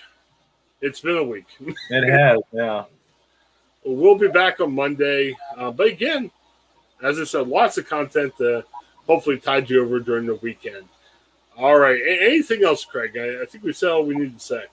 it's 0.82 1.00
been 1.00 1.18
a 1.18 1.24
week. 1.24 1.48
It 1.90 2.10
has. 2.10 2.40
Yeah. 2.52 2.84
We'll 3.86 4.18
be 4.18 4.28
back 4.28 4.60
on 4.60 4.76
Monday. 4.76 5.38
Uh, 5.56 5.72
but 5.72 5.88
again, 5.88 6.30
as 7.02 7.18
I 7.18 7.24
said, 7.24 7.48
lots 7.48 7.78
of 7.78 7.88
content 7.88 8.36
to 8.40 8.66
hopefully 9.08 9.38
tide 9.38 9.70
you 9.70 9.84
over 9.84 10.00
during 10.00 10.26
the 10.26 10.36
weekend. 10.36 10.86
All 11.58 11.80
right. 11.80 12.00
A- 12.00 12.26
anything 12.26 12.64
else, 12.64 12.86
Craig? 12.86 13.18
I, 13.18 13.42
I 13.42 13.46
think 13.46 13.64
we 13.64 13.74
said 13.74 13.90
all 13.90 14.06
we 14.06 14.16
need 14.16 14.38
to 14.38 14.44
say. 14.44 14.64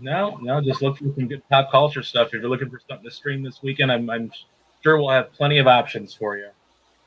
No, 0.00 0.38
no, 0.42 0.60
just 0.60 0.82
look 0.82 0.98
for 0.98 1.04
some 1.04 1.28
good 1.28 1.48
pop 1.48 1.70
culture 1.70 2.02
stuff. 2.02 2.28
If 2.28 2.34
you're 2.34 2.48
looking 2.48 2.68
for 2.68 2.80
something 2.88 3.08
to 3.08 3.14
stream 3.14 3.42
this 3.42 3.62
weekend, 3.62 3.92
I'm, 3.92 4.10
I'm 4.10 4.32
sure 4.82 4.98
we'll 4.98 5.10
have 5.10 5.32
plenty 5.32 5.58
of 5.58 5.68
options 5.68 6.12
for 6.12 6.36
you. 6.36 6.48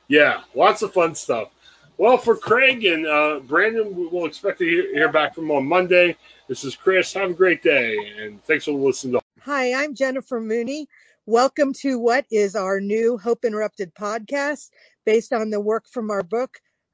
Yeah, 0.08 0.44
lots 0.56 0.82
of 0.82 0.94
fun 0.94 1.14
stuff. 1.14 1.50
Well, 1.98 2.18
for 2.18 2.38
Craig 2.38 2.86
and 2.86 3.06
uh, 3.06 3.40
Brandon, 3.40 3.94
we 3.94 4.08
will 4.08 4.26
expect 4.26 4.60
to 4.60 4.66
hear, 4.66 4.94
hear 4.94 5.12
back 5.12 5.36
from 5.36 5.52
on 5.52 5.68
Monday. 5.68 6.16
This 6.48 6.64
is 6.64 6.76
Chris. 6.76 7.12
Have 7.14 7.32
a 7.32 7.34
great 7.34 7.62
day, 7.62 7.98
and 8.20 8.42
thanks 8.46 8.66
for 8.66 8.72
listening 8.72 9.14
to 9.14 9.22
Hi, 9.42 9.74
I'm 9.74 9.94
Jennifer 9.94 10.40
Mooney. 10.40 10.88
Welcome 11.26 11.74
to 11.82 12.00
what 12.00 12.26
is 12.32 12.56
our 12.56 12.80
new 12.80 13.18
Hope 13.18 13.44
Interrupted 13.44 13.94
podcast 13.96 14.70
based 15.06 15.34
on 15.34 15.50
the 15.50 15.60
work 15.60 15.88
from 15.88 16.10
our 16.10 16.24
book, 16.24 16.62